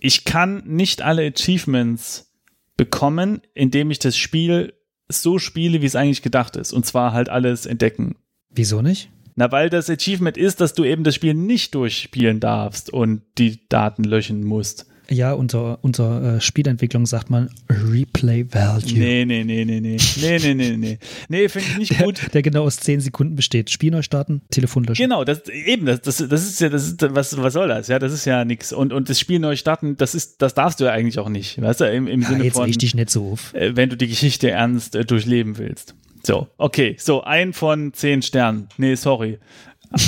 ich 0.00 0.24
kann 0.24 0.62
nicht 0.64 1.02
alle 1.02 1.26
Achievements 1.26 2.32
bekommen, 2.78 3.42
indem 3.52 3.90
ich 3.90 3.98
das 3.98 4.16
Spiel 4.16 4.72
so 5.08 5.38
spiele, 5.38 5.82
wie 5.82 5.86
es 5.86 5.96
eigentlich 5.96 6.22
gedacht 6.22 6.56
ist. 6.56 6.72
Und 6.72 6.86
zwar 6.86 7.12
halt 7.12 7.28
alles 7.28 7.66
entdecken. 7.66 8.16
Wieso 8.48 8.80
nicht? 8.80 9.10
Na, 9.36 9.52
weil 9.52 9.68
das 9.68 9.90
Achievement 9.90 10.38
ist, 10.38 10.62
dass 10.62 10.72
du 10.72 10.84
eben 10.84 11.04
das 11.04 11.16
Spiel 11.16 11.34
nicht 11.34 11.74
durchspielen 11.74 12.40
darfst 12.40 12.90
und 12.90 13.20
die 13.36 13.68
Daten 13.68 14.04
löschen 14.04 14.42
musst. 14.42 14.86
Ja, 15.10 15.32
unter, 15.32 15.82
unter 15.82 16.36
äh, 16.36 16.40
Spielentwicklung 16.40 17.04
sagt 17.04 17.30
man 17.30 17.50
Replay 17.68 18.46
Value. 18.48 18.96
Nee, 18.96 19.24
nee, 19.24 19.42
nee, 19.42 19.64
nee, 19.64 19.80
nee. 19.80 19.96
Nee, 20.20 20.38
nee, 20.38 20.54
nee, 20.54 20.76
nee. 20.76 20.98
Nee, 21.28 21.48
finde 21.48 21.68
ich 21.68 21.78
nicht 21.78 21.98
gut. 21.98 22.22
Der, 22.22 22.28
der, 22.28 22.42
genau 22.42 22.62
aus 22.62 22.76
10 22.76 23.00
Sekunden 23.00 23.34
besteht. 23.34 23.70
Spiel 23.70 23.90
neu 23.90 24.02
starten, 24.02 24.42
Telefon 24.50 24.84
löschen. 24.84 25.02
Genau, 25.02 25.24
das, 25.24 25.48
eben, 25.48 25.86
das, 25.86 26.00
das, 26.02 26.18
das 26.18 26.46
ist 26.46 26.60
ja, 26.60 26.68
das 26.68 26.86
ist, 26.86 27.02
was, 27.14 27.36
was 27.36 27.52
soll 27.52 27.66
das? 27.66 27.88
Ja, 27.88 27.98
das 27.98 28.12
ist 28.12 28.24
ja 28.24 28.44
nichts. 28.44 28.72
Und, 28.72 28.92
und 28.92 29.10
das 29.10 29.18
Spiel 29.18 29.40
neu 29.40 29.56
starten, 29.56 29.96
das 29.96 30.14
ist, 30.14 30.40
das 30.42 30.54
darfst 30.54 30.78
du 30.78 30.84
ja 30.84 30.92
eigentlich 30.92 31.18
auch 31.18 31.28
nicht. 31.28 31.60
Weißt 31.60 31.80
du, 31.80 31.90
im, 31.90 32.06
im 32.06 32.22
ja, 32.22 32.28
Sinne 32.28 32.44
jetzt 32.44 32.54
von. 32.54 32.66
richtig 32.66 32.94
nicht 32.94 33.10
so 33.10 33.32
auf. 33.32 33.52
Äh, 33.54 33.74
wenn 33.74 33.90
du 33.90 33.96
die 33.96 34.06
Geschichte 34.06 34.50
ernst 34.50 34.94
äh, 34.94 35.04
durchleben 35.04 35.58
willst. 35.58 35.96
So, 36.22 36.48
okay, 36.58 36.96
so 36.98 37.22
ein 37.22 37.52
von 37.52 37.94
zehn 37.94 38.22
Sternen. 38.22 38.68
Nee, 38.76 38.94
sorry. 38.94 39.38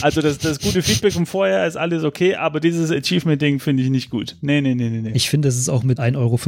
Also 0.00 0.20
das, 0.20 0.38
das 0.38 0.60
gute 0.60 0.80
Feedback 0.80 1.12
von 1.12 1.26
vorher 1.26 1.66
ist 1.66 1.76
alles 1.76 2.04
okay, 2.04 2.36
aber 2.36 2.60
dieses 2.60 2.90
Achievement-Ding 2.90 3.58
finde 3.58 3.82
ich 3.82 3.90
nicht 3.90 4.10
gut. 4.10 4.36
Nee, 4.40 4.60
nee, 4.60 4.74
nee, 4.74 4.88
nee, 4.88 5.00
nee. 5.00 5.10
Ich 5.14 5.28
finde, 5.28 5.48
es 5.48 5.58
ist 5.58 5.68
auch 5.68 5.82
mit 5.82 5.98
1,95 5.98 6.16
Euro 6.16 6.38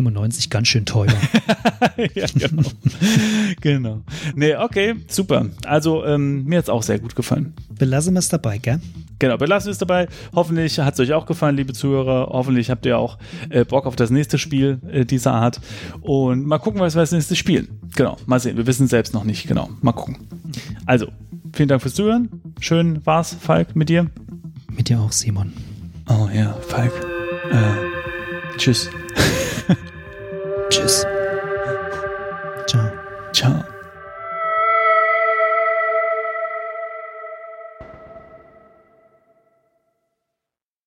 ganz 0.50 0.68
schön 0.68 0.84
teuer. 0.84 1.12
ja, 2.14 2.26
genau. 2.32 2.62
genau. 3.60 4.00
Nee, 4.36 4.54
okay, 4.54 4.94
super. 5.08 5.46
Also 5.64 6.04
ähm, 6.04 6.44
mir 6.44 6.58
hat 6.58 6.64
es 6.66 6.70
auch 6.70 6.84
sehr 6.84 7.00
gut 7.00 7.16
gefallen. 7.16 7.54
Belassen 7.70 8.14
wir 8.14 8.20
es 8.20 8.28
dabei, 8.28 8.58
gell? 8.58 8.80
Genau, 9.18 9.36
belassen 9.36 9.66
wir 9.66 9.72
es 9.72 9.78
dabei. 9.78 10.06
Hoffentlich 10.34 10.78
hat 10.78 10.94
es 10.94 11.00
euch 11.00 11.12
auch 11.12 11.26
gefallen, 11.26 11.56
liebe 11.56 11.72
Zuhörer. 11.72 12.28
Hoffentlich 12.30 12.70
habt 12.70 12.86
ihr 12.86 12.98
auch 12.98 13.18
äh, 13.48 13.64
Bock 13.64 13.86
auf 13.86 13.96
das 13.96 14.10
nächste 14.10 14.38
Spiel 14.38 14.80
äh, 14.88 15.04
dieser 15.04 15.32
Art. 15.32 15.60
Und 16.00 16.46
mal 16.46 16.58
gucken, 16.58 16.80
was 16.80 16.94
wir 16.94 17.00
als 17.00 17.12
nächstes 17.12 17.38
spielen. 17.38 17.80
Genau, 17.96 18.16
mal 18.26 18.38
sehen. 18.38 18.56
Wir 18.56 18.66
wissen 18.66 18.86
selbst 18.86 19.14
noch 19.14 19.24
nicht. 19.24 19.46
Genau, 19.46 19.70
mal 19.80 19.92
gucken. 19.92 20.18
Also, 20.86 21.08
vielen 21.54 21.68
Dank 21.68 21.82
fürs 21.82 21.94
Zuhören. 21.94 22.28
Schön 22.60 23.04
war's, 23.04 23.34
Falk, 23.40 23.76
mit 23.76 23.88
dir. 23.88 24.10
Mit 24.70 24.88
dir 24.88 25.00
auch, 25.00 25.12
Simon. 25.12 25.52
Oh 26.08 26.28
ja, 26.32 26.52
Falk. 26.60 26.92
Äh, 27.50 28.56
tschüss. 28.58 28.90
tschüss. 30.70 31.06
Ciao. 32.66 32.90
Ciao. 33.32 33.73